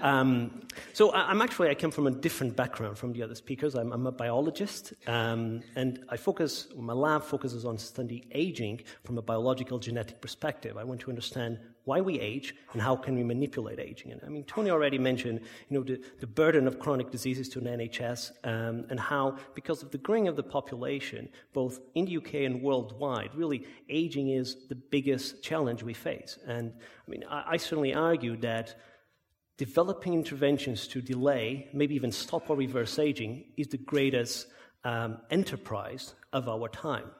Um, 0.00 0.62
so 0.92 1.10
I, 1.10 1.30
am 1.30 1.42
actually, 1.42 1.68
I 1.68 1.74
come 1.74 1.90
from 1.90 2.06
a 2.06 2.10
different 2.10 2.56
background 2.56 2.98
from 2.98 3.12
the 3.12 3.22
other 3.22 3.34
speakers. 3.34 3.74
I'm, 3.74 3.92
I'm 3.92 4.06
a 4.06 4.12
biologist, 4.12 4.92
um, 5.06 5.62
and 5.76 6.04
I 6.08 6.16
focus, 6.16 6.68
my 6.76 6.92
lab 6.92 7.22
focuses 7.22 7.64
on 7.64 7.78
studying 7.78 8.26
aging 8.32 8.82
from 9.04 9.18
a 9.18 9.22
biological 9.22 9.78
genetic 9.78 10.20
perspective. 10.20 10.76
I 10.76 10.84
want 10.84 11.00
to 11.00 11.10
understand 11.10 11.58
why 11.84 12.00
we 12.00 12.20
age 12.20 12.54
and 12.72 12.80
how 12.80 12.94
can 12.94 13.16
we 13.16 13.24
manipulate 13.24 13.78
aging. 13.78 14.12
And 14.12 14.20
I 14.24 14.28
mean, 14.28 14.44
Tony 14.44 14.70
already 14.70 14.98
mentioned, 14.98 15.40
you 15.68 15.78
know, 15.78 15.84
the, 15.84 16.00
the 16.20 16.26
burden 16.26 16.66
of 16.66 16.78
chronic 16.78 17.10
diseases 17.10 17.48
to 17.50 17.58
an 17.58 17.64
NHS 17.64 18.32
um, 18.44 18.86
and 18.90 19.00
how, 19.00 19.36
because 19.54 19.82
of 19.82 19.90
the 19.90 19.98
growing 19.98 20.28
of 20.28 20.36
the 20.36 20.42
population, 20.42 21.28
both 21.52 21.80
in 21.94 22.04
the 22.04 22.16
UK 22.18 22.34
and 22.34 22.62
worldwide, 22.62 23.34
really 23.34 23.66
aging 23.88 24.30
is 24.30 24.68
the 24.68 24.74
biggest 24.74 25.42
challenge 25.42 25.82
we 25.82 25.94
face. 25.94 26.38
And 26.46 26.72
I 27.06 27.10
mean, 27.10 27.24
I, 27.28 27.44
I 27.52 27.56
certainly 27.56 27.94
argue 27.94 28.36
that 28.38 28.76
developing 29.60 30.14
interventions 30.14 30.88
to 30.88 31.02
delay, 31.02 31.68
maybe 31.74 31.94
even 31.94 32.10
stop 32.10 32.48
or 32.48 32.56
reverse 32.56 32.98
aging, 32.98 33.44
is 33.58 33.68
the 33.68 33.76
greatest 33.76 34.46
um, 34.84 35.18
enterprise 35.30 36.14
of 36.32 36.48
our 36.48 36.66
time. 36.70 37.10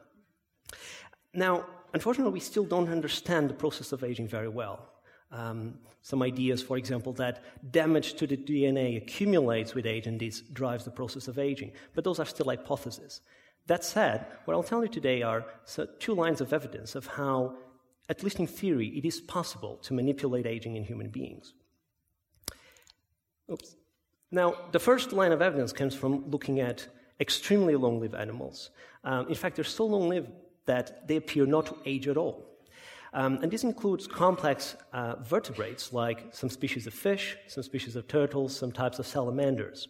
Now, 1.35 1.67
unfortunately, 1.93 2.33
we 2.33 2.41
still 2.41 2.65
don't 2.65 2.89
understand 2.89 3.51
the 3.51 3.61
process 3.63 3.93
of 3.93 4.03
aging 4.03 4.27
very 4.27 4.49
well. 4.49 4.89
Um, 5.31 5.81
some 6.01 6.23
ideas, 6.23 6.63
for 6.63 6.79
example, 6.79 7.13
that 7.25 7.45
damage 7.73 8.15
to 8.15 8.27
the 8.27 8.39
DNA 8.39 8.97
accumulates 8.97 9.75
with 9.75 9.85
age 9.85 10.07
and 10.07 10.19
this 10.19 10.41
drives 10.41 10.87
the 10.87 10.91
process 10.91 11.29
of 11.29 11.39
aging. 11.39 11.73
But 11.95 12.05
those 12.05 12.19
are 12.19 12.25
still 12.25 12.47
hypotheses. 12.47 13.21
That 13.67 13.85
said, 13.85 14.25
what 14.47 14.55
I'll 14.55 14.71
tell 14.71 14.83
you 14.83 14.89
today 14.89 15.21
are 15.21 15.45
two 15.99 16.15
lines 16.15 16.41
of 16.41 16.55
evidence 16.55 16.95
of 16.95 17.07
how, 17.07 17.57
at 18.09 18.23
least 18.23 18.41
in 18.41 18.47
theory, 18.47 18.89
it 18.97 19.05
is 19.05 19.21
possible 19.21 19.77
to 19.83 19.93
manipulate 19.93 20.47
aging 20.47 20.77
in 20.77 20.85
human 20.85 21.11
beings. 21.11 21.53
Oops. 23.51 23.77
Now, 24.31 24.55
the 24.73 24.79
first 24.79 25.13
line 25.13 25.33
of 25.33 25.43
evidence 25.43 25.73
comes 25.73 25.95
from 25.95 26.31
looking 26.31 26.61
at 26.61 26.87
extremely 27.19 27.75
long 27.77 28.01
lived 28.01 28.15
animals. 28.15 28.71
Um, 29.05 29.29
in 29.29 29.35
fact, 29.35 29.57
they're 29.57 29.65
so 29.65 29.87
long 29.87 30.09
lived 30.09 30.31
that 30.67 31.09
they 31.09 31.17
appear 31.17 31.47
not 31.47 31.67
to 31.67 31.77
age 31.85 32.07
at 32.07 32.17
all. 32.17 32.47
Um, 33.13 33.41
and 33.43 33.51
this 33.51 33.65
includes 33.65 34.07
complex 34.07 34.77
uh, 34.93 35.17
vertebrates 35.17 35.93
like 35.93 36.29
some 36.33 36.49
species 36.49 36.87
of 36.87 36.95
fish, 36.95 37.37
some 37.49 37.65
species 37.65 37.97
of 37.97 38.07
turtles, 38.07 38.57
some 38.57 38.71
types 38.71 39.01
of 39.01 39.07
salamanders. 39.07 39.89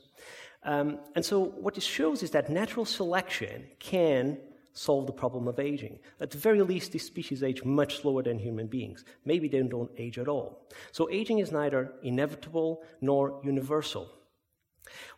Um, 0.62 0.98
and 1.14 1.24
so, 1.24 1.40
what 1.40 1.74
this 1.74 1.84
shows 1.84 2.22
is 2.22 2.30
that 2.30 2.48
natural 2.50 2.86
selection 2.86 3.64
can 3.78 4.38
solve 4.72 5.06
the 5.06 5.12
problem 5.12 5.48
of 5.48 5.58
aging. 5.58 5.98
At 6.20 6.30
the 6.30 6.38
very 6.38 6.62
least, 6.62 6.92
these 6.92 7.06
species 7.06 7.42
age 7.42 7.64
much 7.64 8.00
slower 8.00 8.22
than 8.22 8.38
human 8.38 8.66
beings. 8.66 9.04
Maybe 9.24 9.48
they 9.48 9.62
don't 9.62 9.90
age 9.98 10.18
at 10.18 10.28
all. 10.28 10.66
So, 10.92 11.10
aging 11.10 11.38
is 11.38 11.52
neither 11.52 11.92
inevitable 12.02 12.82
nor 13.00 13.40
universal, 13.44 14.10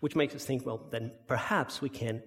which 0.01 0.17
makes 0.17 0.35
us 0.35 0.45
think 0.45 0.65
well, 0.67 0.87
then 0.91 1.13
perhaps 1.27 1.81
we 1.81 1.89
can, 1.89 2.23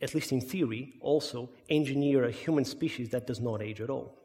at 0.00 0.14
least 0.14 0.32
in 0.32 0.40
theory, 0.40 0.94
also 1.00 1.50
engineer 1.68 2.24
a 2.24 2.30
human 2.30 2.64
species 2.64 3.10
that 3.10 3.26
does 3.26 3.40
not 3.40 3.62
age 3.62 3.80
at 3.80 3.90
all. 3.90 4.18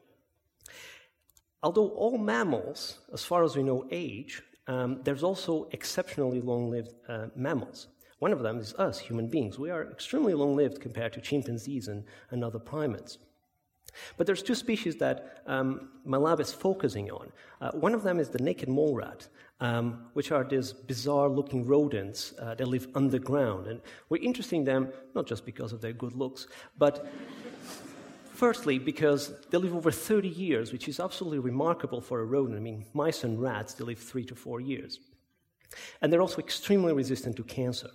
Although 1.61 1.89
all 1.89 2.17
mammals, 2.17 2.99
as 3.13 3.23
far 3.23 3.43
as 3.43 3.55
we 3.55 3.63
know, 3.63 3.85
age, 3.91 4.41
um, 4.67 5.01
there's 5.03 5.23
also 5.23 5.67
exceptionally 5.71 6.41
long 6.41 6.69
lived 6.69 6.93
uh, 7.07 7.27
mammals. 7.35 7.87
One 8.19 8.33
of 8.33 8.41
them 8.41 8.59
is 8.59 8.73
us, 8.75 8.99
human 8.99 9.27
beings. 9.27 9.57
We 9.57 9.69
are 9.69 9.89
extremely 9.89 10.33
long 10.33 10.55
lived 10.55 10.81
compared 10.81 11.13
to 11.13 11.21
chimpanzees 11.21 11.87
and, 11.87 12.03
and 12.31 12.43
other 12.43 12.59
primates. 12.59 13.17
But 14.17 14.27
there's 14.27 14.43
two 14.43 14.55
species 14.55 14.97
that 14.97 15.41
um, 15.47 15.89
my 16.05 16.17
lab 16.17 16.39
is 16.39 16.53
focusing 16.53 17.09
on. 17.11 17.31
Uh, 17.59 17.71
one 17.71 17.93
of 17.93 18.03
them 18.03 18.19
is 18.19 18.29
the 18.29 18.39
naked 18.39 18.69
mole 18.69 18.95
rat, 18.95 19.27
um, 19.61 20.05
which 20.13 20.31
are 20.31 20.43
these 20.43 20.73
bizarre 20.73 21.27
looking 21.27 21.65
rodents 21.65 22.33
uh, 22.39 22.55
that 22.55 22.67
live 22.67 22.87
underground. 22.93 23.67
And 23.67 23.81
we're 24.09 24.21
interested 24.21 24.57
in 24.57 24.63
them 24.63 24.93
not 25.15 25.25
just 25.25 25.45
because 25.45 25.73
of 25.73 25.81
their 25.81 25.93
good 25.93 26.13
looks, 26.13 26.47
but 26.77 27.07
Firstly, 28.39 28.79
because 28.79 29.33
they 29.49 29.57
live 29.57 29.75
over 29.75 29.91
30 29.91 30.29
years, 30.29 30.71
which 30.71 30.87
is 30.87 31.01
absolutely 31.01 31.39
remarkable 31.39 31.99
for 31.99 32.21
a 32.21 32.23
rodent. 32.23 32.55
I 32.55 32.61
mean, 32.61 32.85
mice 32.93 33.25
and 33.25 33.41
rats, 33.41 33.73
they 33.73 33.83
live 33.83 33.99
three 33.99 34.23
to 34.23 34.33
four 34.33 34.61
years. 34.61 35.01
And 36.01 36.13
they're 36.13 36.21
also 36.21 36.37
extremely 36.39 36.93
resistant 36.93 37.35
to 37.35 37.43
cancer. 37.43 37.89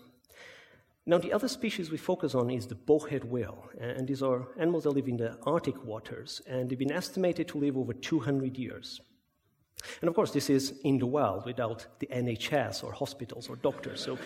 Now, 1.07 1.18
the 1.18 1.34
other 1.34 1.48
species 1.48 1.90
we 1.90 1.98
focus 1.98 2.34
on 2.34 2.50
is 2.50 2.66
the 2.66 2.74
bowhead 2.74 3.24
whale. 3.24 3.68
And 3.78 4.09
these 4.09 4.22
are 4.22 4.48
animals 4.59 4.84
that 4.84 4.90
live 4.90 5.09
in 5.09 5.18
the 5.18 5.36
Arctic 5.44 5.84
waters, 5.84 6.40
and 6.46 6.68
they've 6.68 6.78
been 6.78 6.92
estimated 6.92 7.46
to 7.48 7.59
live 7.59 7.76
over 7.76 7.92
200 7.92 8.57
years. 8.57 9.00
And 10.00 10.09
of 10.09 10.14
course, 10.14 10.30
this 10.30 10.48
is 10.48 10.74
in 10.84 10.98
the 10.98 11.07
wild 11.07 11.44
without 11.44 11.86
the 11.98 12.07
NHS 12.07 12.82
or 12.84 12.92
hospitals 12.92 13.50
or 13.50 13.57
doctors. 13.57 14.00
So 14.00 14.18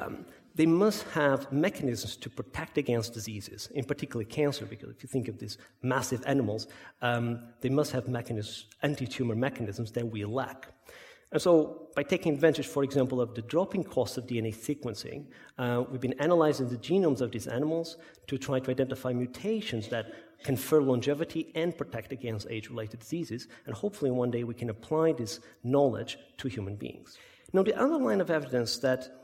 um, 0.00 0.24
they 0.54 0.64
must 0.64 1.02
have 1.08 1.52
mechanisms 1.52 2.16
to 2.16 2.30
protect 2.30 2.78
against 2.78 3.12
diseases, 3.12 3.68
in 3.74 3.84
particular 3.84 4.24
cancer, 4.24 4.64
because 4.64 4.90
if 4.90 5.02
you 5.02 5.08
think 5.08 5.28
of 5.28 5.38
these 5.38 5.58
massive 5.82 6.22
animals, 6.26 6.68
um, 7.02 7.40
they 7.60 7.68
must 7.68 7.92
have 7.92 8.08
mechanisms, 8.08 8.66
anti-tumor 8.82 9.34
mechanisms 9.34 9.92
that 9.92 10.08
we 10.10 10.24
lack. 10.24 10.68
And 11.34 11.42
so, 11.42 11.88
by 11.96 12.04
taking 12.04 12.34
advantage, 12.34 12.68
for 12.68 12.84
example, 12.84 13.20
of 13.20 13.34
the 13.34 13.42
dropping 13.42 13.82
cost 13.82 14.16
of 14.16 14.24
DNA 14.24 14.54
sequencing, 14.54 15.26
uh, 15.58 15.82
we've 15.90 16.00
been 16.00 16.20
analyzing 16.20 16.68
the 16.68 16.76
genomes 16.76 17.20
of 17.20 17.32
these 17.32 17.48
animals 17.48 17.96
to 18.28 18.38
try 18.38 18.60
to 18.60 18.70
identify 18.70 19.12
mutations 19.12 19.88
that 19.88 20.12
confer 20.44 20.80
longevity 20.80 21.50
and 21.56 21.76
protect 21.76 22.12
against 22.12 22.46
age 22.50 22.70
related 22.70 23.00
diseases. 23.00 23.48
And 23.66 23.74
hopefully, 23.74 24.12
one 24.12 24.30
day 24.30 24.44
we 24.44 24.54
can 24.54 24.70
apply 24.70 25.14
this 25.14 25.40
knowledge 25.64 26.18
to 26.38 26.46
human 26.46 26.76
beings. 26.76 27.18
Now, 27.52 27.64
the 27.64 27.74
other 27.74 27.98
line 27.98 28.20
of 28.20 28.30
evidence 28.30 28.78
that 28.78 29.23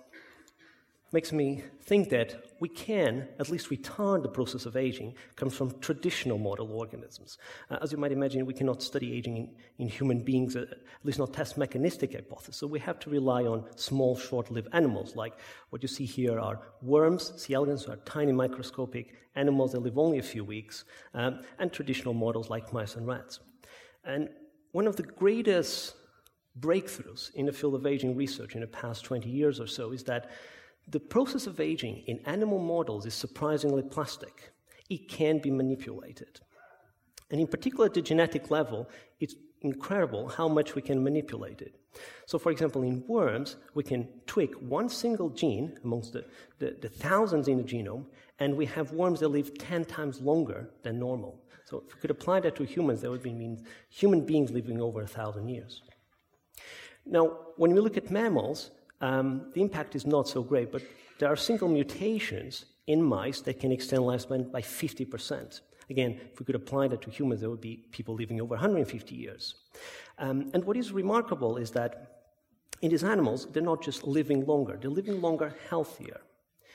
makes 1.12 1.32
me 1.32 1.62
think 1.82 2.08
that 2.11 2.52
we 2.61 2.68
can 2.68 3.26
at 3.38 3.48
least 3.48 3.68
retard 3.70 4.22
the 4.22 4.28
process 4.28 4.64
of 4.66 4.76
aging 4.76 5.14
comes 5.34 5.56
from 5.56 5.76
traditional 5.80 6.38
model 6.38 6.70
organisms. 6.72 7.38
Uh, 7.68 7.78
as 7.82 7.90
you 7.90 7.98
might 7.98 8.12
imagine, 8.12 8.46
we 8.46 8.54
cannot 8.54 8.82
study 8.82 9.16
aging 9.16 9.36
in, 9.36 9.50
in 9.78 9.88
human 9.88 10.20
beings, 10.20 10.54
uh, 10.54 10.66
at 10.70 11.04
least 11.04 11.18
not 11.18 11.32
test 11.32 11.58
mechanistic 11.58 12.12
hypothesis. 12.12 12.56
So 12.56 12.66
we 12.66 12.78
have 12.80 12.98
to 13.00 13.11
rely 13.11 13.44
on 13.44 13.64
small, 13.76 14.16
short-lived 14.16 14.68
animals, 14.72 15.16
like 15.16 15.34
what 15.70 15.82
you 15.82 15.88
see 15.88 16.04
here 16.04 16.38
are 16.38 16.61
worms, 16.82 17.32
C. 17.36 17.54
elegans, 17.54 17.86
are 17.86 17.96
tiny 17.96 18.32
microscopic 18.32 19.14
animals 19.34 19.72
that 19.72 19.80
live 19.80 19.98
only 19.98 20.18
a 20.18 20.22
few 20.22 20.44
weeks, 20.44 20.84
um, 21.14 21.40
and 21.58 21.72
traditional 21.72 22.14
models 22.14 22.50
like 22.50 22.72
mice 22.72 22.94
and 22.94 23.06
rats. 23.06 23.40
And 24.04 24.28
one 24.72 24.86
of 24.86 24.96
the 24.96 25.02
greatest 25.02 25.94
breakthroughs 26.58 27.34
in 27.34 27.46
the 27.46 27.52
field 27.52 27.74
of 27.74 27.86
aging 27.86 28.16
research 28.16 28.54
in 28.54 28.61
the 28.61 28.66
past 28.66 29.04
20 29.04 29.28
years 29.28 29.61
or 29.61 29.66
so 29.66 29.92
is 29.92 30.04
that 30.04 30.30
the 30.91 31.01
process 31.01 31.47
of 31.47 31.61
aging 31.61 32.03
in 32.07 32.18
animal 32.26 32.59
models 32.59 33.07
is 33.07 33.14
surprisingly 33.14 33.82
plastic. 33.82 34.53
It 34.88 35.09
can 35.09 35.38
be 35.38 35.51
manipulated. 35.51 36.41
And 37.30 37.41
in 37.41 37.47
particular, 37.47 37.86
at 37.86 37.95
the 37.95 38.03
genetic 38.03 38.51
level, 38.51 38.88
it's 39.20 39.36
incredible 39.62 40.28
how 40.28 40.49
much 40.49 40.74
we 40.74 40.82
can 40.82 41.03
manipulate 41.03 41.61
it. 41.61 41.76
So, 42.26 42.38
for 42.38 42.51
example, 42.51 42.82
in 42.82 43.05
worms, 43.07 43.57
we 43.74 43.82
can 43.82 44.09
tweak 44.26 44.55
one 44.55 44.88
single 44.88 45.28
gene 45.30 45.76
amongst 45.84 46.12
the, 46.12 46.24
the, 46.59 46.76
the, 46.80 46.88
thousands 46.88 47.49
in 47.49 47.59
the 47.59 47.64
genome, 47.64 48.07
and 48.38 48.57
we 48.57 48.66
have 48.66 48.93
worms 48.93 49.20
that 49.20 49.28
live 49.28 49.57
10 49.59 49.84
times 49.84 50.20
longer 50.20 50.70
than 50.82 50.99
normal. 50.99 51.41
So, 51.64 51.84
if 51.86 51.95
we 51.95 52.01
could 52.01 52.11
apply 52.11 52.41
that 52.41 52.57
to 52.57 52.64
humans, 52.64 53.03
that 53.03 53.11
would 53.11 53.24
mean 53.24 53.64
human 53.91 54.24
beings 54.24 54.51
living 54.51 54.80
over 54.80 55.03
a 55.03 55.07
thousand 55.07 55.49
years. 55.49 55.82
Now, 57.05 57.38
when 57.57 57.72
we 57.72 57.80
look 57.80 57.97
at 57.97 58.11
mammals, 58.11 58.70
um, 59.01 59.51
the 59.55 59.62
impact 59.62 59.94
is 59.94 60.07
not 60.07 60.28
so 60.28 60.42
great, 60.42 60.70
but 60.70 60.82
there 61.18 61.28
are 61.28 61.36
single 61.36 61.68
mutations 61.68 62.66
in 62.86 63.03
mice 63.03 63.40
that 63.42 63.61
can 63.61 63.72
extend 63.72 64.03
lifespan 64.03 64.51
by 64.51 64.61
50%. 64.61 65.61
Again, 65.88 66.20
if 66.32 66.38
we 66.38 66.46
could 66.46 66.55
apply 66.55 66.88
that 66.88 67.03
to 67.03 67.11
humans, 67.11 67.40
there 67.40 67.51
would 67.51 67.61
be 67.61 67.84
people 67.90 68.14
living 68.14 68.40
over 68.40 68.55
150 68.55 69.14
years. 69.14 69.55
Um, 70.18 70.51
and 70.55 70.64
what 70.64 70.76
is 70.76 70.92
remarkable 70.92 71.57
is 71.57 71.72
that 71.72 72.22
in 72.80 72.90
these 72.90 73.05
animals, 73.05 73.46
they're 73.53 73.62
not 73.62 73.82
just 73.82 74.07
living 74.07 74.46
longer, 74.46 74.78
they're 74.80 74.90
living 74.90 75.20
longer 75.20 75.55
healthier. 75.68 76.20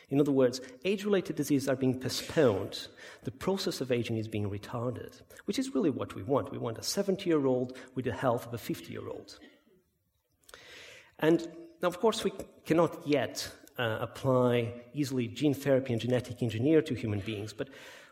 In 0.09 0.19
other 0.19 0.31
words, 0.31 0.61
age 0.83 1.03
related 1.03 1.35
diseases 1.35 1.67
are 1.67 1.75
being 1.75 1.99
postponed. 1.99 2.87
The 3.23 3.31
process 3.31 3.81
of 3.81 3.91
aging 3.91 4.17
is 4.17 4.27
being 4.27 4.49
retarded, 4.49 5.21
which 5.45 5.57
is 5.57 5.73
really 5.73 5.89
what 5.89 6.13
we 6.13 6.21
want. 6.21 6.51
We 6.51 6.59
want 6.59 6.77
a 6.77 6.83
70 6.83 7.27
year 7.27 7.45
old 7.45 7.77
with 7.95 8.05
the 8.05 8.13
health 8.13 8.45
of 8.45 8.53
a 8.53 8.57
50 8.57 8.91
year 8.91 9.07
old. 9.07 9.39
And 11.17 11.47
now, 11.85 11.89
of 11.89 11.99
course, 11.99 12.23
we 12.23 12.31
cannot 12.65 13.05
yet 13.05 13.47
uh, 13.77 13.99
apply 14.01 14.73
easily 14.95 15.27
gene 15.27 15.53
therapy 15.53 15.93
and 15.93 16.01
genetic 16.01 16.41
engineer 16.41 16.81
to 16.81 16.95
human 16.95 17.19
beings, 17.19 17.53
but 17.53 17.67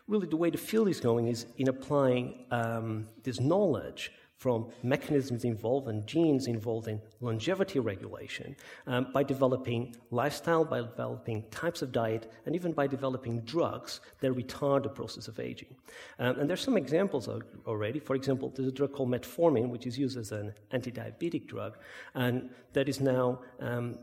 really 0.06 0.28
the 0.28 0.36
way 0.36 0.48
the 0.48 0.64
field 0.70 0.88
is 0.88 1.00
going 1.00 1.26
is 1.26 1.46
in 1.56 1.66
applying 1.66 2.44
um, 2.52 3.08
this 3.24 3.40
knowledge 3.40 4.12
from 4.38 4.70
mechanisms 4.82 5.44
involved 5.44 5.88
and 5.88 6.06
genes 6.06 6.46
involved 6.46 6.88
in 6.88 7.00
longevity 7.20 7.78
regulation 7.78 8.54
um, 8.86 9.06
by 9.12 9.22
developing 9.22 9.94
lifestyle, 10.10 10.64
by 10.64 10.80
developing 10.80 11.44
types 11.50 11.82
of 11.82 11.92
diet, 11.92 12.30
and 12.46 12.54
even 12.54 12.72
by 12.72 12.86
developing 12.86 13.40
drugs 13.42 14.00
that 14.20 14.32
retard 14.32 14.82
the 14.82 14.88
process 14.88 15.28
of 15.28 15.40
aging. 15.40 15.74
Um, 16.18 16.40
and 16.40 16.50
there's 16.50 16.60
some 16.60 16.76
examples 16.76 17.28
already. 17.66 18.00
For 18.00 18.16
example, 18.16 18.52
there's 18.54 18.68
a 18.68 18.72
drug 18.72 18.92
called 18.92 19.10
metformin, 19.10 19.70
which 19.70 19.86
is 19.86 19.98
used 19.98 20.18
as 20.18 20.32
an 20.32 20.52
anti-diabetic 20.72 21.46
drug, 21.46 21.78
and 22.14 22.50
that 22.72 22.88
is 22.88 23.00
now 23.00 23.40
um, 23.60 23.98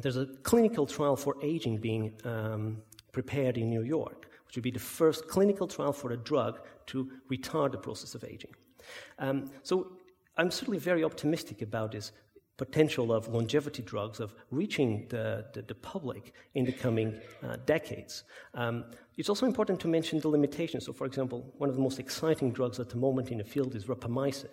there's 0.00 0.16
a 0.16 0.26
clinical 0.42 0.86
trial 0.86 1.16
for 1.16 1.36
aging 1.42 1.78
being 1.78 2.12
um, 2.24 2.82
prepared 3.12 3.58
in 3.58 3.68
New 3.68 3.82
York, 3.82 4.28
which 4.46 4.56
would 4.56 4.62
be 4.62 4.70
the 4.70 4.78
first 4.78 5.28
clinical 5.28 5.66
trial 5.66 5.92
for 5.92 6.12
a 6.12 6.16
drug 6.16 6.60
to 6.86 7.10
retard 7.30 7.72
the 7.72 7.78
process 7.78 8.14
of 8.14 8.24
aging. 8.24 8.54
Um, 9.18 9.50
so 9.62 9.92
I'm 10.36 10.50
certainly 10.50 10.78
very 10.78 11.04
optimistic 11.04 11.62
about 11.62 11.92
this 11.92 12.12
potential 12.56 13.12
of 13.12 13.28
longevity 13.28 13.82
drugs 13.82 14.20
of 14.20 14.34
reaching 14.50 15.06
the, 15.08 15.44
the, 15.52 15.62
the 15.62 15.74
public 15.74 16.32
in 16.54 16.64
the 16.64 16.72
coming 16.72 17.20
uh, 17.42 17.56
decades. 17.66 18.24
Um, 18.54 18.84
it's 19.16 19.28
also 19.28 19.46
important 19.46 19.80
to 19.80 19.88
mention 19.88 20.20
the 20.20 20.28
limitations. 20.28 20.86
So, 20.86 20.92
for 20.92 21.06
example, 21.06 21.52
one 21.58 21.68
of 21.68 21.76
the 21.76 21.82
most 21.82 21.98
exciting 21.98 22.52
drugs 22.52 22.78
at 22.78 22.88
the 22.88 22.96
moment 22.96 23.30
in 23.30 23.38
the 23.38 23.44
field 23.44 23.74
is 23.74 23.86
rapamycin. 23.86 24.48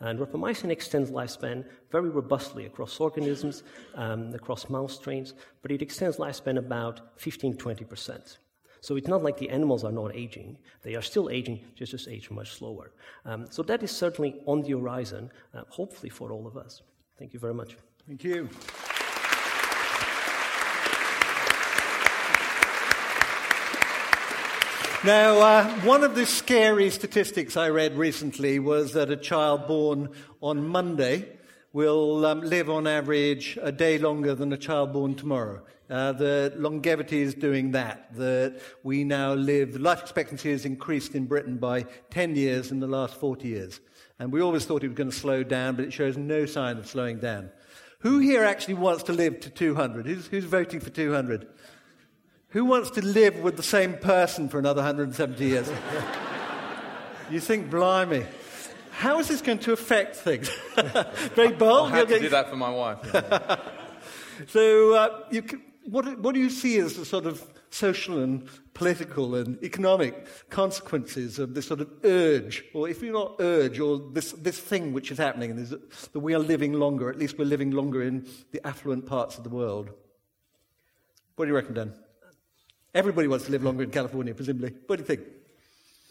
And 0.00 0.18
rapamycin 0.18 0.70
extends 0.70 1.10
lifespan 1.10 1.64
very 1.90 2.10
robustly 2.10 2.66
across 2.66 3.00
organisms, 3.00 3.62
um, 3.94 4.34
across 4.34 4.68
mouse 4.68 4.94
strains, 4.94 5.34
but 5.62 5.70
it 5.70 5.82
extends 5.82 6.18
lifespan 6.18 6.58
about 6.58 7.00
15 7.16 7.56
20%. 7.56 8.38
So 8.80 8.96
it's 8.96 9.08
not 9.08 9.22
like 9.22 9.38
the 9.38 9.50
animals 9.50 9.84
are 9.84 9.92
not 9.92 10.14
aging. 10.14 10.58
They 10.82 10.94
are 10.94 11.02
still 11.02 11.30
aging, 11.30 11.60
just 11.74 11.92
just 11.92 12.08
age 12.08 12.30
much 12.30 12.52
slower. 12.52 12.92
Um, 13.24 13.46
so 13.50 13.62
that 13.64 13.82
is 13.82 13.90
certainly 13.90 14.36
on 14.46 14.62
the 14.62 14.72
horizon, 14.72 15.30
uh, 15.54 15.62
hopefully 15.68 16.10
for 16.10 16.32
all 16.32 16.46
of 16.46 16.56
us. 16.56 16.82
Thank 17.18 17.32
you 17.32 17.40
very 17.40 17.54
much. 17.54 17.76
Thank 18.06 18.22
you. 18.24 18.48
Now, 25.04 25.38
uh, 25.38 25.70
one 25.82 26.02
of 26.02 26.16
the 26.16 26.26
scary 26.26 26.90
statistics 26.90 27.56
I 27.56 27.68
read 27.68 27.96
recently 27.96 28.58
was 28.58 28.92
that 28.94 29.08
a 29.08 29.16
child 29.16 29.68
born 29.68 30.08
on 30.40 30.66
Monday 30.66 31.28
will 31.72 32.26
um, 32.26 32.40
live 32.40 32.68
on 32.68 32.86
average 32.86 33.56
a 33.62 33.70
day 33.70 33.98
longer 33.98 34.34
than 34.34 34.52
a 34.52 34.56
child 34.56 34.92
born 34.92 35.14
tomorrow. 35.14 35.62
Uh, 35.88 36.12
the 36.12 36.52
longevity 36.56 37.22
is 37.22 37.34
doing 37.34 37.72
that. 37.72 38.14
That 38.16 38.60
we 38.82 39.04
now 39.04 39.34
live, 39.34 39.72
the 39.72 39.78
life 39.78 40.00
expectancy 40.02 40.50
has 40.50 40.64
increased 40.64 41.14
in 41.14 41.26
Britain 41.26 41.58
by 41.58 41.82
10 42.10 42.34
years 42.36 42.72
in 42.72 42.80
the 42.80 42.86
last 42.86 43.14
40 43.20 43.46
years. 43.46 43.80
And 44.18 44.32
we 44.32 44.40
always 44.40 44.64
thought 44.64 44.82
it 44.82 44.88
was 44.88 44.96
going 44.96 45.10
to 45.10 45.16
slow 45.16 45.42
down, 45.42 45.76
but 45.76 45.84
it 45.84 45.92
shows 45.92 46.16
no 46.16 46.46
sign 46.46 46.78
of 46.78 46.86
slowing 46.86 47.18
down. 47.18 47.50
Who 48.00 48.18
here 48.18 48.44
actually 48.44 48.74
wants 48.74 49.04
to 49.04 49.12
live 49.12 49.40
to 49.40 49.50
200? 49.50 50.06
Who's, 50.06 50.26
who's 50.26 50.44
voting 50.44 50.80
for 50.80 50.90
200? 50.90 51.46
Who 52.50 52.64
wants 52.64 52.90
to 52.90 53.04
live 53.04 53.38
with 53.40 53.56
the 53.56 53.62
same 53.62 53.94
person 53.94 54.48
for 54.48 54.58
another 54.58 54.80
170 54.80 55.44
years? 55.44 55.70
you 57.30 57.40
think, 57.40 57.70
blimey. 57.70 58.24
How 58.90 59.18
is 59.18 59.28
this 59.28 59.42
going 59.42 59.58
to 59.58 59.72
affect 59.72 60.16
things? 60.16 60.48
Very 61.34 61.52
bold. 61.52 61.92
I 61.92 61.98
have 61.98 62.08
to 62.08 62.18
do 62.18 62.28
that 62.30 62.48
for 62.48 62.56
my 62.56 62.70
wife. 62.70 62.98
so, 64.48 64.94
uh, 64.94 65.28
can, 65.30 65.62
what, 65.86 66.18
what 66.20 66.34
do 66.34 66.40
you 66.40 66.50
see 66.50 66.78
as 66.78 66.96
the 66.96 67.04
sort 67.04 67.26
of 67.26 67.46
social 67.70 68.22
and 68.22 68.48
political 68.74 69.34
and 69.34 69.62
economic 69.62 70.26
consequences 70.50 71.38
of 71.38 71.54
this 71.54 71.66
sort 71.66 71.80
of 71.80 71.90
urge, 72.04 72.64
or 72.74 72.88
if 72.88 73.02
you're 73.02 73.12
not 73.12 73.36
urge, 73.40 73.78
or 73.78 73.98
this, 74.12 74.32
this 74.32 74.58
thing 74.58 74.92
which 74.92 75.10
is 75.10 75.18
happening, 75.18 75.50
is 75.58 75.70
that 75.70 76.20
we 76.20 76.34
are 76.34 76.38
living 76.38 76.72
longer, 76.72 77.10
at 77.10 77.18
least 77.18 77.38
we're 77.38 77.44
living 77.44 77.70
longer 77.70 78.02
in 78.02 78.26
the 78.52 78.66
affluent 78.66 79.06
parts 79.06 79.38
of 79.38 79.44
the 79.44 79.50
world? 79.50 79.90
What 81.36 81.44
do 81.44 81.50
you 81.50 81.56
reckon, 81.56 81.74
Dan? 81.74 81.92
Everybody 82.94 83.28
wants 83.28 83.44
to 83.44 83.52
live 83.52 83.62
longer 83.62 83.82
in 83.82 83.90
California, 83.90 84.34
presumably. 84.34 84.74
What 84.86 84.96
do 84.96 85.02
you 85.02 85.06
think? 85.06 85.20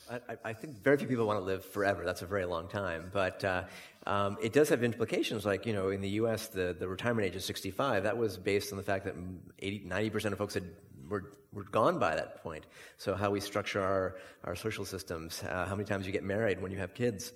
I, 0.10 0.38
I, 0.46 0.54
think 0.54 0.84
very 0.84 0.98
few 0.98 1.08
people 1.08 1.26
want 1.26 1.40
to 1.40 1.44
live 1.44 1.66
forever. 1.66 2.04
That's 2.06 2.22
a 2.22 2.28
very 2.28 2.46
long 2.46 2.68
time. 2.68 3.10
But 3.12 3.44
uh, 3.44 3.64
um, 4.06 4.38
it 4.42 4.54
does 4.54 4.70
have 4.70 4.84
implications. 4.84 5.46
Like, 5.46 5.66
you 5.66 5.74
know, 5.74 5.90
in 5.90 6.02
the 6.02 6.10
U.S., 6.10 6.48
the, 6.48 6.76
the 6.78 6.88
retirement 6.88 7.28
age 7.28 7.36
is 7.36 7.46
65. 7.46 8.04
That 8.04 8.18
was 8.18 8.38
based 8.38 8.72
on 8.72 8.78
the 8.78 8.84
fact 8.84 9.06
that 9.06 9.16
80, 9.60 9.86
90% 9.88 10.32
of 10.32 10.38
folks 10.38 10.54
had, 10.54 10.64
were, 11.10 11.32
were 11.52 11.64
gone 11.64 11.98
by 11.98 12.16
that 12.16 12.44
point. 12.44 12.66
So, 12.98 13.16
how 13.16 13.32
we 13.32 13.40
structure 13.40 13.82
our, 13.82 14.18
our 14.44 14.56
social 14.56 14.86
systems, 14.86 15.44
uh, 15.44 15.66
how 15.66 15.76
many 15.76 15.86
times 15.86 16.06
you 16.06 16.12
get 16.12 16.24
married 16.24 16.62
when 16.62 16.72
you 16.72 16.78
have 16.78 16.94
kids, 16.94 17.34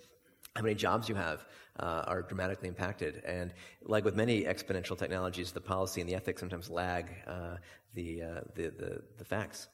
how 0.55 0.61
many 0.61 0.76
jobs 0.76 1.09
you 1.09 1.15
have. 1.15 1.45
Uh, 1.80 2.03
are 2.07 2.24
dramatically 2.24 2.67
impacted. 2.67 3.24
And 3.24 3.53
like 3.84 4.03
with 4.03 4.13
many 4.13 4.43
exponential 4.43 4.97
technologies, 4.97 5.53
the 5.53 5.61
policy 5.61 6.01
and 6.01 6.09
the 6.09 6.13
ethics 6.13 6.41
sometimes 6.41 6.70
lag 6.70 7.05
uh, 7.26 7.55
the, 7.93 8.22
uh, 8.22 8.41
the, 8.53 8.63
the, 8.63 9.01
the, 9.17 9.24
facts. 9.24 9.70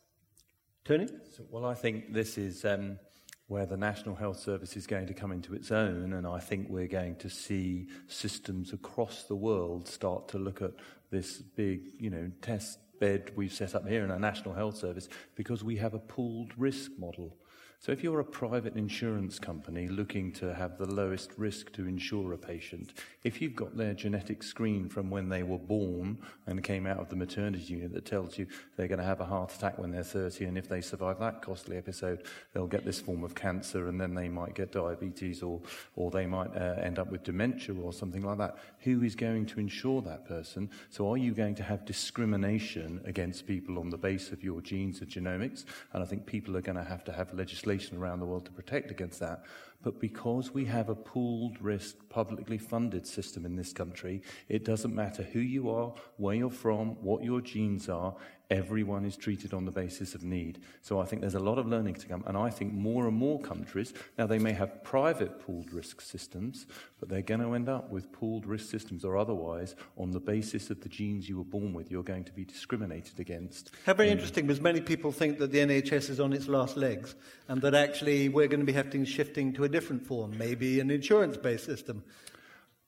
Tony? 0.84 1.08
So, 1.36 1.46
well, 1.50 1.66
I 1.66 1.74
think 1.74 2.14
this 2.14 2.38
is 2.38 2.64
um, 2.64 3.00
where 3.48 3.66
the 3.66 3.78
National 3.78 4.16
Health 4.16 4.40
Service 4.40 4.76
is 4.76 4.88
going 4.88 5.06
to 5.08 5.14
come 5.14 5.32
into 5.32 5.54
its 5.54 5.72
own, 5.72 6.14
and 6.14 6.26
I 6.26 6.40
think 6.40 6.68
we're 6.70 6.88
going 6.88 7.16
to 7.18 7.30
see 7.30 7.88
systems 8.08 8.74
across 8.74 9.24
the 9.24 9.36
world 9.36 9.88
start 9.88 10.28
to 10.30 10.40
look 10.40 10.62
at 10.62 10.72
this 11.12 11.38
big, 11.38 11.82
you 12.00 12.10
know, 12.10 12.32
test 12.42 12.80
bed 13.00 13.32
we've 13.36 13.54
set 13.54 13.76
up 13.76 13.88
here 13.88 14.04
in 14.04 14.10
our 14.10 14.20
National 14.20 14.56
Health 14.56 14.78
Service 14.78 15.10
because 15.36 15.64
we 15.64 15.76
have 15.78 15.94
a 15.94 16.00
pooled 16.00 16.54
risk 16.58 16.92
model. 16.98 17.38
So, 17.86 17.92
if 17.92 18.04
you're 18.04 18.20
a 18.20 18.26
private 18.26 18.78
insurance 18.78 19.38
company 19.38 19.88
looking 19.88 20.32
to 20.32 20.56
have 20.56 20.80
the 20.80 20.88
lowest 20.88 21.30
risk 21.38 21.72
to 21.74 21.88
insure 21.88 22.34
a 22.34 22.38
patient, 22.40 22.94
if 23.24 23.40
you've 23.40 23.56
got 23.56 23.78
their 23.78 23.94
genetic 23.94 24.42
screen 24.42 24.90
from 24.90 25.12
when 25.12 25.30
they 25.30 25.44
were 25.44 25.60
born 25.60 26.18
and 26.48 26.64
came 26.64 26.88
out 26.88 26.98
of 26.98 27.10
the 27.10 27.16
maternity 27.16 27.76
unit 27.76 27.94
that 27.94 28.04
tells 28.04 28.40
you 28.40 28.48
they're 28.76 28.88
going 28.88 28.98
to 28.98 29.06
have 29.06 29.22
a 29.22 29.26
heart 29.26 29.54
attack 29.54 29.78
when 29.78 29.92
they're 29.92 30.02
30, 30.02 30.46
and 30.46 30.58
if 30.58 30.68
they 30.68 30.82
survive 30.82 31.20
that 31.20 31.44
costly 31.44 31.78
episode, 31.78 32.24
they'll 32.56 32.66
get 32.66 32.86
this 32.86 33.00
form 33.00 33.24
of 33.24 33.36
cancer, 33.36 33.88
and 33.88 34.02
then 34.02 34.16
they 34.16 34.30
might 34.30 34.56
get 34.56 34.72
diabetes, 34.72 35.44
or, 35.44 35.62
or 35.96 36.10
they 36.10 36.26
might 36.26 36.58
uh, 36.58 36.82
end 36.82 36.98
up 36.98 37.12
with 37.12 37.22
dementia 37.22 37.76
or 37.76 37.94
something 37.94 38.24
like 38.24 38.40
that. 38.40 38.58
Who 38.86 39.02
is 39.02 39.16
going 39.16 39.48
to 39.48 39.60
insure 39.60 40.04
that 40.04 40.28
person? 40.28 40.70
So, 40.92 41.12
are 41.12 41.18
you 41.18 41.34
going 41.34 41.56
to 41.56 41.64
have 41.64 41.86
discrimination 41.86 43.02
against 43.04 43.48
people 43.48 43.80
on 43.80 43.90
the 43.90 43.98
base 43.98 44.32
of 44.32 44.44
your 44.44 44.62
genes 44.62 45.02
and 45.02 45.10
genomics? 45.10 45.66
And 45.92 46.04
I 46.04 46.06
think 46.06 46.28
people 46.28 46.56
are 46.56 46.62
going 46.62 46.78
to 46.78 46.84
have 46.84 47.04
to 47.06 47.12
have 47.12 47.34
legislation 47.34 47.98
around 47.98 48.20
the 48.20 48.28
world 48.28 48.46
to 48.46 48.52
protect 48.52 48.92
against 48.92 49.20
that. 49.22 49.44
But 49.86 50.00
because 50.00 50.52
we 50.52 50.66
have 50.66 50.90
a 50.90 50.96
pooled 50.96 51.62
risk, 51.62 52.10
publicly 52.10 52.58
funded 52.58 53.06
system 53.06 53.46
in 53.46 53.56
this 53.56 53.72
country, 53.72 54.24
it 54.50 54.66
doesn't 54.66 54.96
matter 54.96 55.22
who 55.22 55.40
you 55.40 55.70
are, 55.70 55.94
where 56.18 56.34
you're 56.34 56.50
from, 56.50 56.96
what 57.04 57.24
your 57.24 57.40
genes 57.40 57.88
are, 57.88 58.16
everyone 58.50 59.06
is 59.06 59.18
treated 59.18 59.54
on 59.54 59.66
the 59.66 59.72
basis 59.72 60.16
of 60.16 60.24
need. 60.24 60.60
So 60.82 61.00
I 61.00 61.06
think 61.06 61.22
there's 61.22 61.36
a 61.36 61.40
lot 61.40 61.58
of 61.58 61.68
learning 61.68 61.96
to 61.96 62.08
come. 62.08 62.24
And 62.28 62.38
I 62.38 62.50
think 62.50 62.74
more 62.74 63.08
and 63.08 63.16
more 63.16 63.40
countries, 63.40 63.94
now 64.18 64.28
they 64.28 64.40
may 64.40 64.54
have 64.54 64.84
private 64.84 65.40
pooled 65.40 65.72
risk 65.74 66.02
systems, 66.02 66.68
but 67.00 67.10
they're 67.10 67.22
going 67.22 67.42
to 67.42 67.54
end 67.54 67.70
up 67.70 67.90
with 67.90 68.12
pooled 68.12 68.46
risk 68.46 68.70
systems 68.70 69.04
or 69.04 69.18
otherwise 69.18 69.76
on 69.98 70.12
the 70.12 70.20
basis 70.20 70.70
of 70.70 70.82
the 70.82 70.90
genes 70.90 71.28
you 71.28 71.38
were 71.38 71.44
born 71.44 71.74
with, 71.74 71.92
you're 71.92 72.04
going 72.04 72.24
to 72.24 72.32
be 72.32 72.46
discriminated 72.46 73.20
against. 73.20 73.72
How 73.86 73.94
very 73.94 74.10
interesting, 74.10 74.46
because 74.48 74.62
many 74.62 74.82
people 74.82 75.12
think 75.12 75.40
that 75.40 75.52
the 75.52 75.60
NHS 75.60 76.10
is 76.10 76.20
on 76.20 76.34
its 76.34 76.48
last 76.48 76.78
legs 76.78 77.16
and 77.48 77.62
that 77.62 77.74
actually 77.74 78.30
we're 78.30 78.48
going 78.48 78.60
to 78.60 78.66
be 78.66 78.74
having 78.74 79.06
shifting 79.06 79.54
to 79.54 79.64
a 79.64 79.70
different 79.76 80.08
form, 80.08 80.32
maybe 80.38 80.80
an 80.80 80.90
insurance 80.90 81.38
based 81.38 81.66
system. 81.66 82.02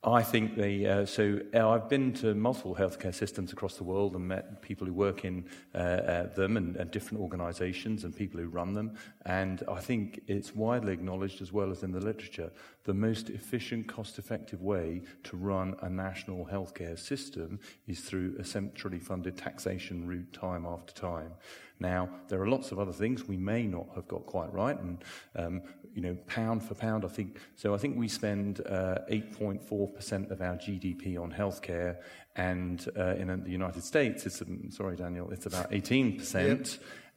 I 0.04 0.24
think 0.24 0.56
the 0.56 0.88
uh, 0.88 1.06
so 1.06 1.24
uh, 1.54 1.70
I've 1.72 1.90
been 1.90 2.14
to 2.22 2.34
multiple 2.34 2.76
healthcare 2.76 3.14
systems 3.14 3.52
across 3.52 3.76
the 3.76 3.84
world 3.84 4.16
and 4.16 4.26
met 4.28 4.62
people 4.62 4.88
who 4.88 4.94
work 4.94 5.26
in 5.26 5.46
uh, 5.76 5.78
uh, 5.78 6.34
them 6.36 6.56
and, 6.56 6.78
and 6.78 6.92
different 6.92 7.20
organisations 7.20 8.04
and 8.04 8.16
people 8.16 8.40
who 8.40 8.48
run 8.48 8.74
them. 8.74 8.96
And 9.26 9.64
I 9.78 9.82
think 9.82 10.22
it's 10.28 10.56
widely 10.56 10.94
acknowledged, 10.94 11.42
as 11.42 11.52
well 11.52 11.72
as 11.72 11.84
in 11.84 11.92
the 11.92 12.00
literature, 12.00 12.52
the 12.84 12.94
most 12.94 13.30
efficient, 13.30 13.88
cost-effective 13.88 14.62
way 14.62 15.02
to 15.24 15.36
run 15.36 15.76
a 15.82 15.90
national 15.90 16.46
healthcare 16.46 16.98
system 16.98 17.60
is 17.88 18.00
through 18.00 18.36
a 18.40 18.46
centrally 18.46 19.00
funded 19.00 19.36
taxation 19.36 20.08
route, 20.08 20.32
time 20.32 20.66
after 20.66 20.94
time. 20.94 21.34
Now, 21.80 22.10
there 22.28 22.42
are 22.42 22.48
lots 22.48 22.72
of 22.72 22.80
other 22.80 22.94
things 22.94 23.28
we 23.28 23.38
may 23.38 23.64
not 23.68 23.88
have 23.96 24.08
got 24.08 24.26
quite 24.26 24.52
right, 24.54 24.80
and 24.80 25.04
um, 25.36 25.62
you 25.98 26.04
know, 26.04 26.16
pound 26.28 26.62
for 26.62 26.76
pound, 26.76 27.04
I 27.04 27.08
think. 27.08 27.40
So 27.56 27.74
I 27.74 27.78
think 27.80 27.98
we 27.98 28.08
spend 28.08 28.62
uh, 28.68 29.00
8.4% 29.10 30.30
of 30.30 30.42
our 30.44 30.56
GDP 30.56 31.20
on 31.20 31.34
healthcare, 31.34 31.98
and 32.36 32.88
uh, 32.96 33.16
in 33.16 33.44
the 33.44 33.50
United 33.50 33.84
States, 33.84 34.28
it's 34.28 34.40
um, 34.44 34.70
sorry, 34.70 34.96
Daniel, 34.96 35.32
it's 35.32 35.48
about 35.48 35.72
18%. 35.72 36.34
Yep. 36.34 36.68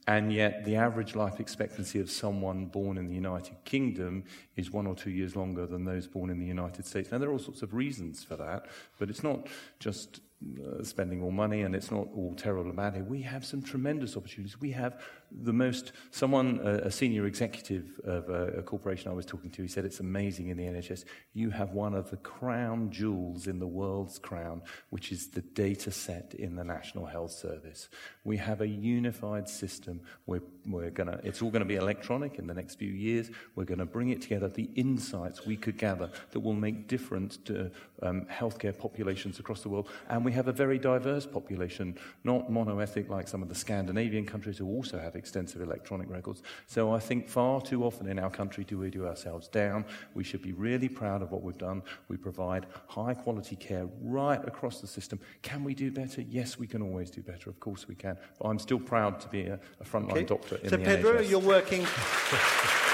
And 0.07 0.33
yet, 0.33 0.65
the 0.65 0.77
average 0.77 1.13
life 1.13 1.39
expectancy 1.39 1.99
of 1.99 2.09
someone 2.09 2.65
born 2.65 2.97
in 2.97 3.07
the 3.07 3.13
United 3.13 3.63
Kingdom 3.65 4.23
is 4.55 4.71
one 4.71 4.87
or 4.87 4.95
two 4.95 5.11
years 5.11 5.35
longer 5.35 5.67
than 5.67 5.85
those 5.85 6.07
born 6.07 6.31
in 6.31 6.39
the 6.39 6.47
United 6.47 6.87
States. 6.87 7.11
Now, 7.11 7.19
there 7.19 7.29
are 7.29 7.33
all 7.33 7.37
sorts 7.37 7.61
of 7.61 7.75
reasons 7.75 8.23
for 8.23 8.35
that, 8.37 8.65
but 8.97 9.11
it's 9.11 9.21
not 9.21 9.45
just 9.79 10.21
uh, 10.59 10.83
spending 10.83 11.19
more 11.19 11.31
money 11.31 11.61
and 11.61 11.75
it's 11.75 11.91
not 11.91 12.07
all 12.15 12.33
terrible 12.35 12.71
about 12.71 12.95
it. 12.95 13.05
We 13.05 13.21
have 13.21 13.45
some 13.45 13.61
tremendous 13.61 14.17
opportunities. 14.17 14.59
We 14.59 14.71
have 14.71 14.99
the 15.31 15.53
most, 15.53 15.93
someone, 16.11 16.59
a, 16.59 16.91
senior 16.91 17.25
executive 17.25 17.99
of 18.03 18.29
a, 18.29 18.59
a, 18.59 18.63
corporation 18.63 19.09
I 19.09 19.13
was 19.13 19.25
talking 19.25 19.49
to, 19.51 19.61
he 19.61 19.67
said 19.67 19.85
it's 19.85 19.99
amazing 19.99 20.49
in 20.49 20.57
the 20.57 20.63
NHS. 20.63 21.05
You 21.33 21.49
have 21.51 21.71
one 21.71 21.93
of 21.93 22.09
the 22.09 22.17
crown 22.17 22.91
jewels 22.91 23.47
in 23.47 23.59
the 23.59 23.67
world's 23.67 24.19
crown, 24.19 24.61
which 24.89 25.11
is 25.11 25.29
the 25.29 25.41
data 25.41 25.91
set 25.91 26.33
in 26.37 26.55
the 26.55 26.63
National 26.63 27.05
Health 27.05 27.31
Service. 27.31 27.89
We 28.23 28.37
have 28.37 28.61
a 28.61 28.67
unified 28.67 29.47
system. 29.47 30.01
We're, 30.25 30.43
we're 30.67 30.91
gonna, 30.91 31.19
it's 31.23 31.41
all 31.41 31.49
going 31.49 31.61
to 31.61 31.67
be 31.67 31.75
electronic 31.75 32.37
in 32.37 32.47
the 32.47 32.53
next 32.53 32.75
few 32.75 32.91
years. 32.91 33.31
We're 33.55 33.65
going 33.65 33.79
to 33.79 33.85
bring 33.85 34.09
it 34.09 34.21
together, 34.21 34.49
the 34.49 34.69
insights 34.75 35.45
we 35.45 35.55
could 35.55 35.77
gather 35.77 36.09
that 36.31 36.39
will 36.39 36.53
make 36.53 36.87
difference 36.87 37.37
to 37.37 37.71
um, 38.03 38.25
healthcare 38.31 38.77
populations 38.77 39.39
across 39.39 39.61
the 39.61 39.69
world. 39.69 39.87
And 40.09 40.25
we 40.25 40.31
have 40.33 40.47
a 40.47 40.53
very 40.53 40.77
diverse 40.77 41.25
population, 41.25 41.97
not 42.23 42.49
monoethnic 42.49 43.09
like 43.09 43.27
some 43.27 43.41
of 43.41 43.49
the 43.49 43.55
Scandinavian 43.55 44.25
countries 44.25 44.57
who 44.57 44.67
also 44.67 44.99
have 44.99 45.15
extensive 45.21 45.61
electronic 45.61 46.09
records. 46.09 46.41
So 46.65 46.91
I 46.91 46.99
think 46.99 47.29
far 47.29 47.61
too 47.61 47.83
often 47.83 48.07
in 48.07 48.17
our 48.17 48.31
country 48.31 48.63
do 48.63 48.79
we 48.79 48.89
do 48.89 49.05
ourselves 49.05 49.47
down. 49.47 49.85
We 50.15 50.23
should 50.23 50.41
be 50.41 50.53
really 50.53 50.89
proud 50.89 51.21
of 51.21 51.31
what 51.31 51.43
we've 51.43 51.63
done. 51.69 51.83
We 52.07 52.17
provide 52.17 52.65
high 52.87 53.13
quality 53.13 53.55
care 53.55 53.85
right 54.01 54.43
across 54.47 54.81
the 54.81 54.87
system. 54.87 55.19
Can 55.43 55.63
we 55.63 55.75
do 55.75 55.91
better? 55.91 56.21
Yes, 56.21 56.57
we 56.57 56.65
can 56.65 56.81
always 56.81 57.11
do 57.11 57.21
better. 57.21 57.51
Of 57.51 57.59
course 57.59 57.87
we 57.87 57.95
can. 57.95 58.17
But 58.39 58.47
I'm 58.47 58.59
still 58.59 58.79
proud 58.79 59.19
to 59.19 59.27
be 59.27 59.43
a, 59.43 59.59
a 59.79 59.83
frontline 59.83 60.11
okay. 60.11 60.23
doctor 60.23 60.55
in 60.55 60.69
so 60.69 60.77
the 60.77 60.83
Pedro, 60.83 61.13
NHS. 61.13 61.15
So 61.15 61.19
Pedro, 61.19 61.29
you're 61.29 61.39
working. 61.39 62.89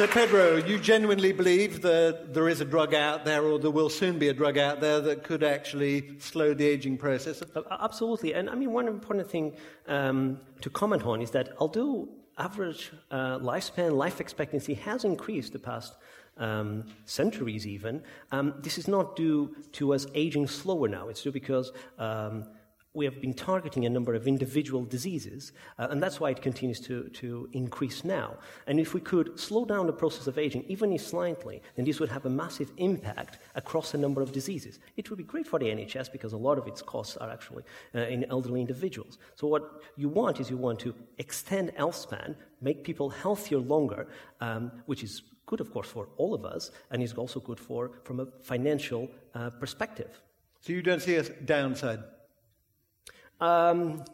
So, 0.00 0.06
Pedro, 0.06 0.56
you 0.56 0.78
genuinely 0.78 1.30
believe 1.30 1.82
that 1.82 2.32
there 2.32 2.48
is 2.48 2.62
a 2.62 2.64
drug 2.64 2.94
out 2.94 3.26
there, 3.26 3.42
or 3.42 3.58
there 3.58 3.70
will 3.70 3.90
soon 3.90 4.18
be 4.18 4.28
a 4.28 4.32
drug 4.32 4.56
out 4.56 4.80
there 4.80 4.98
that 4.98 5.24
could 5.24 5.44
actually 5.44 6.18
slow 6.20 6.54
the 6.54 6.64
aging 6.66 6.96
process? 6.96 7.42
Absolutely. 7.70 8.32
And 8.32 8.48
I 8.48 8.54
mean, 8.54 8.72
one 8.72 8.88
important 8.88 9.30
thing 9.30 9.52
um, 9.88 10.40
to 10.62 10.70
comment 10.70 11.04
on 11.04 11.20
is 11.20 11.32
that 11.32 11.52
although 11.58 12.08
average 12.38 12.90
uh, 13.10 13.40
lifespan, 13.40 13.92
life 13.92 14.22
expectancy 14.22 14.72
has 14.72 15.04
increased 15.04 15.52
the 15.52 15.58
past 15.58 15.96
um, 16.38 16.86
centuries 17.04 17.66
even, 17.66 18.02
um, 18.32 18.54
this 18.62 18.78
is 18.78 18.88
not 18.88 19.16
due 19.16 19.54
to 19.72 19.92
us 19.92 20.06
aging 20.14 20.46
slower 20.46 20.88
now. 20.88 21.10
It's 21.10 21.22
due 21.22 21.30
because 21.30 21.72
um, 21.98 22.46
we 22.92 23.04
have 23.04 23.20
been 23.20 23.34
targeting 23.34 23.86
a 23.86 23.90
number 23.90 24.14
of 24.14 24.26
individual 24.26 24.84
diseases, 24.84 25.52
uh, 25.78 25.86
and 25.90 26.02
that's 26.02 26.18
why 26.18 26.30
it 26.30 26.42
continues 26.42 26.80
to, 26.80 27.08
to 27.10 27.48
increase 27.52 28.02
now. 28.04 28.36
And 28.66 28.80
if 28.80 28.94
we 28.94 29.00
could 29.00 29.38
slow 29.38 29.64
down 29.64 29.86
the 29.86 29.92
process 29.92 30.26
of 30.26 30.38
aging, 30.38 30.64
even 30.66 30.92
if 30.92 31.06
slightly, 31.06 31.62
then 31.76 31.84
this 31.84 32.00
would 32.00 32.08
have 32.08 32.26
a 32.26 32.30
massive 32.30 32.72
impact 32.78 33.38
across 33.54 33.94
a 33.94 33.98
number 33.98 34.22
of 34.22 34.32
diseases. 34.32 34.80
It 34.96 35.08
would 35.08 35.18
be 35.18 35.24
great 35.24 35.46
for 35.46 35.60
the 35.60 35.66
NHS 35.66 36.10
because 36.10 36.32
a 36.32 36.36
lot 36.36 36.58
of 36.58 36.66
its 36.66 36.82
costs 36.82 37.16
are 37.16 37.30
actually 37.30 37.62
uh, 37.94 38.00
in 38.00 38.24
elderly 38.24 38.60
individuals. 38.60 39.18
So, 39.36 39.46
what 39.46 39.82
you 39.96 40.08
want 40.08 40.40
is 40.40 40.50
you 40.50 40.56
want 40.56 40.80
to 40.80 40.94
extend 41.18 41.70
health 41.76 41.96
span, 41.96 42.34
make 42.60 42.82
people 42.82 43.08
healthier 43.08 43.58
longer, 43.58 44.08
um, 44.40 44.72
which 44.86 45.04
is 45.04 45.22
good, 45.46 45.60
of 45.60 45.72
course, 45.72 45.88
for 45.88 46.08
all 46.16 46.34
of 46.34 46.44
us, 46.44 46.72
and 46.90 47.00
is 47.04 47.12
also 47.14 47.38
good 47.38 47.60
for 47.60 47.92
from 48.02 48.18
a 48.18 48.26
financial 48.42 49.08
uh, 49.36 49.50
perspective. 49.50 50.20
So, 50.60 50.72
you 50.72 50.82
don't 50.82 51.00
see 51.00 51.14
a 51.14 51.22
downside? 51.22 52.00
Um, 53.40 54.04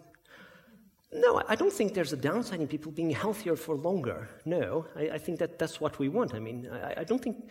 no, 1.12 1.42
I 1.48 1.54
don't 1.54 1.72
think 1.72 1.94
there's 1.94 2.12
a 2.12 2.16
downside 2.16 2.60
in 2.60 2.68
people 2.68 2.92
being 2.92 3.10
healthier 3.10 3.56
for 3.56 3.74
longer. 3.74 4.28
No, 4.44 4.86
I, 4.96 5.10
I 5.10 5.18
think 5.18 5.38
that 5.38 5.58
that's 5.58 5.80
what 5.80 5.98
we 5.98 6.08
want. 6.08 6.34
I 6.34 6.38
mean, 6.38 6.68
I, 6.70 7.00
I, 7.00 7.04
don't 7.04 7.22
think 7.22 7.48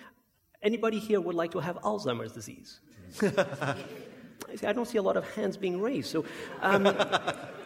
anybody 0.62 1.00
here 1.00 1.20
would 1.20 1.36
like 1.36 1.52
to 1.52 1.60
have 1.60 1.78
Alzheimer's 1.78 2.32
disease. 2.32 2.80
I 3.22 4.74
don't 4.74 4.88
see 4.88 4.98
a 4.98 5.02
lot 5.02 5.18
of 5.18 5.28
hands 5.36 5.58
being 5.58 5.82
raised. 5.82 6.12
So, 6.12 6.26
um, 6.62 6.96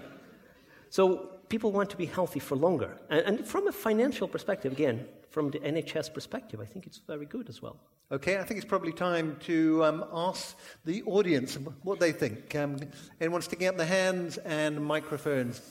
so 0.90 1.40
people 1.50 1.72
want 1.72 1.90
to 1.90 1.98
be 1.98 2.06
healthy 2.06 2.40
for 2.40 2.56
longer. 2.56 2.98
And, 3.10 3.22
and 3.26 3.46
from 3.46 3.68
a 3.68 3.72
financial 3.72 4.28
perspective, 4.28 4.72
again, 4.72 5.06
from 5.30 5.52
the 5.52 5.60
NHS 5.60 6.14
perspective, 6.14 6.60
I 6.62 6.66
think 6.66 6.86
it's 6.86 7.00
very 7.00 7.26
good 7.26 7.50
as 7.50 7.62
well. 7.62 7.78
Okay, 8.12 8.40
I 8.40 8.44
think 8.44 8.58
it's 8.58 8.68
probably 8.68 8.92
time 8.92 9.38
to 9.42 9.84
um, 9.86 10.04
ask 10.12 10.58
the 10.84 11.04
audience 11.04 11.60
what 11.84 12.00
they 12.00 12.12
think. 12.12 12.56
Um, 12.56 12.80
anyone 13.22 13.44
sticking 13.44 13.68
up 13.68 13.78
their 13.78 13.86
hands 13.86 14.38
and 14.40 14.84
microphones? 14.84 15.62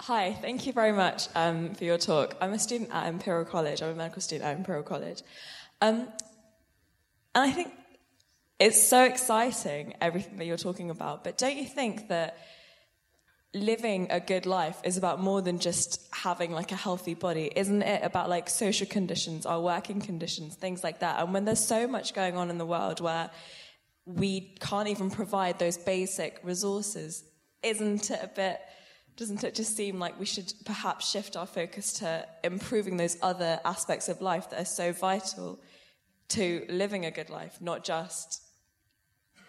Hi, 0.00 0.34
thank 0.42 0.66
you 0.66 0.74
very 0.74 0.92
much 0.92 1.28
um, 1.34 1.72
for 1.72 1.84
your 1.84 1.96
talk. 1.96 2.36
I'm 2.38 2.52
a 2.52 2.58
student 2.58 2.90
at 2.92 3.06
Imperial 3.06 3.46
College. 3.46 3.80
I'm 3.80 3.92
a 3.92 3.94
medical 3.94 4.20
student 4.20 4.46
at 4.46 4.58
Imperial 4.58 4.82
College. 4.82 5.22
Um, 5.80 6.00
and 7.34 7.44
I 7.44 7.50
think 7.50 7.72
it's 8.58 8.86
so 8.86 9.02
exciting, 9.04 9.94
everything 10.02 10.36
that 10.36 10.44
you're 10.44 10.58
talking 10.58 10.90
about. 10.90 11.24
But 11.24 11.38
don't 11.38 11.56
you 11.56 11.64
think 11.64 12.08
that 12.08 12.36
living 13.52 14.06
a 14.10 14.20
good 14.20 14.46
life 14.46 14.78
is 14.84 14.96
about 14.96 15.20
more 15.20 15.42
than 15.42 15.58
just 15.58 16.08
having 16.12 16.52
like 16.52 16.70
a 16.70 16.76
healthy 16.76 17.14
body 17.14 17.50
isn't 17.56 17.82
it? 17.82 18.02
About 18.04 18.28
like 18.28 18.48
social 18.48 18.86
conditions 18.86 19.44
our 19.44 19.60
working 19.60 20.00
conditions 20.00 20.54
things 20.54 20.84
like 20.84 21.00
that. 21.00 21.20
And 21.20 21.32
when 21.34 21.44
there's 21.44 21.64
so 21.64 21.86
much 21.88 22.14
going 22.14 22.36
on 22.36 22.50
in 22.50 22.58
the 22.58 22.66
world 22.66 23.00
where 23.00 23.30
we 24.06 24.54
can't 24.60 24.88
even 24.88 25.10
provide 25.10 25.58
those 25.58 25.76
basic 25.76 26.40
resources 26.42 27.24
isn't 27.62 28.10
it 28.10 28.20
a 28.22 28.28
bit 28.28 28.60
doesn't 29.16 29.44
it 29.44 29.54
just 29.54 29.76
seem 29.76 29.98
like 29.98 30.18
we 30.18 30.26
should 30.26 30.52
perhaps 30.64 31.10
shift 31.10 31.36
our 31.36 31.46
focus 31.46 31.92
to 31.92 32.26
improving 32.42 32.96
those 32.96 33.18
other 33.22 33.60
aspects 33.64 34.08
of 34.08 34.20
life 34.22 34.48
that 34.50 34.60
are 34.60 34.64
so 34.64 34.92
vital 34.92 35.60
to 36.28 36.64
living 36.68 37.04
a 37.04 37.10
good 37.10 37.28
life 37.28 37.58
not 37.60 37.84
just 37.84 38.42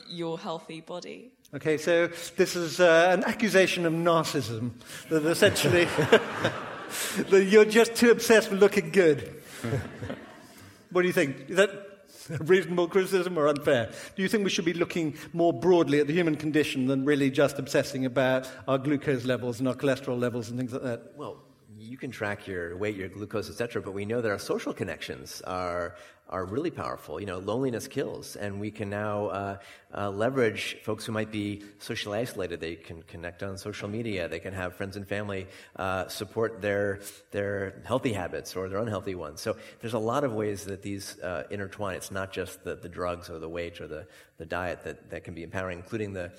your 0.09 0.37
healthy 0.37 0.81
body 0.81 1.31
Okay, 1.53 1.77
so 1.77 2.07
this 2.37 2.55
is 2.55 2.79
uh, 2.79 3.09
an 3.11 3.25
accusation 3.25 3.85
of 3.85 3.91
narcissism, 3.91 4.71
that 5.09 5.25
essentially 5.25 5.83
that 7.29 7.43
you're 7.43 7.65
just 7.65 7.93
too 7.93 8.09
obsessed 8.09 8.49
with 8.49 8.61
looking 8.61 8.89
good. 8.89 9.43
what 10.91 11.01
do 11.01 11.07
you 11.09 11.13
think? 11.13 11.49
Is 11.49 11.57
that 11.57 12.05
reasonable 12.39 12.87
criticism 12.87 13.37
or 13.37 13.49
unfair? 13.49 13.91
Do 14.15 14.21
you 14.21 14.29
think 14.29 14.45
we 14.45 14.49
should 14.49 14.63
be 14.63 14.73
looking 14.73 15.17
more 15.33 15.51
broadly 15.51 15.99
at 15.99 16.07
the 16.07 16.13
human 16.13 16.37
condition 16.37 16.87
than 16.87 17.03
really 17.03 17.29
just 17.29 17.59
obsessing 17.59 18.05
about 18.05 18.49
our 18.65 18.77
glucose 18.77 19.25
levels 19.25 19.59
and 19.59 19.67
our 19.67 19.75
cholesterol 19.75 20.17
levels 20.17 20.49
and 20.49 20.57
things 20.57 20.71
like 20.71 20.83
that? 20.83 21.11
Well, 21.17 21.35
you 21.77 21.97
can 21.97 22.11
track 22.11 22.47
your 22.47 22.77
weight, 22.77 22.95
your 22.95 23.09
glucose, 23.09 23.49
etc. 23.49 23.81
But 23.81 23.91
we 23.91 24.05
know 24.05 24.21
that 24.21 24.31
our 24.31 24.39
social 24.39 24.73
connections 24.73 25.41
are 25.41 25.95
are 26.31 26.45
really 26.45 26.71
powerful. 26.71 27.19
You 27.19 27.25
know, 27.25 27.39
loneliness 27.39 27.87
kills, 27.87 28.35
and 28.35 28.59
we 28.59 28.71
can 28.71 28.89
now 28.89 29.27
uh, 29.27 29.57
uh, 29.93 30.09
leverage 30.09 30.77
folks 30.83 31.05
who 31.05 31.11
might 31.11 31.31
be 31.31 31.63
socially 31.79 32.19
isolated. 32.19 32.59
They 32.59 32.75
can 32.75 33.03
connect 33.03 33.43
on 33.43 33.57
social 33.57 33.89
media. 33.89 34.27
They 34.27 34.39
can 34.39 34.53
have 34.53 34.75
friends 34.75 34.95
and 34.95 35.07
family 35.07 35.47
uh, 35.75 36.07
support 36.07 36.61
their 36.61 37.01
their 37.31 37.81
healthy 37.85 38.13
habits 38.13 38.55
or 38.55 38.69
their 38.69 38.79
unhealthy 38.79 39.15
ones. 39.15 39.41
So 39.41 39.57
there's 39.81 39.93
a 39.93 39.99
lot 39.99 40.23
of 40.23 40.33
ways 40.33 40.65
that 40.65 40.81
these 40.81 41.19
uh, 41.19 41.43
intertwine. 41.49 41.95
It's 41.95 42.11
not 42.11 42.31
just 42.31 42.63
the, 42.63 42.75
the 42.75 42.89
drugs 42.89 43.29
or 43.29 43.39
the 43.39 43.49
weight 43.49 43.81
or 43.81 43.87
the 43.87 44.07
the 44.37 44.45
diet 44.45 44.83
that 44.85 45.09
that 45.09 45.23
can 45.23 45.33
be 45.33 45.43
empowering, 45.43 45.79
including 45.79 46.13
the 46.13 46.31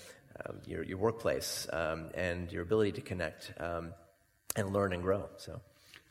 um, 0.46 0.56
your, 0.66 0.82
your 0.82 0.98
workplace 0.98 1.68
um, 1.72 2.08
and 2.14 2.50
your 2.50 2.62
ability 2.62 2.92
to 2.92 3.00
connect. 3.02 3.52
Um, 3.58 3.92
and 4.54 4.72
learn 4.72 4.92
and 4.92 5.02
grow. 5.02 5.30
So. 5.38 5.62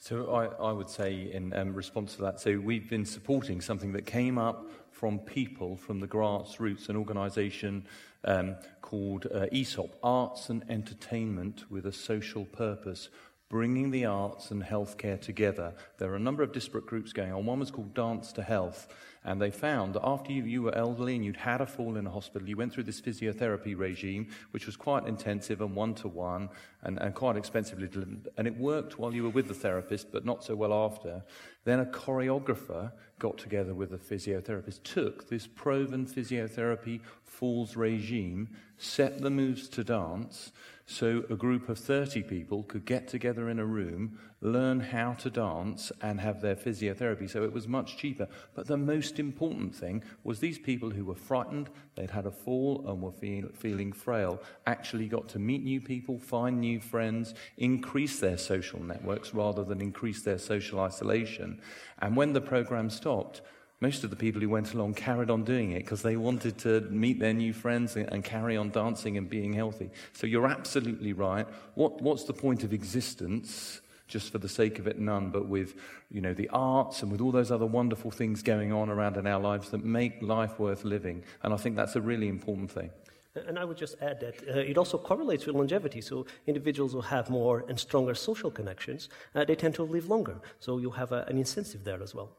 So 0.03 0.33
I, 0.33 0.45
I 0.69 0.71
would 0.71 0.89
say 0.89 1.29
in 1.31 1.53
um, 1.53 1.75
response 1.75 2.15
to 2.15 2.23
that, 2.23 2.39
so 2.39 2.57
we've 2.57 2.89
been 2.89 3.05
supporting 3.05 3.61
something 3.61 3.91
that 3.91 4.07
came 4.07 4.39
up 4.39 4.67
from 4.89 5.19
people 5.19 5.77
from 5.77 5.99
the 5.99 6.07
grassroots, 6.07 6.89
an 6.89 6.95
organisation 6.95 7.85
um, 8.25 8.55
called 8.81 9.27
uh, 9.27 9.45
AESOP, 9.53 9.91
Arts 10.01 10.49
and 10.49 10.65
Entertainment 10.67 11.65
with 11.69 11.85
a 11.85 11.91
Social 11.91 12.45
Purpose, 12.45 13.09
bringing 13.47 13.91
the 13.91 14.05
arts 14.05 14.49
and 14.49 14.63
healthcare 14.63 15.21
together. 15.21 15.75
There 15.99 16.11
are 16.11 16.15
a 16.15 16.19
number 16.19 16.41
of 16.41 16.51
disparate 16.51 16.87
groups 16.87 17.13
going 17.13 17.31
on. 17.31 17.45
One 17.45 17.59
was 17.59 17.69
called 17.69 17.93
Dance 17.93 18.31
to 18.33 18.41
Health, 18.41 18.87
and 19.23 19.39
they 19.39 19.51
found 19.51 19.93
that 19.93 20.03
after 20.03 20.31
you, 20.31 20.43
you 20.43 20.63
were 20.63 20.75
elderly 20.75 21.15
and 21.15 21.23
you'd 21.23 21.37
had 21.37 21.61
a 21.61 21.65
fall 21.65 21.95
in 21.95 22.07
a 22.07 22.09
hospital, 22.09 22.49
you 22.49 22.57
went 22.57 22.73
through 22.73 22.83
this 22.83 22.99
physiotherapy 22.99 23.77
regime, 23.77 24.27
which 24.49 24.65
was 24.65 24.75
quite 24.75 25.05
intensive 25.05 25.61
and 25.61 25.75
one 25.75 25.93
to 25.95 26.07
one 26.07 26.49
and 26.83 27.13
quite 27.13 27.35
expensively 27.35 27.87
delivered. 27.87 28.29
And 28.37 28.47
it 28.47 28.57
worked 28.57 28.97
while 28.97 29.13
you 29.13 29.23
were 29.23 29.29
with 29.29 29.47
the 29.47 29.53
therapist, 29.53 30.11
but 30.11 30.25
not 30.25 30.43
so 30.43 30.55
well 30.55 30.73
after. 30.73 31.23
Then 31.63 31.79
a 31.79 31.85
choreographer 31.85 32.91
got 33.19 33.37
together 33.37 33.75
with 33.75 33.93
a 33.93 33.97
physiotherapist, 33.99 34.81
took 34.81 35.29
this 35.29 35.45
proven 35.45 36.07
physiotherapy 36.07 37.01
falls 37.23 37.75
regime, 37.75 38.49
set 38.77 39.21
the 39.21 39.29
moves 39.29 39.69
to 39.69 39.83
dance, 39.83 40.51
so 40.91 41.23
a 41.29 41.35
group 41.35 41.69
of 41.69 41.79
30 41.79 42.23
people 42.23 42.63
could 42.63 42.85
get 42.85 43.07
together 43.07 43.49
in 43.49 43.59
a 43.59 43.65
room, 43.65 44.19
learn 44.41 44.81
how 44.81 45.13
to 45.13 45.29
dance, 45.29 45.89
and 46.01 46.19
have 46.19 46.41
their 46.41 46.55
physiotherapy. 46.55 47.29
So 47.29 47.43
it 47.43 47.53
was 47.53 47.65
much 47.65 47.95
cheaper. 47.95 48.27
But 48.55 48.67
the 48.67 48.75
most 48.75 49.17
important 49.17 49.73
thing 49.73 50.03
was 50.25 50.39
these 50.39 50.59
people 50.59 50.89
who 50.89 51.05
were 51.05 51.15
frightened, 51.15 51.69
they'd 51.95 52.11
had 52.11 52.25
a 52.25 52.31
fall 52.31 52.83
and 52.87 53.01
were 53.01 53.13
feel, 53.13 53.47
feeling 53.53 53.93
frail, 53.93 54.41
actually 54.67 55.07
got 55.07 55.29
to 55.29 55.39
meet 55.39 55.63
new 55.63 55.79
people, 55.79 56.19
find 56.19 56.59
new 56.59 56.81
friends, 56.81 57.33
increase 57.57 58.19
their 58.19 58.37
social 58.37 58.83
networks 58.83 59.33
rather 59.33 59.63
than 59.63 59.79
increase 59.79 60.23
their 60.23 60.37
social 60.37 60.81
isolation. 60.81 61.61
And 61.99 62.17
when 62.17 62.33
the 62.33 62.41
program 62.41 62.89
stopped, 62.89 63.41
most 63.81 64.03
of 64.03 64.11
the 64.11 64.15
people 64.15 64.39
who 64.39 64.47
went 64.47 64.73
along 64.73 64.93
carried 64.93 65.31
on 65.31 65.43
doing 65.43 65.71
it 65.71 65.79
because 65.79 66.03
they 66.03 66.15
wanted 66.15 66.57
to 66.59 66.81
meet 66.81 67.19
their 67.19 67.33
new 67.33 67.51
friends 67.51 67.97
and, 67.97 68.23
carry 68.23 68.55
on 68.55 68.69
dancing 68.69 69.17
and 69.17 69.27
being 69.27 69.51
healthy. 69.51 69.89
So 70.13 70.27
you're 70.27 70.45
absolutely 70.45 71.11
right. 71.11 71.47
What, 71.73 72.01
what's 72.01 72.25
the 72.25 72.33
point 72.33 72.63
of 72.63 72.71
existence? 72.71 73.81
Just 74.07 74.31
for 74.31 74.37
the 74.37 74.47
sake 74.47 74.77
of 74.77 74.85
it, 74.87 74.99
none, 74.99 75.31
but 75.31 75.47
with 75.47 75.73
you 76.11 76.21
know, 76.21 76.33
the 76.33 76.49
arts 76.49 77.01
and 77.01 77.11
with 77.11 77.19
all 77.19 77.31
those 77.31 77.51
other 77.51 77.65
wonderful 77.65 78.11
things 78.11 78.43
going 78.43 78.71
on 78.71 78.89
around 78.89 79.17
in 79.17 79.25
our 79.25 79.39
lives 79.39 79.69
that 79.71 79.83
make 79.83 80.21
life 80.21 80.59
worth 80.59 80.85
living. 80.85 81.23
And 81.41 81.53
I 81.53 81.57
think 81.57 81.75
that's 81.75 81.95
a 81.95 82.01
really 82.01 82.27
important 82.27 82.69
thing. 82.69 82.91
And 83.33 83.57
I 83.57 83.65
would 83.65 83.77
just 83.77 83.95
add 84.01 84.19
that 84.19 84.35
uh, 84.47 84.59
it 84.59 84.77
also 84.77 84.97
correlates 84.97 85.45
with 85.45 85.55
longevity. 85.55 86.01
So 86.01 86.25
individuals 86.45 86.91
who 86.91 87.01
have 87.01 87.29
more 87.29 87.65
and 87.67 87.79
stronger 87.79 88.13
social 88.13 88.51
connections, 88.51 89.09
uh, 89.33 89.45
they 89.45 89.55
tend 89.55 89.73
to 89.75 89.83
live 89.83 90.09
longer. 90.09 90.39
So 90.59 90.77
you 90.77 90.91
have 90.91 91.13
a, 91.13 91.23
an 91.27 91.37
incentive 91.37 91.83
there 91.83 92.03
as 92.03 92.13
well. 92.13 92.29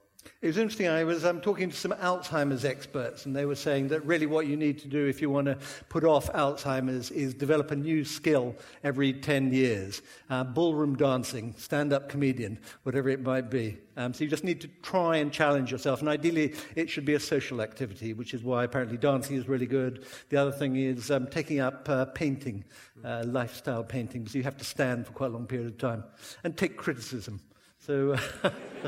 It 0.42 0.48
was 0.48 0.56
interesting. 0.56 0.88
I 0.88 1.04
was 1.04 1.24
um, 1.24 1.40
talking 1.40 1.70
to 1.70 1.76
some 1.76 1.92
Alzheimer's 1.92 2.64
experts, 2.64 3.26
and 3.26 3.36
they 3.36 3.44
were 3.44 3.54
saying 3.54 3.88
that 3.88 4.04
really 4.04 4.26
what 4.26 4.48
you 4.48 4.56
need 4.56 4.80
to 4.80 4.88
do 4.88 5.06
if 5.06 5.22
you 5.22 5.30
want 5.30 5.46
to 5.46 5.56
put 5.88 6.02
off 6.02 6.32
Alzheimer's 6.32 7.12
is 7.12 7.32
develop 7.32 7.70
a 7.70 7.76
new 7.76 8.04
skill 8.04 8.56
every 8.82 9.12
10 9.12 9.52
years 9.52 10.02
uh, 10.30 10.42
ballroom 10.42 10.96
dancing, 10.96 11.54
stand 11.56 11.92
up 11.92 12.08
comedian, 12.08 12.58
whatever 12.82 13.08
it 13.08 13.22
might 13.22 13.50
be. 13.50 13.78
Um, 13.96 14.12
so 14.12 14.24
you 14.24 14.30
just 14.30 14.42
need 14.42 14.60
to 14.62 14.68
try 14.82 15.18
and 15.18 15.32
challenge 15.32 15.70
yourself. 15.70 16.00
And 16.00 16.08
ideally, 16.08 16.54
it 16.74 16.90
should 16.90 17.04
be 17.04 17.14
a 17.14 17.20
social 17.20 17.62
activity, 17.62 18.12
which 18.12 18.34
is 18.34 18.42
why 18.42 18.64
apparently 18.64 18.96
dancing 18.96 19.36
is 19.36 19.48
really 19.48 19.66
good. 19.66 20.04
The 20.30 20.38
other 20.38 20.50
thing 20.50 20.74
is 20.74 21.12
um, 21.12 21.28
taking 21.28 21.60
up 21.60 21.88
uh, 21.88 22.06
painting, 22.06 22.64
uh, 23.04 23.22
lifestyle 23.26 23.84
painting, 23.84 24.22
because 24.22 24.34
you 24.34 24.42
have 24.42 24.56
to 24.56 24.64
stand 24.64 25.06
for 25.06 25.12
quite 25.12 25.30
a 25.30 25.34
long 25.34 25.46
period 25.46 25.68
of 25.68 25.78
time, 25.78 26.02
and 26.42 26.56
take 26.56 26.76
criticism. 26.76 27.40
So, 27.84 28.16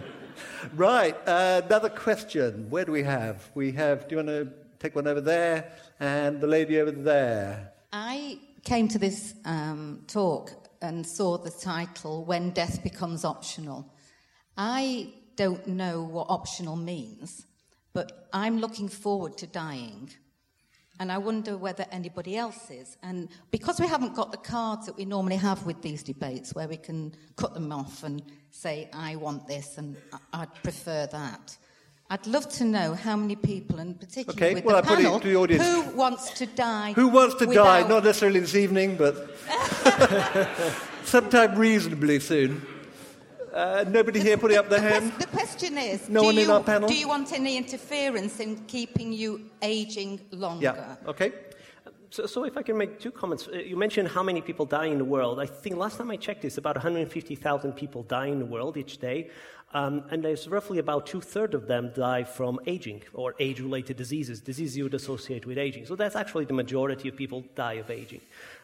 right, 0.76 1.16
uh, 1.26 1.62
another 1.64 1.88
question. 1.88 2.70
Where 2.70 2.84
do 2.84 2.92
we 2.92 3.03
have? 3.03 3.51
We 3.57 3.72
have, 3.72 4.07
do 4.07 4.12
you 4.12 4.24
want 4.24 4.28
to 4.28 4.49
take 4.78 4.95
one 4.95 5.09
over 5.09 5.20
there 5.20 5.72
and 5.99 6.40
the 6.40 6.47
lady 6.47 6.80
over 6.80 6.92
there? 6.92 7.72
I 7.92 8.38
came 8.62 8.86
to 8.86 8.99
this 9.01 9.34
um, 9.45 10.05
talk 10.07 10.53
and 10.80 11.05
saw 11.05 11.38
the 11.38 11.51
title 11.51 12.24
When 12.24 12.51
Death 12.51 12.84
Becomes 12.84 13.24
Optional. 13.24 13.92
I 14.57 15.12
don't 15.34 15.66
know 15.66 16.05
what 16.05 16.28
optional 16.28 16.76
means, 16.76 17.47
but 17.95 18.28
I'm 18.32 18.61
looking 18.61 18.88
forward 18.88 19.36
to 19.38 19.49
dying. 19.49 20.11
And 21.01 21.11
I 21.11 21.18
wonder 21.18 21.57
whether 21.57 21.84
anybody 21.90 22.36
else 22.36 22.70
is. 22.70 22.97
And 23.03 23.28
because 23.51 23.80
we 23.80 23.88
haven't 23.88 24.14
got 24.14 24.30
the 24.30 24.38
cards 24.38 24.86
that 24.86 24.97
we 24.97 25.05
normally 25.05 25.36
have 25.36 25.66
with 25.66 25.82
these 25.82 26.03
debates, 26.05 26.55
where 26.55 26.68
we 26.68 26.76
can 26.76 27.12
cut 27.36 27.53
them 27.53 27.72
off 27.72 28.05
and 28.05 28.22
say, 28.51 28.88
I 28.92 29.16
want 29.16 29.49
this 29.49 29.76
and 29.76 29.97
I'd 30.32 30.55
prefer 30.62 31.07
that. 31.11 31.57
I'd 32.11 32.26
love 32.26 32.49
to 32.59 32.64
know 32.64 32.95
how 32.95 33.16
many 33.16 33.34
people, 33.34 33.78
and 33.80 33.99
particularly 33.99 34.40
Okay, 34.40 34.55
with 34.55 34.64
well, 34.64 34.80
the 34.80 34.86
I 34.86 34.88
put 34.95 34.99
it 35.01 35.05
panel, 35.05 35.20
to 35.20 35.26
the 35.28 35.36
audience. 35.36 35.64
who 35.66 35.82
wants 35.97 36.30
to 36.32 36.47
die? 36.47 36.92
Who 36.92 37.09
wants 37.09 37.34
to 37.36 37.47
die? 37.47 37.88
Not 37.88 38.05
necessarily 38.05 38.40
this 38.40 38.55
evening, 38.55 38.97
but 38.97 39.30
sometime 41.05 41.57
reasonably 41.59 42.20
soon. 42.20 42.64
Uh, 43.55 43.85
nobody 43.89 44.19
here 44.19 44.37
putting 44.37 44.57
up 44.57 44.69
their 44.69 44.81
hand? 44.81 45.13
The 45.19 45.29
question 45.29 45.79
is, 45.79 46.09
No 46.09 46.23
do, 46.23 46.27
one 46.27 46.39
in 46.39 46.51
our 46.51 46.63
panel? 46.63 46.89
do 46.89 46.97
you 46.97 47.07
want 47.07 47.33
any 47.33 47.57
interference 47.57 48.41
in 48.41 48.57
keeping 48.67 49.13
you 49.13 49.49
aging 49.63 50.21
longer? 50.33 50.75
Yeah, 50.77 50.97
okay. 51.11 51.33
So, 52.11 52.27
so 52.27 52.45
if 52.45 52.57
I 52.57 52.63
can 52.63 52.77
make 52.77 52.99
two 52.99 53.13
comments. 53.13 53.47
Uh, 53.47 53.59
You 53.59 53.77
mentioned 53.77 54.09
how 54.09 54.25
many 54.25 54.41
people 54.41 54.67
die 54.67 54.87
in 54.87 54.99
the 54.99 55.05
world. 55.05 55.39
I 55.39 55.47
think 55.47 55.77
last 55.77 55.99
time 55.99 56.11
I 56.11 56.17
checked 56.17 56.43
this, 56.43 56.59
about 56.59 56.75
150,000 56.75 57.73
people 57.73 58.03
die 58.03 58.27
in 58.27 58.41
the 58.41 58.47
world 58.47 58.77
each 58.77 58.99
day. 58.99 59.31
Um, 59.73 60.05
and 60.11 60.25
there's 60.25 60.49
roughly 60.49 60.79
about 60.79 61.07
two-thirds 61.07 61.55
of 61.55 61.67
them 61.67 61.93
die 61.95 62.25
from 62.25 62.61
aging 62.67 63.03
or 63.13 63.35
age-related 63.39 63.97
diseases, 63.97 64.41
diseases 64.41 64.77
you 64.77 64.85
would 64.85 64.95
associate 64.95 65.47
with 65.47 65.59
aging. 65.59 65.87
So 65.87 65.97
that's 65.97 66.17
actually 66.17 66.45
the 66.45 66.55
majority 66.55 67.09
of 67.09 67.17
people 67.17 67.45
die 67.55 67.75
of 67.75 67.91
aging. 67.91 68.21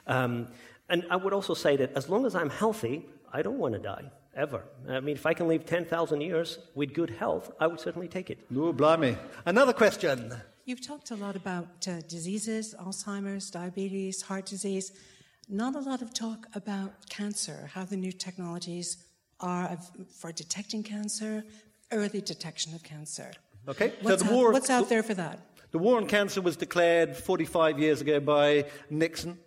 Um, 0.07 0.49
and 0.89 1.05
I 1.11 1.17
would 1.17 1.33
also 1.33 1.55
say 1.55 1.77
that 1.77 1.93
as 1.97 2.09
long 2.09 2.27
as 2.27 2.35
I'm 2.35 2.51
healthy, 2.51 3.07
I 3.33 3.43
don't 3.43 3.59
want 3.59 3.75
to 3.75 3.81
die, 3.81 4.11
ever. 4.35 4.65
I 4.89 5.01
mean, 5.01 5.17
if 5.17 5.27
I 5.27 5.35
can 5.35 5.49
live 5.49 5.67
10,000 5.67 6.21
years 6.21 6.59
with 6.75 6.95
good 6.95 7.11
health, 7.11 7.51
I 7.61 7.67
would 7.67 7.81
certainly 7.81 8.09
take 8.09 8.31
it. 8.31 8.39
No, 8.51 8.73
blimey. 8.73 9.17
Another 9.45 9.73
question. 9.73 10.35
You've 10.65 10.87
talked 10.87 11.11
a 11.11 11.17
lot 11.17 11.37
about 11.37 11.89
uh, 11.89 12.01
diseases, 12.09 12.75
Alzheimer's, 12.79 13.51
diabetes, 13.51 14.23
heart 14.23 14.47
disease. 14.47 14.93
Not 15.49 15.75
a 15.75 15.81
lot 15.81 16.01
of 16.01 16.15
talk 16.15 16.47
about 16.55 17.09
cancer, 17.09 17.71
how 17.75 17.85
the 17.85 17.97
new 17.97 18.13
technologies 18.13 18.99
are 19.41 19.67
of, 19.67 19.91
for 20.15 20.31
detecting 20.31 20.83
cancer, 20.83 21.45
early 21.91 22.21
detection 22.21 22.75
of 22.75 22.83
cancer. 22.83 23.33
Okay, 23.69 23.93
What's, 24.03 24.23
so 24.23 24.29
the 24.29 24.35
out, 24.35 24.53
what's 24.53 24.71
out 24.71 24.89
there 24.89 25.03
for 25.03 25.15
that? 25.15 25.41
The 25.73 25.79
war 25.79 25.97
on 25.97 26.07
cancer 26.07 26.41
was 26.41 26.57
declared 26.57 27.17
45 27.17 27.79
years 27.79 28.01
ago 28.01 28.21
by 28.21 28.67
Nixon. 28.91 29.39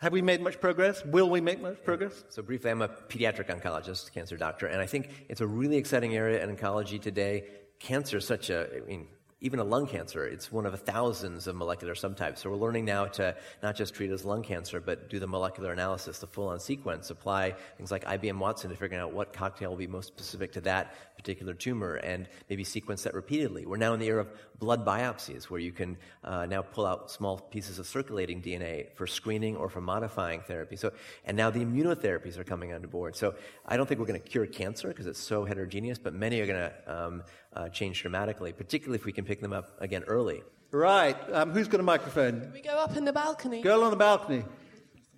Have 0.00 0.12
we 0.12 0.22
made 0.22 0.40
much 0.40 0.60
progress? 0.60 1.04
Will 1.04 1.28
we 1.28 1.40
make 1.40 1.60
much 1.60 1.82
progress? 1.82 2.24
So, 2.28 2.40
briefly, 2.40 2.70
I'm 2.70 2.82
a 2.82 2.88
pediatric 2.88 3.48
oncologist, 3.48 4.12
cancer 4.12 4.36
doctor, 4.36 4.68
and 4.68 4.80
I 4.80 4.86
think 4.86 5.26
it's 5.28 5.40
a 5.40 5.46
really 5.46 5.76
exciting 5.76 6.14
area 6.14 6.40
in 6.42 6.56
oncology 6.56 7.02
today. 7.02 7.46
Cancer 7.80 8.18
is 8.18 8.24
such 8.24 8.48
a, 8.48 8.68
I 8.76 8.80
mean, 8.86 9.08
even 9.40 9.60
a 9.60 9.64
lung 9.64 9.86
cancer, 9.86 10.26
it's 10.26 10.50
one 10.50 10.66
of 10.66 10.80
thousands 10.80 11.46
of 11.46 11.54
molecular 11.54 11.94
subtypes. 11.94 12.38
So 12.38 12.50
we're 12.50 12.56
learning 12.56 12.84
now 12.84 13.06
to 13.06 13.36
not 13.62 13.76
just 13.76 13.94
treat 13.94 14.10
as 14.10 14.24
lung 14.24 14.42
cancer, 14.42 14.80
but 14.80 15.08
do 15.08 15.20
the 15.20 15.28
molecular 15.28 15.72
analysis, 15.72 16.18
the 16.18 16.26
full-on 16.26 16.58
sequence, 16.58 17.10
apply 17.10 17.54
things 17.76 17.92
like 17.92 18.04
IBM 18.04 18.38
Watson 18.38 18.70
to 18.70 18.76
figuring 18.76 19.00
out 19.00 19.12
what 19.12 19.32
cocktail 19.32 19.70
will 19.70 19.76
be 19.76 19.86
most 19.86 20.08
specific 20.08 20.52
to 20.52 20.60
that 20.62 20.94
particular 21.16 21.54
tumor, 21.54 21.94
and 21.94 22.28
maybe 22.50 22.64
sequence 22.64 23.04
that 23.04 23.14
repeatedly. 23.14 23.64
We're 23.64 23.76
now 23.76 23.94
in 23.94 24.00
the 24.00 24.06
era 24.06 24.22
of 24.22 24.28
blood 24.58 24.84
biopsies, 24.84 25.44
where 25.44 25.60
you 25.60 25.70
can 25.70 25.96
uh, 26.24 26.46
now 26.46 26.62
pull 26.62 26.86
out 26.86 27.10
small 27.10 27.38
pieces 27.38 27.78
of 27.78 27.86
circulating 27.86 28.42
DNA 28.42 28.92
for 28.96 29.06
screening 29.06 29.56
or 29.56 29.68
for 29.68 29.80
modifying 29.80 30.40
therapy. 30.40 30.74
So, 30.74 30.92
and 31.24 31.36
now 31.36 31.50
the 31.50 31.60
immunotherapies 31.64 32.38
are 32.38 32.44
coming 32.44 32.72
on 32.72 32.82
board. 32.82 33.14
So 33.14 33.34
I 33.66 33.76
don't 33.76 33.86
think 33.86 34.00
we're 34.00 34.06
going 34.06 34.20
to 34.20 34.28
cure 34.28 34.46
cancer 34.46 34.88
because 34.88 35.06
it's 35.06 35.20
so 35.20 35.44
heterogeneous, 35.44 35.98
but 35.98 36.14
many 36.14 36.40
are 36.40 36.46
going 36.46 36.70
to 36.70 36.72
um, 36.86 37.22
uh, 37.58 37.68
change 37.68 38.00
dramatically, 38.00 38.52
particularly 38.52 38.98
if 38.98 39.04
we 39.04 39.12
can 39.12 39.24
pick 39.24 39.40
them 39.40 39.52
up 39.52 39.76
again 39.80 40.04
early. 40.04 40.42
Right. 40.70 41.16
Um, 41.32 41.50
who's 41.50 41.68
got 41.68 41.80
a 41.80 41.82
microphone? 41.82 42.40
Can 42.40 42.52
we 42.52 42.60
go 42.60 42.78
up 42.78 42.96
in 42.96 43.04
the 43.04 43.12
balcony? 43.12 43.62
Girl 43.62 43.82
on 43.82 43.90
the 43.90 43.96
balcony. 43.96 44.44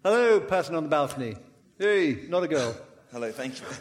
Hello, 0.02 0.40
person 0.40 0.74
on 0.74 0.84
the 0.84 0.88
balcony. 0.88 1.36
Hey, 1.78 2.20
not 2.28 2.42
a 2.42 2.48
girl. 2.48 2.74
Hello, 3.12 3.30
thank 3.30 3.60
you. 3.60 3.66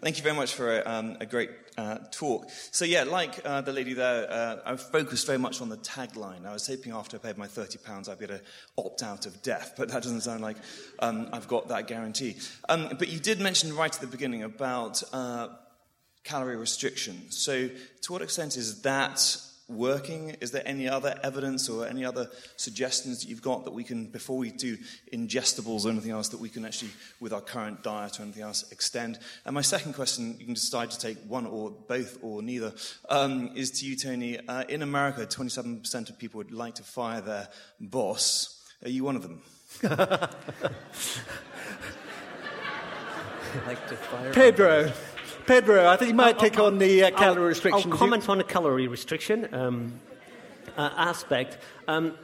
Thank 0.00 0.16
you 0.16 0.24
very 0.24 0.34
much 0.34 0.54
for 0.54 0.80
a, 0.80 0.82
um, 0.84 1.16
a 1.20 1.26
great 1.26 1.50
uh, 1.78 1.98
talk. 2.10 2.50
So, 2.72 2.84
yeah, 2.84 3.04
like 3.04 3.38
uh, 3.44 3.60
the 3.60 3.72
lady 3.72 3.94
there, 3.94 4.28
uh, 4.28 4.56
I 4.64 4.74
focused 4.74 5.28
very 5.28 5.38
much 5.38 5.60
on 5.60 5.68
the 5.68 5.76
tagline. 5.76 6.44
I 6.44 6.52
was 6.52 6.66
hoping 6.66 6.90
after 6.90 7.18
I 7.18 7.20
paid 7.20 7.38
my 7.38 7.46
£30 7.46 8.08
I'd 8.08 8.18
be 8.18 8.24
able 8.24 8.38
to 8.38 8.42
opt 8.78 9.04
out 9.04 9.26
of 9.26 9.40
death, 9.42 9.74
but 9.76 9.90
that 9.90 10.02
doesn't 10.02 10.22
sound 10.22 10.40
like 10.40 10.56
um, 10.98 11.28
I've 11.32 11.46
got 11.46 11.68
that 11.68 11.86
guarantee. 11.86 12.34
Um, 12.68 12.96
but 12.98 13.10
you 13.10 13.20
did 13.20 13.38
mention 13.38 13.76
right 13.76 13.94
at 13.94 14.00
the 14.00 14.08
beginning 14.08 14.42
about 14.42 15.04
uh, 15.12 15.50
calorie 16.24 16.56
restriction. 16.56 17.30
So, 17.30 17.68
to 18.02 18.12
what 18.12 18.22
extent 18.22 18.56
is 18.56 18.82
that 18.82 19.36
working? 19.68 20.36
Is 20.40 20.50
there 20.50 20.62
any 20.66 20.88
other 20.88 21.18
evidence 21.22 21.68
or 21.68 21.86
any 21.86 22.04
other 22.04 22.30
suggestions 22.56 23.20
that 23.20 23.28
you've 23.28 23.42
got 23.42 23.64
that 23.64 23.72
we 23.72 23.84
can, 23.84 24.06
before 24.06 24.36
we 24.36 24.50
do 24.50 24.76
ingestibles 25.12 25.84
or 25.84 25.90
anything 25.90 26.10
else, 26.10 26.28
that 26.28 26.40
we 26.40 26.48
can 26.48 26.64
actually, 26.64 26.90
with 27.20 27.32
our 27.32 27.40
current 27.40 27.82
diet 27.82 28.18
or 28.18 28.22
anything 28.22 28.42
else, 28.42 28.70
extend? 28.70 29.18
And 29.44 29.54
my 29.54 29.60
second 29.62 29.94
question, 29.94 30.36
you 30.38 30.44
can 30.44 30.54
decide 30.54 30.90
to 30.90 30.98
take 30.98 31.18
one 31.26 31.46
or 31.46 31.70
both 31.70 32.18
or 32.22 32.42
neither, 32.42 32.72
um, 33.08 33.50
is 33.54 33.70
to 33.80 33.86
you, 33.86 33.96
Tony. 33.96 34.38
Uh, 34.46 34.64
in 34.68 34.82
America, 34.82 35.26
27% 35.26 36.10
of 36.10 36.18
people 36.18 36.38
would 36.38 36.52
like 36.52 36.76
to 36.76 36.82
fire 36.82 37.20
their 37.20 37.48
boss. 37.80 38.60
Are 38.84 38.90
you 38.90 39.04
one 39.04 39.16
of 39.16 39.22
them? 39.22 39.42
like 43.66 43.88
to 43.88 43.96
fire 43.96 44.32
Pedro. 44.32 44.92
Pedro, 45.46 45.86
I 45.88 45.96
think 45.96 46.10
you 46.10 46.14
might 46.14 46.38
take 46.38 46.58
on 46.58 46.78
the 46.78 47.04
uh, 47.04 47.10
calorie 47.10 47.42
I'll- 47.42 47.48
restriction. 47.48 47.92
I'll 47.92 47.98
comment 47.98 48.28
on 48.28 48.38
the 48.38 48.44
calorie 48.44 48.88
restriction 48.88 49.52
um, 49.52 50.00
uh, 50.76 50.90
aspect. 50.96 51.58
Um, 51.88 52.14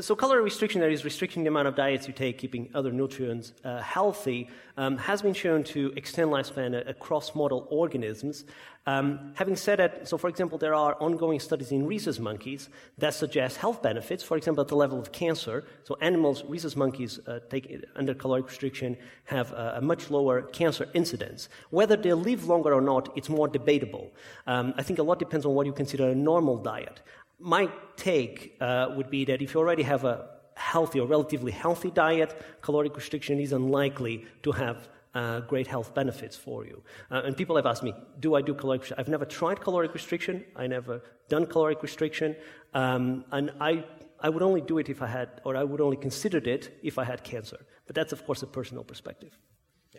so, 0.00 0.16
calorie 0.16 0.42
restriction, 0.42 0.80
that 0.80 0.90
is 0.90 1.04
restricting 1.04 1.44
the 1.44 1.48
amount 1.48 1.68
of 1.68 1.74
diets 1.74 2.06
you 2.06 2.14
take, 2.14 2.38
keeping 2.38 2.68
other 2.74 2.90
nutrients 2.90 3.52
uh, 3.64 3.80
healthy, 3.80 4.48
um, 4.76 4.96
has 4.98 5.22
been 5.22 5.34
shown 5.34 5.62
to 5.64 5.92
extend 5.96 6.30
lifespan 6.30 6.88
across 6.88 7.34
model 7.34 7.66
organisms. 7.70 8.44
Um, 8.86 9.32
having 9.34 9.56
said 9.56 9.78
that, 9.78 10.06
so 10.06 10.18
for 10.18 10.28
example, 10.28 10.58
there 10.58 10.74
are 10.74 10.94
ongoing 11.00 11.40
studies 11.40 11.72
in 11.72 11.86
rhesus 11.86 12.18
monkeys 12.18 12.68
that 12.98 13.14
suggest 13.14 13.56
health 13.56 13.82
benefits, 13.82 14.22
for 14.22 14.36
example, 14.36 14.60
at 14.62 14.68
the 14.68 14.76
level 14.76 14.98
of 14.98 15.12
cancer. 15.12 15.64
So, 15.84 15.96
animals, 16.00 16.44
rhesus 16.44 16.76
monkeys, 16.76 17.18
uh, 17.26 17.40
take, 17.48 17.84
under 17.96 18.14
caloric 18.14 18.46
restriction, 18.46 18.96
have 19.24 19.52
a, 19.52 19.74
a 19.76 19.80
much 19.80 20.10
lower 20.10 20.42
cancer 20.42 20.88
incidence. 20.94 21.48
Whether 21.70 21.96
they 21.96 22.12
live 22.12 22.46
longer 22.46 22.74
or 22.74 22.80
not, 22.80 23.12
it's 23.16 23.28
more 23.28 23.48
debatable. 23.48 24.12
Um, 24.46 24.74
I 24.76 24.82
think 24.82 24.98
a 24.98 25.02
lot 25.02 25.18
depends 25.18 25.46
on 25.46 25.54
what 25.54 25.66
you 25.66 25.72
consider 25.72 26.08
a 26.08 26.14
normal 26.14 26.58
diet. 26.58 27.00
My 27.46 27.68
take 27.96 28.56
uh, 28.58 28.88
would 28.96 29.10
be 29.10 29.26
that 29.26 29.42
if 29.42 29.52
you 29.52 29.60
already 29.60 29.82
have 29.82 30.04
a 30.04 30.30
healthy 30.56 30.98
or 30.98 31.06
relatively 31.06 31.52
healthy 31.52 31.90
diet, 31.90 32.34
caloric 32.62 32.96
restriction 32.96 33.38
is 33.38 33.52
unlikely 33.52 34.24
to 34.44 34.52
have 34.52 34.88
uh, 35.14 35.40
great 35.40 35.66
health 35.66 35.94
benefits 35.94 36.38
for 36.38 36.64
you. 36.64 36.82
Uh, 37.10 37.20
and 37.26 37.36
people 37.36 37.54
have 37.56 37.66
asked 37.66 37.82
me, 37.82 37.92
do 38.18 38.34
I 38.34 38.40
do 38.40 38.54
caloric 38.54 38.80
restriction? 38.80 38.98
I've 38.98 39.10
never 39.10 39.26
tried 39.26 39.60
caloric 39.60 39.92
restriction. 39.92 40.42
I 40.56 40.66
never 40.66 41.02
done 41.28 41.44
caloric 41.44 41.82
restriction. 41.82 42.34
Um, 42.72 43.26
and 43.30 43.52
I, 43.60 43.84
I 44.20 44.30
would 44.30 44.42
only 44.42 44.62
do 44.62 44.78
it 44.78 44.88
if 44.88 45.02
I 45.02 45.06
had, 45.08 45.42
or 45.44 45.54
I 45.54 45.64
would 45.64 45.82
only 45.82 45.98
considered 45.98 46.46
it 46.46 46.78
if 46.82 46.98
I 46.98 47.04
had 47.04 47.24
cancer. 47.24 47.58
But 47.86 47.94
that's, 47.94 48.14
of 48.14 48.24
course, 48.24 48.42
a 48.42 48.46
personal 48.46 48.84
perspective. 48.84 49.36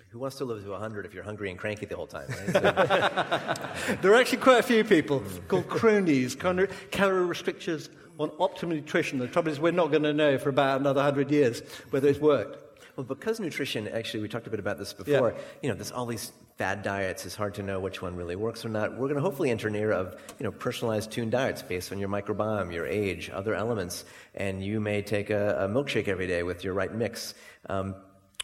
Who 0.09 0.19
wants 0.19 0.37
to 0.37 0.45
live 0.45 0.63
to 0.63 0.69
100 0.71 1.05
if 1.05 1.13
you're 1.13 1.23
hungry 1.23 1.49
and 1.49 1.59
cranky 1.59 1.85
the 1.85 1.95
whole 1.95 2.07
time? 2.07 2.27
Right? 2.29 3.57
There 4.01 4.13
are 4.13 4.15
actually 4.15 4.39
quite 4.39 4.59
a 4.59 4.63
few 4.63 4.83
people 4.83 5.23
called 5.47 5.67
cronies, 5.67 6.35
calorie 6.35 6.69
calorie 6.91 7.25
restrictions 7.25 7.89
on 8.17 8.29
optimal 8.31 8.69
nutrition. 8.69 9.19
The 9.19 9.27
trouble 9.27 9.51
is, 9.51 9.59
we're 9.59 9.71
not 9.71 9.91
going 9.91 10.03
to 10.03 10.13
know 10.13 10.37
for 10.37 10.49
about 10.49 10.79
another 10.79 10.99
100 10.99 11.31
years 11.31 11.61
whether 11.89 12.07
it's 12.07 12.19
worked. 12.19 12.61
Well, 12.95 13.03
because 13.03 13.41
nutrition, 13.41 13.89
actually, 13.89 14.21
we 14.21 14.29
talked 14.29 14.47
a 14.47 14.49
bit 14.49 14.59
about 14.59 14.77
this 14.77 14.93
before, 14.93 15.31
Yeah. 15.31 15.37
you 15.61 15.69
know, 15.69 15.75
there's 15.75 15.91
all 15.91 16.05
these 16.05 16.31
fad 16.57 16.81
diets. 16.81 17.25
It's 17.25 17.35
hard 17.35 17.53
to 17.55 17.63
know 17.63 17.81
which 17.81 18.01
one 18.01 18.15
really 18.15 18.37
works 18.37 18.63
or 18.63 18.69
not. 18.69 18.91
We're 18.91 19.09
going 19.09 19.15
to 19.15 19.21
hopefully 19.21 19.51
enter 19.51 19.67
an 19.67 19.75
era 19.75 19.97
of, 19.97 20.15
you 20.39 20.45
know, 20.45 20.51
personalized 20.51 21.11
tuned 21.11 21.31
diets 21.31 21.61
based 21.61 21.91
on 21.91 21.99
your 21.99 22.07
microbiome, 22.07 22.71
your 22.73 22.87
age, 22.87 23.29
other 23.33 23.53
elements. 23.53 24.05
And 24.33 24.63
you 24.63 24.79
may 24.79 25.01
take 25.01 25.29
a, 25.29 25.57
a 25.59 25.67
milkshake 25.67 26.07
every 26.07 26.27
day 26.27 26.43
with 26.43 26.63
your 26.63 26.73
right 26.73 26.93
mix. 26.93 27.33
Um, 27.67 27.95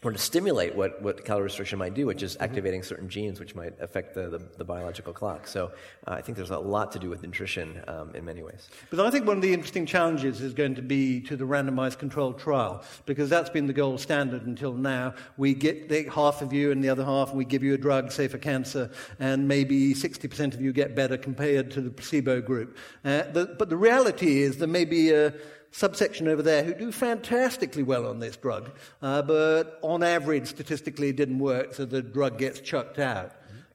or 0.04 0.12
to 0.12 0.18
stimulate 0.18 0.76
what, 0.76 1.00
what 1.02 1.24
calorie 1.24 1.44
restriction 1.44 1.78
might 1.78 1.94
do, 1.94 2.08
which 2.08 2.24
is 2.24 2.36
activating 2.40 2.82
certain 2.82 3.08
genes 3.08 3.40
which 3.40 3.54
might 3.54 3.74
affect 3.80 4.16
the, 4.16 4.30
the, 4.30 4.42
the 4.58 4.64
biological 4.64 5.14
clock. 5.14 5.48
So 5.48 5.72
uh, 6.08 6.14
I 6.14 6.22
think 6.22 6.38
there's 6.38 6.50
a 6.50 6.58
lot 6.58 6.92
to 6.94 7.00
do 7.00 7.08
with 7.10 7.22
nutrition 7.22 7.84
um, 7.88 8.16
in 8.16 8.26
many 8.26 8.42
ways. 8.42 8.68
But 8.90 9.00
I 9.00 9.12
think 9.12 9.28
one 9.28 9.36
of 9.36 9.44
the 9.44 9.54
interesting 9.54 9.86
challenges 9.86 10.42
is 10.42 10.54
going 10.54 10.74
to 10.76 10.82
be 10.82 11.22
to 11.22 11.36
the 11.36 11.46
randomized 11.46 12.00
controlled 12.00 12.40
trial, 12.40 12.84
because 13.06 13.30
that's 13.30 13.50
been 13.50 13.68
the 13.68 13.74
gold 13.74 14.00
standard 14.00 14.48
until 14.48 14.74
now. 14.74 15.14
We 15.38 15.54
get 15.54 15.88
take 15.88 16.12
half 16.12 16.42
of 16.42 16.52
you 16.52 16.72
and 16.72 16.84
the 16.84 16.90
other 16.90 17.06
half, 17.06 17.30
and 17.30 17.38
we 17.38 17.46
give 17.46 17.62
you 17.62 17.76
a 17.76 17.78
drug, 17.78 18.12
say 18.12 18.28
for 18.28 18.40
cancer, 18.40 18.90
and 19.20 19.48
maybe 19.48 19.94
60% 19.94 20.56
of 20.56 20.62
you 20.62 20.74
get 20.74 20.96
better 20.96 21.18
compared 21.18 21.70
to 21.72 21.82
the 21.82 21.92
placebo 21.92 22.42
group. 22.42 22.76
Uh, 23.06 23.24
the, 23.34 23.56
but 23.60 23.70
the 23.70 23.78
reality 23.78 24.42
is 24.42 24.58
there 24.58 24.68
may 24.68 24.86
be 24.86 25.12
a 25.12 25.34
subsection 25.72 26.28
over 26.28 26.42
there 26.42 26.64
who 26.64 26.74
do 26.74 26.92
fantastically 26.92 27.84
well 27.84 28.06
on 28.06 28.20
this 28.20 28.36
drug, 28.36 28.72
uh, 29.02 29.22
but 29.22 29.80
on 29.82 30.04
average, 30.04 30.48
statistically, 30.48 31.10
it 31.10 31.16
didn't 31.16 31.40
work, 31.40 31.74
so 31.74 31.86
the 31.86 32.02
drug 32.02 32.38
gets 32.38 32.60
chucked 32.60 33.00
out. 33.00 33.32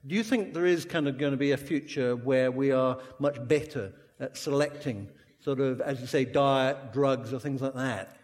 Do 0.06 0.14
you 0.14 0.22
think 0.22 0.54
there 0.54 0.66
is 0.66 0.84
kind 0.84 1.08
of 1.08 1.18
going 1.18 1.32
to 1.32 1.36
be 1.36 1.52
a 1.52 1.56
future 1.56 2.14
where 2.14 2.50
we 2.50 2.70
are 2.70 2.98
much 3.18 3.36
better 3.48 3.92
at 4.20 4.36
selecting, 4.36 5.08
sort 5.40 5.58
of, 5.58 5.80
as 5.80 6.00
you 6.00 6.06
say, 6.06 6.24
diet, 6.24 6.92
drugs, 6.92 7.32
or 7.32 7.40
things 7.40 7.60
like 7.60 7.74
that, 7.74 8.15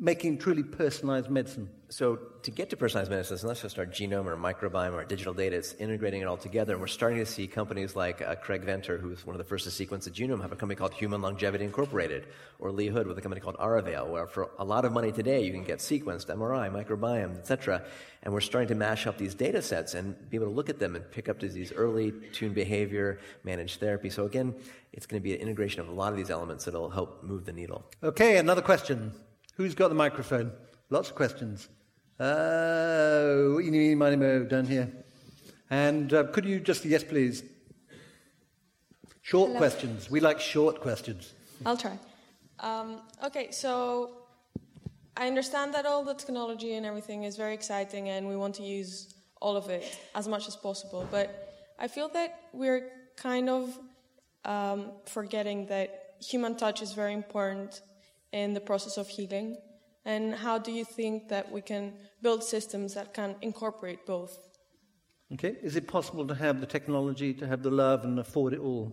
making 0.00 0.38
truly 0.38 0.62
personalized 0.62 1.30
medicine? 1.30 1.68
So 1.88 2.16
to 2.42 2.50
get 2.50 2.70
to 2.70 2.76
personalized 2.76 3.10
medicine, 3.10 3.34
it's 3.34 3.44
not 3.44 3.56
just 3.56 3.78
our 3.78 3.86
genome 3.86 4.26
or 4.26 4.36
microbiome 4.36 4.94
or 4.94 5.04
digital 5.04 5.32
data, 5.32 5.56
it's 5.56 5.74
integrating 5.74 6.22
it 6.22 6.24
all 6.24 6.36
together. 6.36 6.72
And 6.72 6.80
we're 6.80 6.88
starting 6.88 7.18
to 7.18 7.26
see 7.26 7.46
companies 7.46 7.94
like 7.94 8.20
uh, 8.20 8.34
Craig 8.34 8.64
Venter, 8.64 8.98
who's 8.98 9.24
one 9.24 9.34
of 9.34 9.38
the 9.38 9.44
first 9.44 9.64
to 9.64 9.70
sequence 9.70 10.06
a 10.06 10.10
genome, 10.10 10.42
have 10.42 10.50
a 10.50 10.56
company 10.56 10.76
called 10.76 10.92
Human 10.94 11.22
Longevity 11.22 11.64
Incorporated, 11.64 12.26
or 12.58 12.72
Lee 12.72 12.88
Hood 12.88 13.06
with 13.06 13.16
a 13.18 13.20
company 13.20 13.40
called 13.40 13.56
Arivale, 13.58 14.10
where 14.10 14.26
for 14.26 14.50
a 14.58 14.64
lot 14.64 14.84
of 14.84 14.92
money 14.92 15.12
today 15.12 15.44
you 15.44 15.52
can 15.52 15.62
get 15.62 15.78
sequenced, 15.78 16.26
MRI, 16.26 16.68
microbiome, 16.68 17.38
etc. 17.38 17.84
And 18.24 18.34
we're 18.34 18.40
starting 18.40 18.68
to 18.68 18.74
mash 18.74 19.06
up 19.06 19.16
these 19.16 19.34
data 19.34 19.62
sets 19.62 19.94
and 19.94 20.16
be 20.30 20.36
able 20.36 20.48
to 20.48 20.52
look 20.52 20.70
at 20.70 20.80
them 20.80 20.96
and 20.96 21.08
pick 21.10 21.28
up 21.28 21.38
disease 21.38 21.72
early, 21.76 22.12
tune 22.32 22.54
behavior, 22.54 23.20
manage 23.44 23.76
therapy. 23.76 24.10
So 24.10 24.24
again, 24.24 24.54
it's 24.92 25.06
going 25.06 25.20
to 25.20 25.24
be 25.24 25.34
an 25.34 25.40
integration 25.40 25.80
of 25.80 25.88
a 25.88 25.92
lot 25.92 26.12
of 26.12 26.16
these 26.16 26.30
elements 26.30 26.64
that'll 26.64 26.90
help 26.90 27.22
move 27.22 27.44
the 27.44 27.52
needle. 27.52 27.84
Okay, 28.02 28.38
another 28.38 28.62
question. 28.62 29.12
Who's 29.56 29.74
got 29.74 29.88
the 29.88 29.94
microphone? 29.94 30.52
Lots 30.90 31.10
of 31.10 31.14
questions. 31.14 31.68
Uh, 32.18 33.58
Ini 33.60 33.96
Manimo 33.96 34.44
down 34.44 34.66
here. 34.66 34.90
And 35.70 36.12
uh, 36.12 36.24
could 36.24 36.44
you 36.44 36.58
just, 36.60 36.84
yes, 36.84 37.04
please? 37.04 37.44
Short 39.22 39.48
Hello. 39.48 39.58
questions. 39.58 40.10
We 40.10 40.20
like 40.20 40.40
short 40.40 40.80
questions. 40.80 41.32
I'll 41.64 41.76
try. 41.76 41.98
Um, 42.60 43.00
okay, 43.24 43.52
so 43.52 44.10
I 45.16 45.28
understand 45.28 45.72
that 45.74 45.86
all 45.86 46.04
the 46.04 46.14
technology 46.14 46.74
and 46.74 46.84
everything 46.84 47.22
is 47.22 47.36
very 47.36 47.54
exciting 47.54 48.08
and 48.08 48.28
we 48.28 48.36
want 48.36 48.56
to 48.56 48.62
use 48.62 49.14
all 49.40 49.56
of 49.56 49.68
it 49.68 49.98
as 50.14 50.26
much 50.26 50.48
as 50.48 50.56
possible, 50.56 51.06
but 51.10 51.74
I 51.78 51.86
feel 51.86 52.08
that 52.08 52.40
we're 52.52 52.90
kind 53.16 53.48
of 53.48 53.78
um, 54.44 54.92
forgetting 55.06 55.66
that 55.66 56.16
human 56.20 56.56
touch 56.56 56.82
is 56.82 56.92
very 56.92 57.12
important 57.12 57.80
in 58.34 58.52
the 58.52 58.60
process 58.70 58.96
of 58.98 59.08
healing. 59.08 59.56
And 60.04 60.34
how 60.34 60.58
do 60.58 60.70
you 60.72 60.84
think 60.84 61.28
that 61.28 61.50
we 61.50 61.62
can 61.62 61.94
build 62.20 62.42
systems 62.42 62.92
that 62.94 63.14
can 63.14 63.36
incorporate 63.40 64.04
both? 64.04 64.32
Okay, 65.32 65.56
is 65.62 65.76
it 65.76 65.86
possible 65.86 66.26
to 66.26 66.34
have 66.34 66.60
the 66.60 66.66
technology, 66.66 67.32
to 67.34 67.46
have 67.46 67.62
the 67.62 67.70
love, 67.70 68.04
and 68.04 68.18
afford 68.18 68.52
it 68.52 68.60
all? 68.60 68.92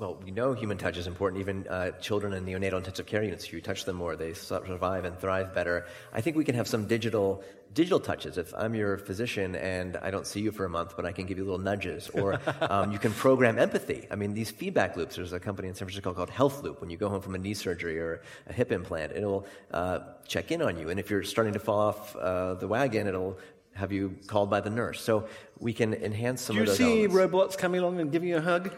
Well, 0.00 0.18
we 0.24 0.30
know 0.30 0.54
human 0.54 0.78
touch 0.78 0.96
is 0.96 1.06
important. 1.06 1.42
Even 1.42 1.68
uh, 1.68 1.90
children 2.00 2.32
in 2.32 2.46
neonatal 2.46 2.78
intensive 2.78 3.04
care 3.04 3.22
units, 3.22 3.44
if 3.44 3.52
you 3.52 3.60
touch 3.60 3.84
them 3.84 3.96
more, 3.96 4.16
they 4.16 4.32
survive 4.32 5.04
and 5.04 5.18
thrive 5.20 5.54
better. 5.54 5.84
I 6.10 6.22
think 6.22 6.38
we 6.38 6.44
can 6.44 6.54
have 6.54 6.66
some 6.66 6.86
digital 6.86 7.44
digital 7.74 8.00
touches. 8.00 8.38
If 8.38 8.54
I'm 8.54 8.74
your 8.74 8.96
physician 8.96 9.54
and 9.56 9.98
I 9.98 10.10
don't 10.10 10.26
see 10.26 10.40
you 10.40 10.52
for 10.52 10.64
a 10.64 10.70
month, 10.70 10.96
but 10.96 11.04
I 11.04 11.12
can 11.12 11.26
give 11.26 11.36
you 11.36 11.44
little 11.44 11.58
nudges, 11.58 12.08
or 12.14 12.40
um, 12.62 12.92
you 12.92 12.98
can 12.98 13.12
program 13.12 13.58
empathy. 13.58 14.06
I 14.10 14.16
mean, 14.16 14.32
these 14.32 14.50
feedback 14.50 14.96
loops. 14.96 15.16
There's 15.16 15.34
a 15.34 15.38
company 15.38 15.68
in 15.68 15.74
San 15.74 15.86
Francisco 15.86 16.14
called 16.14 16.30
Health 16.30 16.62
Loop. 16.62 16.80
When 16.80 16.88
you 16.88 16.96
go 16.96 17.10
home 17.10 17.20
from 17.20 17.34
a 17.34 17.38
knee 17.38 17.52
surgery 17.52 17.98
or 17.98 18.22
a 18.46 18.54
hip 18.54 18.72
implant, 18.72 19.12
it'll 19.12 19.46
uh, 19.70 19.98
check 20.26 20.50
in 20.50 20.62
on 20.62 20.78
you. 20.78 20.88
And 20.88 20.98
if 20.98 21.10
you're 21.10 21.24
starting 21.24 21.52
to 21.52 21.60
fall 21.60 21.78
off 21.78 22.16
uh, 22.16 22.54
the 22.54 22.66
wagon, 22.66 23.06
it'll 23.06 23.38
have 23.74 23.92
you 23.92 24.16
called 24.26 24.48
by 24.48 24.60
the 24.60 24.70
nurse. 24.70 25.02
So 25.02 25.28
we 25.58 25.74
can 25.74 25.92
enhance 25.92 26.40
some 26.40 26.56
Do 26.56 26.62
you 26.62 26.62
of 26.62 26.68
those 26.68 26.78
see 26.78 26.84
elements. 26.84 27.14
robots 27.14 27.56
coming 27.56 27.80
along 27.82 28.00
and 28.00 28.10
giving 28.10 28.30
you 28.30 28.38
a 28.38 28.40
hug? 28.40 28.72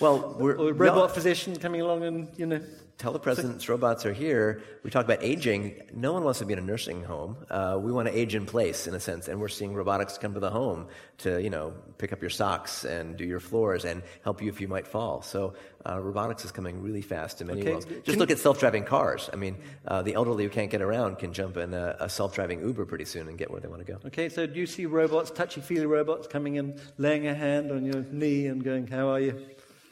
Well, 0.00 0.36
we're 0.38 0.56
or 0.56 0.72
robot 0.72 1.12
physician 1.14 1.56
coming 1.56 1.80
along 1.80 2.02
and 2.04 2.28
you 2.36 2.46
know. 2.46 2.60
telepresence 2.98 3.68
robots 3.68 4.04
are 4.06 4.12
here. 4.12 4.62
We 4.82 4.90
talk 4.90 5.04
about 5.04 5.22
aging. 5.22 5.82
No 5.94 6.12
one 6.12 6.22
wants 6.24 6.38
to 6.40 6.44
be 6.44 6.52
in 6.52 6.58
a 6.58 6.62
nursing 6.62 7.02
home. 7.02 7.36
Uh, 7.50 7.78
we 7.80 7.92
want 7.92 8.06
to 8.08 8.16
age 8.16 8.34
in 8.34 8.46
place, 8.46 8.86
in 8.86 8.94
a 8.94 9.00
sense, 9.00 9.28
and 9.28 9.40
we're 9.40 9.48
seeing 9.48 9.74
robotics 9.74 10.16
come 10.18 10.34
to 10.34 10.40
the 10.40 10.50
home 10.50 10.86
to, 11.18 11.42
you 11.42 11.50
know, 11.50 11.72
pick 11.98 12.12
up 12.12 12.20
your 12.20 12.30
socks 12.30 12.84
and 12.84 13.16
do 13.16 13.24
your 13.24 13.40
floors 13.40 13.84
and 13.84 14.02
help 14.22 14.42
you 14.42 14.48
if 14.48 14.60
you 14.60 14.68
might 14.68 14.86
fall. 14.86 15.22
So 15.22 15.54
uh, 15.88 16.00
robotics 16.00 16.44
is 16.44 16.52
coming 16.52 16.82
really 16.82 17.02
fast 17.02 17.40
in 17.40 17.46
many 17.46 17.60
Okay. 17.62 17.70
worlds. 17.72 17.86
Just 17.86 18.04
Can- 18.04 18.18
look 18.18 18.30
at 18.30 18.38
self-driving 18.38 18.84
cars. 18.84 19.28
I 19.32 19.36
mean, 19.36 19.56
uh, 19.88 20.02
the 20.02 20.14
elderly 20.14 20.44
who 20.44 20.50
can't 20.50 20.70
get 20.70 20.82
around 20.82 21.18
can 21.18 21.32
jump 21.32 21.56
in 21.56 21.72
a, 21.74 21.96
a 22.00 22.08
self-driving 22.08 22.60
Uber 22.60 22.84
pretty 22.86 23.04
soon 23.06 23.28
and 23.28 23.36
get 23.38 23.50
where 23.50 23.60
they 23.60 23.68
want 23.68 23.84
to 23.86 23.90
go. 23.92 23.98
Okay, 24.06 24.28
so 24.28 24.46
do 24.46 24.58
you 24.60 24.66
see 24.66 24.84
robots, 24.86 25.30
touchy-feely 25.30 25.86
robots, 25.86 26.26
coming 26.26 26.56
in, 26.56 26.78
laying 26.98 27.26
a 27.26 27.34
hand 27.34 27.70
on 27.72 27.84
your 27.84 28.02
knee 28.10 28.46
and 28.46 28.62
going, 28.64 28.86
"How 28.86 29.08
are 29.08 29.20
you?" 29.20 29.34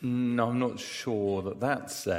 No, 0.05 0.51
I'm 0.51 0.59
not 0.59 0.79
sure 0.79 1.41
that 1.41 1.61
that's 1.61 2.07
uh, 2.07 2.11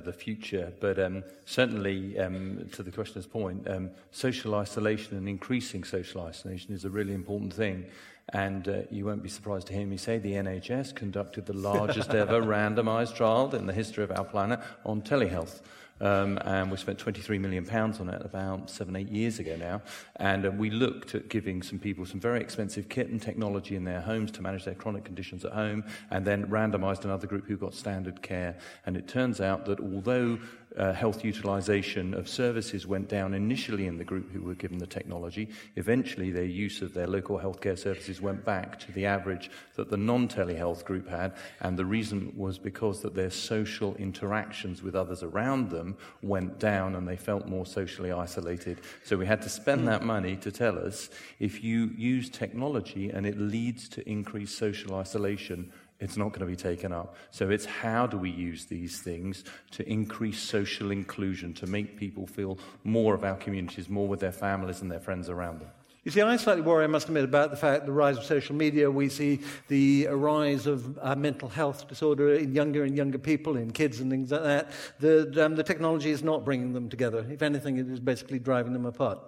uh, 0.00 0.04
the 0.06 0.12
future, 0.14 0.72
but 0.80 0.98
um, 0.98 1.22
certainly, 1.44 2.18
um, 2.18 2.66
to 2.72 2.82
the 2.82 2.90
questioner's 2.90 3.26
point, 3.26 3.68
um, 3.68 3.90
social 4.10 4.54
isolation 4.54 5.18
and 5.18 5.28
increasing 5.28 5.84
social 5.84 6.22
isolation 6.22 6.72
is 6.72 6.86
a 6.86 6.88
really 6.88 7.12
important 7.12 7.52
thing. 7.52 7.84
And 8.30 8.66
uh, 8.66 8.78
you 8.90 9.04
won't 9.04 9.22
be 9.22 9.28
surprised 9.28 9.66
to 9.66 9.74
hear 9.74 9.86
me 9.86 9.98
say 9.98 10.16
the 10.16 10.32
NHS 10.32 10.94
conducted 10.94 11.44
the 11.44 11.52
largest 11.52 12.08
ever 12.14 12.40
randomized 12.40 13.16
trial 13.16 13.54
in 13.54 13.66
the 13.66 13.74
history 13.74 14.02
of 14.02 14.10
our 14.10 14.24
planet 14.24 14.60
on 14.86 15.02
telehealth. 15.02 15.60
Um, 16.04 16.38
and 16.44 16.70
we 16.70 16.76
spent 16.76 16.98
23 16.98 17.38
million 17.38 17.64
pounds 17.64 17.98
on 17.98 18.10
it 18.10 18.20
about 18.22 18.68
seven, 18.68 18.94
eight 18.94 19.08
years 19.08 19.38
ago 19.38 19.56
now. 19.56 19.80
And 20.16 20.44
uh, 20.44 20.50
we 20.50 20.68
looked 20.68 21.14
at 21.14 21.30
giving 21.30 21.62
some 21.62 21.78
people 21.78 22.04
some 22.04 22.20
very 22.20 22.42
expensive 22.42 22.90
kit 22.90 23.08
and 23.08 23.20
technology 23.20 23.74
in 23.74 23.84
their 23.84 24.02
homes 24.02 24.30
to 24.32 24.42
manage 24.42 24.66
their 24.66 24.74
chronic 24.74 25.04
conditions 25.04 25.46
at 25.46 25.52
home, 25.52 25.82
and 26.10 26.26
then 26.26 26.46
randomised 26.48 27.04
another 27.04 27.26
group 27.26 27.46
who 27.46 27.56
got 27.56 27.72
standard 27.72 28.20
care. 28.20 28.58
And 28.84 28.98
it 28.98 29.08
turns 29.08 29.40
out 29.40 29.64
that 29.64 29.80
although 29.80 30.38
uh, 30.76 30.92
health 30.92 31.24
utilisation 31.24 32.14
of 32.14 32.28
services 32.28 32.86
went 32.86 33.08
down 33.08 33.34
initially 33.34 33.86
in 33.86 33.96
the 33.96 34.04
group 34.04 34.30
who 34.32 34.42
were 34.42 34.54
given 34.54 34.78
the 34.78 34.86
technology, 34.86 35.48
eventually 35.76 36.30
their 36.30 36.44
use 36.44 36.82
of 36.82 36.94
their 36.94 37.06
local 37.06 37.38
healthcare 37.38 37.78
services 37.78 38.20
went 38.20 38.44
back 38.44 38.78
to 38.80 38.92
the 38.92 39.06
average 39.06 39.50
that 39.76 39.90
the 39.90 39.96
non-telehealth 39.96 40.84
group 40.84 41.08
had. 41.08 41.32
And 41.60 41.78
the 41.78 41.84
reason 41.84 42.32
was 42.36 42.58
because 42.58 43.02
that 43.02 43.14
their 43.14 43.30
social 43.30 43.94
interactions 43.96 44.82
with 44.82 44.94
others 44.94 45.22
around 45.22 45.70
them 45.70 45.96
went 46.22 46.58
down 46.58 46.96
and 46.96 47.06
they 47.06 47.16
felt 47.16 47.46
more 47.46 47.66
socially 47.66 48.12
isolated. 48.12 48.80
So 49.04 49.16
we 49.16 49.26
had 49.26 49.42
to 49.42 49.48
spend 49.48 49.86
that 49.88 50.02
money 50.02 50.36
to 50.36 50.50
tell 50.50 50.78
us 50.78 51.10
if 51.38 51.62
you 51.62 51.90
use 51.96 52.28
technology 52.28 53.10
and 53.10 53.26
it 53.26 53.38
leads 53.38 53.88
to 53.90 54.08
increased 54.08 54.58
social 54.58 54.94
isolation, 54.96 55.72
it's 56.04 56.16
not 56.18 56.28
going 56.28 56.40
to 56.40 56.46
be 56.46 56.54
taken 56.54 56.92
up. 56.92 57.16
So 57.30 57.50
it's 57.50 57.64
how 57.64 58.06
do 58.06 58.18
we 58.18 58.30
use 58.30 58.66
these 58.66 59.00
things 59.00 59.44
to 59.72 59.88
increase 59.88 60.38
social 60.38 60.90
inclusion, 60.90 61.54
to 61.54 61.66
make 61.66 61.96
people 61.96 62.26
feel 62.26 62.58
more 62.84 63.14
of 63.14 63.24
our 63.24 63.36
communities, 63.36 63.88
more 63.88 64.06
with 64.06 64.20
their 64.20 64.32
families 64.32 64.82
and 64.82 64.90
their 64.90 65.00
friends 65.00 65.30
around 65.30 65.60
them. 65.60 65.68
You 66.04 66.10
see, 66.10 66.20
I 66.20 66.36
slightly 66.36 66.60
worry, 66.60 66.84
I 66.84 66.86
must 66.86 67.08
admit, 67.08 67.24
about 67.24 67.50
the 67.50 67.56
fact 67.56 67.86
the 67.86 67.92
rise 67.92 68.18
of 68.18 68.24
social 68.24 68.54
media. 68.54 68.90
We 68.90 69.08
see 69.08 69.40
the 69.68 70.08
rise 70.08 70.66
of 70.66 70.98
uh, 70.98 71.16
mental 71.16 71.48
health 71.48 71.88
disorder 71.88 72.34
in 72.34 72.54
younger 72.54 72.84
and 72.84 72.94
younger 72.94 73.16
people, 73.16 73.56
in 73.56 73.70
kids 73.70 74.00
and 74.00 74.10
things 74.10 74.30
like 74.30 74.42
that. 74.42 74.70
The, 75.00 75.42
um, 75.42 75.56
the 75.56 75.62
technology 75.62 76.10
is 76.10 76.22
not 76.22 76.44
bringing 76.44 76.74
them 76.74 76.90
together. 76.90 77.26
If 77.30 77.40
anything, 77.40 77.78
it 77.78 77.88
is 77.88 78.00
basically 78.00 78.38
driving 78.38 78.74
them 78.74 78.84
apart. 78.84 79.18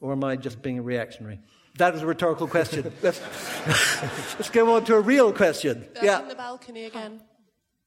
Or 0.00 0.12
am 0.12 0.22
I 0.22 0.36
just 0.36 0.62
being 0.62 0.78
a 0.78 0.82
reactionary? 0.82 1.40
That 1.76 1.94
is 1.94 2.02
a 2.02 2.06
rhetorical 2.06 2.46
question. 2.46 2.92
let's, 3.02 3.20
let's 4.36 4.50
go 4.50 4.76
on 4.76 4.84
to 4.84 4.94
a 4.94 5.00
real 5.00 5.32
question. 5.32 5.86
Back 5.94 6.22
in 6.22 6.28
the 6.28 6.34
balcony 6.34 6.84
again. 6.84 7.20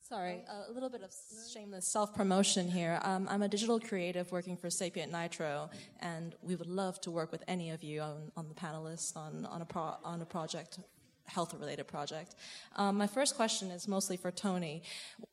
Sorry, 0.02 0.46
a 0.70 0.72
little 0.72 0.90
bit 0.90 1.02
of 1.04 1.12
shameless 1.52 1.86
self 1.86 2.14
promotion 2.14 2.70
here. 2.70 3.00
Um, 3.04 3.28
I'm 3.30 3.42
a 3.42 3.50
digital 3.50 3.78
creative 3.78 4.32
working 4.32 4.56
for 4.56 4.70
Sapient 4.70 5.12
Nitro, 5.12 5.70
and 6.00 6.34
we 6.42 6.56
would 6.56 6.68
love 6.68 7.02
to 7.02 7.12
work 7.12 7.30
with 7.30 7.44
any 7.46 7.72
of 7.72 7.84
you 7.84 8.00
on, 8.00 8.32
on 8.38 8.48
the 8.48 8.56
panelists 8.56 9.18
on, 9.18 9.46
on, 9.46 9.62
a 9.62 9.66
pro, 9.66 9.96
on 10.06 10.22
a 10.22 10.26
project, 10.26 10.80
health 11.28 11.54
related 11.54 11.88
project. 11.88 12.36
Um, 12.76 12.98
my 12.98 13.08
first 13.08 13.36
question 13.36 13.70
is 13.70 13.88
mostly 13.88 14.18
for 14.18 14.32
Tony. 14.32 14.82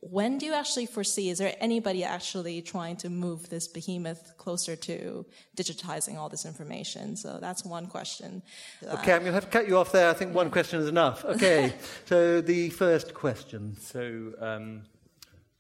When 0.01 0.39
do 0.39 0.47
you 0.47 0.55
actually 0.55 0.87
foresee, 0.87 1.31
is 1.31 1.39
there 1.39 1.55
anybody 1.61 2.05
actually 2.05 2.63
trying 2.63 2.97
to 2.97 3.09
move 3.09 3.49
this 3.49 3.69
behemoth 3.69 4.37
closer 4.37 4.77
to 4.77 5.25
digitizing 5.57 6.17
all 6.17 6.29
this 6.29 6.45
information? 6.45 7.17
So 7.17 7.39
that's 7.41 7.65
one 7.65 7.87
question. 7.87 8.43
Okay, 8.83 9.13
I'm 9.13 9.21
going 9.21 9.27
to 9.27 9.33
have 9.33 9.45
to 9.45 9.51
cut 9.51 9.69
you 9.69 9.79
off 9.79 9.93
there. 9.93 10.11
I 10.11 10.15
think 10.15 10.35
one 10.35 10.51
question 10.51 10.81
is 10.81 10.89
enough. 10.89 11.25
Okay, 11.25 11.73
so 12.07 12.41
the 12.41 12.71
first 12.71 13.15
question. 13.15 13.77
So, 13.81 14.33
um, 14.41 14.83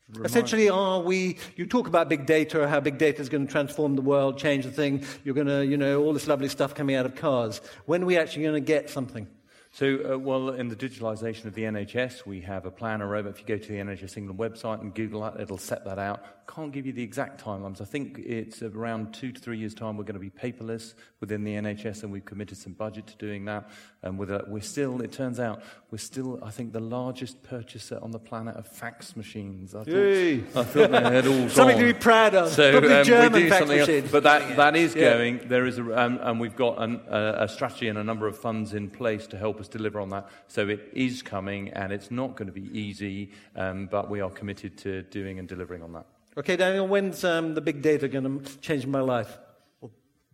remind- 0.09 0.27
Essentially, 0.27 0.69
are 0.69 1.01
we? 1.01 1.39
You 1.57 1.67
talk 1.67 1.87
about 1.87 2.09
big 2.09 2.27
data, 2.27 2.69
how 2.69 2.81
big 2.81 2.99
data 2.99 3.21
is 3.21 3.29
going 3.29 3.47
to 3.47 3.53
transform 3.53 3.95
the 3.95 4.03
world, 4.03 4.37
change 4.37 4.65
the 4.65 4.73
thing. 4.73 5.05
You're 5.25 5.35
going 5.35 5.47
to, 5.47 5.65
you 5.65 5.77
know, 5.77 6.03
all 6.03 6.13
this 6.13 6.27
lovely 6.27 6.49
stuff 6.49 6.75
coming 6.75 6.97
out 6.97 7.07
of 7.07 7.15
cars. 7.15 7.61
When 7.87 8.03
are 8.03 8.07
we 8.07 8.19
actually 8.19 8.43
going 8.43 8.55
to 8.55 8.61
get 8.61 8.91
something? 8.91 9.29
So, 9.75 9.99
uh, 10.09 10.19
well, 10.21 10.51
in 10.51 10.69
the 10.69 10.77
digitalisation 10.77 11.47
of 11.47 11.55
the 11.55 11.65
NHS, 11.65 12.25
we 12.25 12.41
have 12.43 12.65
a 12.65 12.71
plan, 12.71 13.01
a 13.01 13.07
roadmap. 13.07 13.31
If 13.31 13.41
you 13.41 13.45
go 13.45 13.59
to 13.59 13.69
the 13.69 13.79
NHS 13.79 14.17
England 14.17 14.39
website 14.39 14.81
and 14.81 14.95
Google 14.95 15.23
that, 15.23 15.41
it'll 15.41 15.59
set 15.59 15.85
that 15.85 15.99
out. 15.99 16.44
Can't 16.47 16.73
give 16.73 16.87
you 16.87 16.93
the 16.93 17.03
exact 17.03 17.43
timelines. 17.43 17.81
I 17.81 17.85
think 17.85 18.19
it's 18.19 18.63
around 18.63 19.15
two 19.15 19.33
to 19.33 19.41
three 19.41 19.59
years' 19.59 19.75
time 19.75 19.97
we're 19.97 20.05
going 20.05 20.15
to 20.15 20.21
be 20.21 20.31
paperless 20.31 20.95
within 21.21 21.43
the 21.43 21.55
NHS, 21.55 22.03
and 22.03 22.13
we've 22.13 22.25
committed 22.25 22.59
some 22.59 22.75
budget 22.75 23.07
to 23.09 23.17
doing 23.17 23.47
that. 23.47 23.71
And 24.03 24.19
with 24.19 24.31
a, 24.31 24.45
we're 24.47 24.61
still, 24.61 25.01
it 25.01 25.11
turns 25.11 25.41
out, 25.41 25.63
we're 25.91 25.99
still, 25.99 26.39
I 26.45 26.51
think, 26.51 26.73
the 26.73 26.81
largest 26.81 27.43
purchaser 27.43 27.99
on 28.03 28.11
the 28.11 28.19
planet 28.19 28.57
of 28.57 28.67
fax 28.67 29.17
machines. 29.17 29.75
I 29.75 29.79
thought, 29.79 29.89
Yay. 29.89 30.41
I 30.55 30.65
thought 30.65 30.91
they 30.91 31.01
had 31.01 31.27
all 31.27 31.49
Something 31.49 31.79
to 31.79 31.85
be 31.85 31.95
proud 31.95 32.35
of. 32.35 32.53
So 32.53 32.73
Probably 32.73 32.95
um, 32.95 33.05
German 33.05 33.33
we 33.33 33.43
do 33.45 33.49
fax 33.49 33.67
machines. 33.67 34.11
But 34.11 34.25
that, 34.25 34.57
that 34.57 34.77
is 34.77 34.95
Yeah. 34.95 35.15
going. 35.15 35.49
There 35.49 35.67
is 35.67 35.79
a, 35.79 35.99
um, 35.99 36.19
and 36.23 36.39
we've 36.39 36.57
got 36.57 36.83
an, 36.83 37.01
a, 37.09 37.45
a 37.45 37.49
strategy 37.49 37.89
and 37.89 37.99
a 37.99 38.05
number 38.05 38.27
of 38.27 38.39
funds 38.39 38.75
in 38.75 38.91
place 38.91 39.27
to 39.29 39.39
help 39.39 39.61
us 39.61 39.69
deliver 39.69 39.99
on 40.01 40.11
that. 40.11 40.29
So 40.49 40.69
it 40.69 40.91
is 40.93 41.23
coming, 41.23 41.71
and 41.71 41.93
it's 41.93 42.11
not 42.11 42.37
going 42.37 42.47
to 42.47 42.53
be 42.53 42.69
easy, 42.79 43.31
um, 43.57 43.87
but 43.87 44.11
we 44.11 44.21
are 44.21 44.31
committed 44.31 44.77
to 44.79 45.03
doing 45.05 45.39
and 45.39 45.49
delivering 45.49 45.83
on 45.83 45.93
that. 45.95 46.07
Okay, 46.37 46.57
Daniel, 46.57 46.89
when's 46.89 47.23
um, 47.23 47.55
the 47.55 47.61
big 47.61 47.81
data 47.81 48.09
going 48.09 48.41
to 48.41 48.59
change 48.59 48.85
my 48.89 49.01
life? 49.01 49.39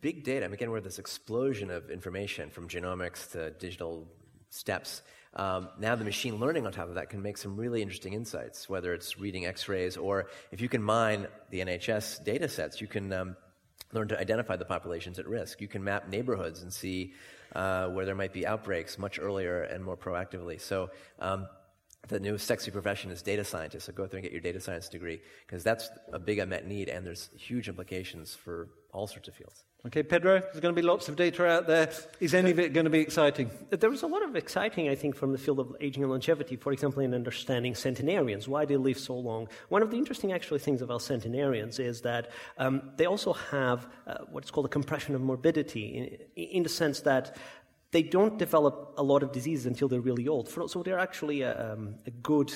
Big 0.00 0.24
data. 0.24 0.46
I 0.46 0.48
mean, 0.48 0.54
again, 0.54 0.70
we're 0.70 0.80
this 0.80 0.98
explosion 0.98 1.70
of 1.70 1.90
information 1.90 2.48
from 2.48 2.68
genomics 2.68 3.32
to 3.32 3.50
digital 3.50 4.08
steps. 4.48 5.02
Um, 5.34 5.68
now, 5.78 5.96
the 5.96 6.04
machine 6.06 6.40
learning 6.40 6.64
on 6.64 6.72
top 6.72 6.88
of 6.88 6.94
that 6.94 7.10
can 7.10 7.20
make 7.20 7.36
some 7.36 7.54
really 7.54 7.82
interesting 7.82 8.14
insights, 8.14 8.66
whether 8.66 8.94
it's 8.94 9.18
reading 9.18 9.44
x 9.44 9.68
rays 9.68 9.98
or 9.98 10.28
if 10.50 10.62
you 10.62 10.70
can 10.70 10.82
mine 10.82 11.26
the 11.50 11.60
NHS 11.60 12.24
data 12.24 12.48
sets, 12.48 12.80
you 12.80 12.86
can 12.86 13.12
um, 13.12 13.36
learn 13.92 14.08
to 14.08 14.18
identify 14.18 14.56
the 14.56 14.64
populations 14.64 15.18
at 15.18 15.28
risk. 15.28 15.60
You 15.60 15.68
can 15.68 15.84
map 15.84 16.08
neighborhoods 16.08 16.62
and 16.62 16.72
see 16.72 17.12
uh, 17.54 17.88
where 17.88 18.06
there 18.06 18.14
might 18.14 18.32
be 18.32 18.46
outbreaks 18.46 18.98
much 18.98 19.18
earlier 19.20 19.64
and 19.64 19.84
more 19.84 19.98
proactively. 19.98 20.62
So, 20.62 20.88
um, 21.18 21.46
the 22.08 22.20
new 22.20 22.38
sexy 22.38 22.70
profession 22.70 23.10
is 23.10 23.22
data 23.22 23.44
scientist. 23.44 23.86
So 23.86 23.92
go 23.92 24.06
through 24.06 24.18
and 24.18 24.24
get 24.24 24.32
your 24.32 24.40
data 24.40 24.60
science 24.60 24.88
degree 24.88 25.20
because 25.46 25.62
that's 25.62 25.90
a 26.12 26.18
big 26.18 26.38
unmet 26.38 26.66
need, 26.66 26.88
and 26.88 27.06
there's 27.06 27.30
huge 27.36 27.68
implications 27.68 28.34
for 28.34 28.68
all 28.92 29.06
sorts 29.06 29.28
of 29.28 29.34
fields. 29.34 29.64
Okay, 29.86 30.02
Pedro, 30.02 30.40
there's 30.40 30.60
going 30.60 30.74
to 30.74 30.78
be 30.78 30.86
lots 30.86 31.08
of 31.08 31.16
data 31.16 31.46
out 31.46 31.66
there. 31.66 31.90
Is 32.20 32.34
any 32.34 32.50
of 32.50 32.58
it 32.58 32.74
going 32.74 32.84
to 32.84 32.90
be 32.90 32.98
exciting? 32.98 33.50
There 33.70 33.88
was 33.88 34.02
a 34.02 34.06
lot 34.06 34.22
of 34.22 34.36
exciting, 34.36 34.90
I 34.90 34.94
think, 34.94 35.16
from 35.16 35.32
the 35.32 35.38
field 35.38 35.58
of 35.58 35.74
aging 35.80 36.02
and 36.02 36.12
longevity, 36.12 36.56
for 36.56 36.70
example, 36.70 37.00
in 37.00 37.14
understanding 37.14 37.74
centenarians, 37.74 38.46
why 38.46 38.66
they 38.66 38.76
live 38.76 38.98
so 38.98 39.14
long. 39.14 39.48
One 39.70 39.80
of 39.80 39.90
the 39.90 39.96
interesting, 39.96 40.32
actually, 40.32 40.58
things 40.58 40.82
about 40.82 41.00
centenarians 41.00 41.78
is 41.78 42.02
that 42.02 42.30
um, 42.58 42.90
they 42.96 43.06
also 43.06 43.32
have 43.32 43.88
uh, 44.06 44.18
what's 44.30 44.50
called 44.50 44.66
a 44.66 44.68
compression 44.68 45.14
of 45.14 45.22
morbidity, 45.22 46.28
in, 46.36 46.42
in 46.42 46.62
the 46.62 46.68
sense 46.68 47.00
that 47.00 47.38
they 47.92 48.02
don't 48.02 48.38
develop 48.38 48.94
a 48.96 49.02
lot 49.02 49.22
of 49.22 49.32
diseases 49.32 49.66
until 49.66 49.88
they're 49.88 50.00
really 50.00 50.28
old. 50.28 50.48
So 50.48 50.82
they're 50.82 50.98
actually 50.98 51.42
a, 51.42 51.72
um, 51.72 51.96
a 52.06 52.10
good 52.10 52.52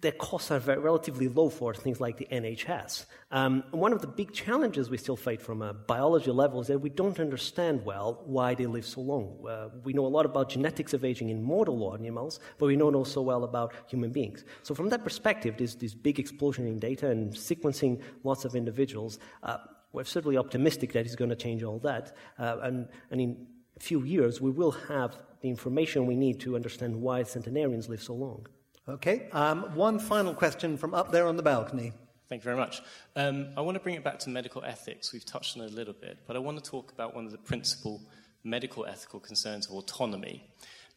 their 0.00 0.12
costs 0.12 0.50
are 0.50 0.58
very, 0.58 0.78
relatively 0.78 1.28
low 1.28 1.50
for 1.50 1.74
things 1.74 2.00
like 2.00 2.16
the 2.16 2.26
NHS. 2.32 3.04
Um, 3.30 3.64
one 3.70 3.92
of 3.92 4.00
the 4.00 4.06
big 4.06 4.32
challenges 4.32 4.88
we 4.88 4.96
still 4.96 5.16
face 5.16 5.40
from 5.42 5.62
a 5.62 5.74
biology 5.74 6.30
level 6.30 6.60
is 6.60 6.68
that 6.68 6.78
we 6.78 6.88
don't 6.88 7.20
understand 7.20 7.84
well 7.84 8.22
why 8.24 8.54
they 8.54 8.66
live 8.66 8.86
so 8.86 9.02
long. 9.02 9.44
Uh, 9.46 9.68
we 9.84 9.92
know 9.92 10.06
a 10.06 10.08
lot 10.08 10.24
about 10.24 10.48
genetics 10.48 10.94
of 10.94 11.04
aging 11.04 11.28
in 11.28 11.42
mortal 11.42 11.94
animals, 11.94 12.40
but 12.58 12.66
we 12.66 12.76
don't 12.76 12.92
know 12.92 13.04
so 13.04 13.20
well 13.20 13.44
about 13.44 13.74
human 13.88 14.10
beings. 14.10 14.44
So 14.62 14.74
from 14.74 14.88
that 14.88 15.04
perspective, 15.04 15.56
this, 15.58 15.74
this 15.74 15.94
big 15.94 16.18
explosion 16.18 16.66
in 16.66 16.78
data 16.78 17.10
and 17.10 17.32
sequencing 17.34 18.00
lots 18.24 18.44
of 18.44 18.54
individuals, 18.54 19.18
uh, 19.42 19.58
we're 19.92 20.04
certainly 20.04 20.38
optimistic 20.38 20.92
that 20.92 21.04
it's 21.04 21.16
going 21.16 21.30
to 21.30 21.36
change 21.36 21.62
all 21.62 21.78
that. 21.80 22.16
Uh, 22.38 22.56
and, 22.62 22.88
a 23.10 23.36
few 23.80 24.02
years, 24.04 24.40
we 24.40 24.50
will 24.50 24.72
have 24.72 25.16
the 25.40 25.48
information 25.48 26.06
we 26.06 26.16
need 26.16 26.40
to 26.40 26.54
understand 26.54 27.00
why 27.00 27.22
centenarians 27.22 27.88
live 27.88 28.02
so 28.02 28.14
long. 28.14 28.46
Okay, 28.88 29.28
um, 29.32 29.74
one 29.74 29.98
final 29.98 30.34
question 30.34 30.76
from 30.76 30.94
up 30.94 31.12
there 31.12 31.26
on 31.26 31.36
the 31.36 31.42
balcony. 31.42 31.92
Thank 32.28 32.42
you 32.42 32.44
very 32.44 32.56
much. 32.56 32.82
Um, 33.16 33.48
I 33.56 33.60
want 33.60 33.74
to 33.76 33.80
bring 33.80 33.96
it 33.96 34.04
back 34.04 34.18
to 34.20 34.30
medical 34.30 34.62
ethics. 34.64 35.12
We've 35.12 35.24
touched 35.24 35.56
on 35.56 35.64
it 35.64 35.72
a 35.72 35.74
little 35.74 35.94
bit, 35.94 36.18
but 36.26 36.36
I 36.36 36.38
want 36.38 36.62
to 36.62 36.70
talk 36.70 36.92
about 36.92 37.14
one 37.14 37.26
of 37.26 37.32
the 37.32 37.38
principal 37.38 38.00
medical 38.44 38.86
ethical 38.86 39.20
concerns 39.20 39.66
of 39.66 39.72
autonomy. 39.72 40.48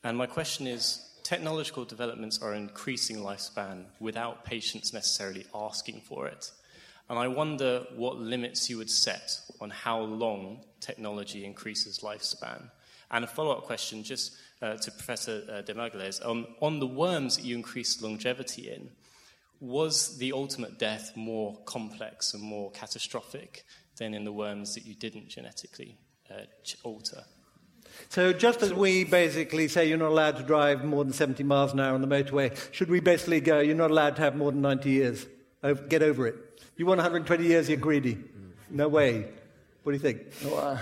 And 0.04 0.18
my 0.18 0.26
question 0.26 0.68
is 0.68 1.10
technological 1.24 1.86
developments 1.86 2.40
are 2.42 2.54
increasing 2.54 3.18
lifespan 3.18 3.86
without 4.00 4.46
patients 4.46 4.94
necessarily 4.94 5.46
asking 5.56 6.02
for 6.02 6.28
it. 6.28 6.52
And 7.10 7.18
I 7.18 7.28
wonder 7.28 7.86
what 7.96 8.18
limits 8.18 8.70
you 8.70 8.78
would 8.78 8.90
set 8.90 9.40
on 9.60 9.70
how 9.70 10.00
long 10.02 10.64
technology 10.84 11.46
increases 11.46 12.00
lifespan. 12.00 12.70
And 13.10 13.24
a 13.24 13.28
follow 13.28 13.52
up 13.52 13.64
question, 13.64 14.04
just 14.04 14.34
uh, 14.62 14.76
to 14.76 14.92
Professor 14.92 15.44
uh, 15.52 15.62
De 15.62 16.28
um, 16.28 16.48
on 16.62 16.80
the 16.80 16.88
worms 16.88 17.38
that 17.38 17.46
you 17.46 17.56
increased 17.56 18.02
longevity 18.02 18.72
in, 18.72 18.90
was 19.60 20.18
the 20.18 20.34
ultimate 20.34 20.78
death 20.78 21.16
more 21.16 21.58
complex 21.66 22.34
and 22.34 22.44
more 22.44 22.72
catastrophic 22.72 23.64
than 23.98 24.14
in 24.14 24.26
the 24.26 24.32
worms 24.32 24.74
that 24.74 24.86
you 24.86 24.96
didn't 24.96 25.30
genetically 25.30 25.98
uh, 26.32 26.42
alter? 26.84 27.24
So, 28.10 28.34
just 28.34 28.64
as 28.64 28.74
we 28.74 29.04
basically 29.04 29.68
say 29.68 29.88
you're 29.88 30.00
not 30.00 30.10
allowed 30.10 30.38
to 30.38 30.44
drive 30.44 30.84
more 30.84 31.04
than 31.04 31.14
70 31.14 31.44
miles 31.44 31.74
an 31.74 31.80
hour 31.80 31.94
on 31.94 32.02
the 32.02 32.08
motorway, 32.08 32.58
should 32.74 32.90
we 32.90 33.00
basically 33.00 33.40
go, 33.40 33.60
you're 33.60 33.76
not 33.76 33.92
allowed 33.92 34.16
to 34.16 34.24
have 34.24 34.36
more 34.36 34.52
than 34.52 34.62
90 34.62 34.90
years? 34.90 35.28
Get 35.88 36.02
over 36.02 36.28
it. 36.28 36.36
You 36.76 36.88
want 36.88 36.98
120 36.98 37.46
years, 37.46 37.70
you're 37.70 37.78
greedy. 37.78 38.18
No 38.70 38.88
way. 38.88 39.28
What 39.84 39.92
do 39.92 39.98
you 39.98 40.00
think? 40.00 40.28
Well, 40.46 40.80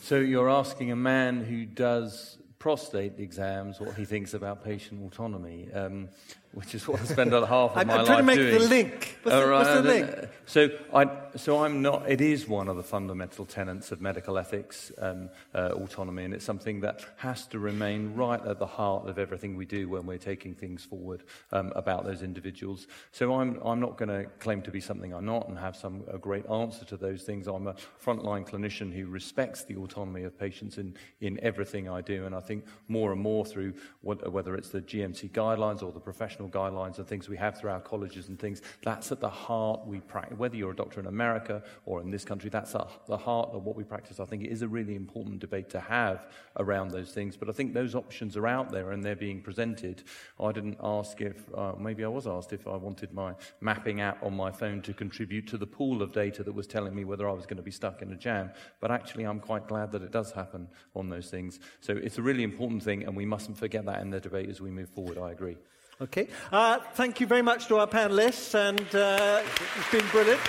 so 0.00 0.16
you're 0.16 0.48
asking 0.48 0.90
a 0.90 0.96
man 0.96 1.44
who 1.44 1.66
does 1.66 2.38
prostate 2.58 3.20
exams 3.20 3.78
what 3.78 3.94
he 3.94 4.06
thinks 4.06 4.32
about 4.32 4.64
patient 4.64 5.04
autonomy, 5.04 5.70
um, 5.74 6.08
which 6.52 6.74
is 6.74 6.88
what 6.88 7.00
I 7.00 7.04
spend 7.04 7.32
a 7.34 7.46
half 7.46 7.72
of 7.72 7.76
I'm- 7.78 7.86
my 7.88 7.98
I'm 7.98 8.06
trying 8.06 8.18
to 8.18 8.22
make 8.24 8.36
doing. 8.38 8.58
the 8.58 8.68
link. 8.68 9.18
What's 9.22 9.36
the- 9.36 9.44
All 9.44 9.50
what's 9.58 9.68
the 9.74 9.82
link? 9.82 10.10
uh, 10.10 10.26
So, 10.46 10.70
I, 10.94 11.10
so 11.36 11.62
I'm 11.62 11.82
not. 11.82 12.10
It 12.10 12.22
is 12.22 12.48
one 12.48 12.68
of 12.68 12.76
the 12.76 12.82
fundamental 12.82 13.44
tenets 13.44 13.92
of 13.92 14.00
medical 14.00 14.38
ethics, 14.38 14.90
um, 14.98 15.28
uh, 15.54 15.72
autonomy, 15.74 16.24
and 16.24 16.32
it's 16.32 16.44
something 16.44 16.80
that 16.80 17.04
has 17.18 17.46
to 17.48 17.58
remain 17.58 18.14
right 18.14 18.42
at 18.46 18.58
the 18.58 18.66
heart 18.66 19.06
of 19.08 19.18
everything 19.18 19.56
we 19.56 19.66
do 19.66 19.90
when 19.90 20.06
we're 20.06 20.16
taking 20.16 20.54
things 20.54 20.82
forward 20.84 21.22
um, 21.52 21.70
about 21.76 22.04
those 22.06 22.22
individuals. 22.22 22.86
So 23.12 23.34
I'm, 23.34 23.60
I'm 23.62 23.78
not 23.78 23.98
going 23.98 24.08
to 24.08 24.24
claim 24.38 24.62
to 24.62 24.70
be 24.70 24.80
something 24.80 25.12
I'm 25.12 25.26
not 25.26 25.48
and 25.48 25.58
have 25.58 25.76
some 25.76 26.02
a 26.10 26.16
great 26.18 26.48
answer 26.48 26.86
to 26.86 26.96
those 26.96 27.24
things. 27.24 27.46
I'm 27.46 27.66
a 27.66 27.74
frontline 28.02 28.48
clinician 28.48 28.90
who 28.92 29.06
respects 29.06 29.64
the 29.64 29.76
autonomy 29.76 30.22
of 30.24 30.38
patients 30.38 30.78
in, 30.78 30.96
in 31.20 31.38
everything 31.42 31.90
I 31.90 32.00
do, 32.00 32.24
and 32.24 32.34
I 32.34 32.40
think 32.40 32.64
more 32.88 33.12
and 33.12 33.20
more 33.20 33.44
through 33.44 33.74
what, 34.00 34.32
whether 34.32 34.54
it's 34.54 34.70
the 34.70 34.80
GMC 34.80 35.30
guidelines 35.32 35.82
or 35.82 35.92
the 35.92 36.00
professional 36.38 36.48
guidelines 36.48 36.98
and 36.98 37.06
things 37.06 37.28
we 37.28 37.36
have 37.36 37.58
through 37.58 37.70
our 37.70 37.80
colleges 37.80 38.28
and 38.28 38.38
things, 38.38 38.62
that's 38.82 39.12
at 39.12 39.20
the 39.20 39.28
heart 39.28 39.86
we 39.86 40.00
practice. 40.00 40.38
Whether 40.38 40.56
you're 40.56 40.70
a 40.70 40.76
doctor 40.76 41.00
in 41.00 41.06
America 41.06 41.62
or 41.84 42.00
in 42.00 42.10
this 42.10 42.24
country, 42.24 42.50
that's 42.50 42.74
at 42.74 42.88
the 43.06 43.16
heart 43.16 43.50
of 43.52 43.64
what 43.64 43.76
we 43.76 43.84
practice. 43.84 44.20
I 44.20 44.24
think 44.24 44.44
it 44.44 44.50
is 44.50 44.62
a 44.62 44.68
really 44.68 44.94
important 44.94 45.40
debate 45.40 45.68
to 45.70 45.80
have 45.80 46.26
around 46.58 46.90
those 46.90 47.12
things. 47.12 47.36
But 47.36 47.48
I 47.48 47.52
think 47.52 47.74
those 47.74 47.94
options 47.94 48.36
are 48.36 48.46
out 48.46 48.70
there 48.70 48.92
and 48.92 49.02
they're 49.02 49.16
being 49.16 49.40
presented. 49.40 50.02
I 50.40 50.52
didn't 50.52 50.78
ask 50.82 51.20
if, 51.20 51.36
uh, 51.54 51.72
maybe 51.78 52.04
I 52.04 52.08
was 52.08 52.26
asked 52.26 52.52
if 52.52 52.66
I 52.66 52.76
wanted 52.76 53.12
my 53.12 53.34
mapping 53.60 54.00
app 54.00 54.22
on 54.22 54.34
my 54.34 54.50
phone 54.50 54.82
to 54.82 54.92
contribute 54.92 55.46
to 55.48 55.58
the 55.58 55.66
pool 55.66 56.02
of 56.02 56.12
data 56.12 56.42
that 56.44 56.54
was 56.54 56.66
telling 56.66 56.94
me 56.94 57.04
whether 57.04 57.28
I 57.28 57.32
was 57.32 57.46
going 57.46 57.56
to 57.56 57.62
be 57.62 57.70
stuck 57.70 58.02
in 58.02 58.12
a 58.12 58.16
jam. 58.16 58.50
But 58.80 58.90
actually, 58.90 59.24
I'm 59.24 59.40
quite 59.40 59.66
glad 59.66 59.92
that 59.92 60.02
it 60.02 60.12
does 60.12 60.32
happen 60.32 60.68
on 60.94 61.08
those 61.08 61.30
things. 61.30 61.60
So 61.80 61.96
it's 61.96 62.18
a 62.18 62.22
really 62.22 62.42
important 62.42 62.82
thing, 62.82 63.04
and 63.04 63.16
we 63.16 63.26
mustn't 63.26 63.58
forget 63.58 63.84
that 63.86 64.00
in 64.00 64.10
the 64.10 64.20
debate 64.20 64.48
as 64.48 64.60
we 64.60 64.70
move 64.70 64.88
forward. 64.90 65.18
I 65.18 65.30
agree. 65.32 65.56
Okay. 66.00 66.28
Uh, 66.52 66.78
thank 66.94 67.20
you 67.20 67.26
very 67.26 67.42
much 67.42 67.66
to 67.66 67.76
our 67.76 67.86
panelists, 67.86 68.54
and 68.54 68.80
uh, 68.94 69.42
it's 69.76 69.90
been 69.90 70.06
brilliant. 70.10 70.40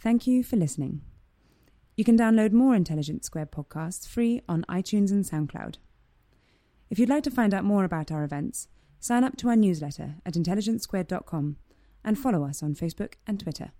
Thank 0.00 0.26
you 0.26 0.42
for 0.42 0.56
listening. 0.56 1.02
You 1.96 2.04
can 2.04 2.16
download 2.16 2.52
more 2.52 2.74
Intelligence 2.74 3.26
Squared 3.26 3.50
podcasts 3.50 4.06
free 4.06 4.40
on 4.48 4.64
iTunes 4.70 5.10
and 5.10 5.24
SoundCloud. 5.24 5.76
If 6.88 6.98
you'd 6.98 7.08
like 7.10 7.24
to 7.24 7.30
find 7.30 7.52
out 7.52 7.64
more 7.64 7.84
about 7.84 8.10
our 8.10 8.24
events, 8.24 8.68
sign 9.00 9.24
up 9.24 9.36
to 9.38 9.48
our 9.48 9.56
newsletter 9.56 10.14
at 10.24 10.34
intelligencesquared.com 10.34 11.56
and 12.04 12.18
follow 12.18 12.44
us 12.44 12.62
on 12.62 12.74
Facebook 12.74 13.14
and 13.26 13.38
Twitter. 13.38 13.72